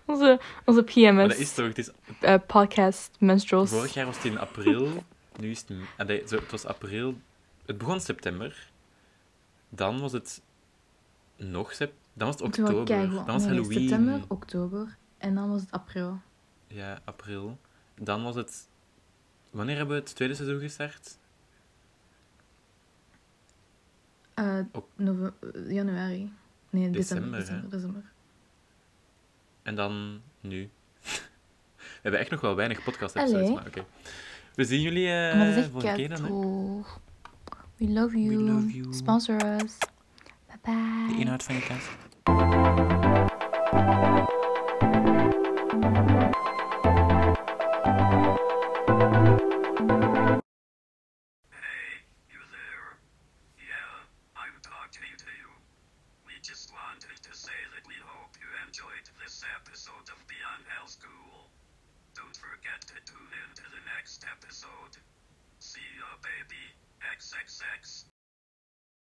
onze, 0.06 0.40
onze 0.64 0.82
PMS 0.82 1.12
Maar 1.12 1.28
dat 1.28 1.36
is 1.36 1.54
toch... 1.54 1.66
Het 1.66 1.78
is, 1.78 1.90
eh, 2.20 2.34
podcast 2.46 3.10
menstruals. 3.18 3.70
vorig 3.70 3.94
jaar 3.94 4.06
was 4.06 4.16
het 4.16 4.24
in 4.24 4.38
april. 4.38 5.04
Nu 5.36 5.50
is 5.50 5.64
het... 5.96 6.28
zo, 6.28 6.36
het 6.36 6.50
was 6.50 6.64
april... 6.64 7.14
Het 7.66 7.78
begon 7.78 8.00
september. 8.00 8.70
Dan 9.68 10.00
was 10.00 10.12
het 10.12 10.42
nog 11.36 11.72
sep... 11.72 11.92
Dan 12.12 12.26
was 12.26 12.36
het 12.36 12.44
oktober. 12.44 12.86
Dan 12.86 13.26
was 13.26 13.42
nee, 13.42 13.50
Halloween. 13.50 13.78
September, 13.78 14.20
oktober 14.28 14.96
en 15.18 15.34
dan 15.34 15.50
was 15.50 15.60
het 15.60 15.70
april. 15.70 16.20
Ja, 16.66 17.00
april. 17.04 17.58
Dan 17.94 18.22
was 18.22 18.34
het... 18.34 18.68
Wanneer 19.50 19.76
hebben 19.76 19.96
we 19.96 20.02
het 20.02 20.14
tweede 20.14 20.34
seizoen 20.34 20.60
gestart? 20.60 21.17
Eh 24.38 24.58
Ok- 24.72 24.88
nove- 24.96 25.32
eh, 25.54 25.70
januari. 25.72 26.32
Nee, 26.70 26.90
December, 26.90 27.38
december. 27.70 28.02
En 29.62 29.74
dan 29.74 30.20
nu. 30.40 30.60
We 31.78 32.02
hebben 32.02 32.20
echt 32.20 32.30
nog 32.30 32.40
wel 32.40 32.54
weinig 32.54 32.82
podcast 32.84 33.16
Allee. 33.16 33.28
episodes, 33.34 33.54
maar 33.54 33.66
oké. 33.66 33.84
We 34.54 34.64
zien 34.64 34.80
jullie 34.80 35.06
eh 35.08 35.56
echt 35.56 35.70
volgende 35.70 35.96
keer 35.96 36.08
dan. 36.08 36.84
We 37.76 37.88
love 37.88 38.22
you. 38.22 38.34
love 38.42 38.76
you. 38.76 38.94
Sponsor 38.94 39.34
us. 39.34 39.76
Bye 40.46 40.58
bye. 40.62 41.06
De 41.14 41.20
inhoud 41.20 41.42
van 41.42 41.54
je 41.54 41.66
kast. 41.66 41.88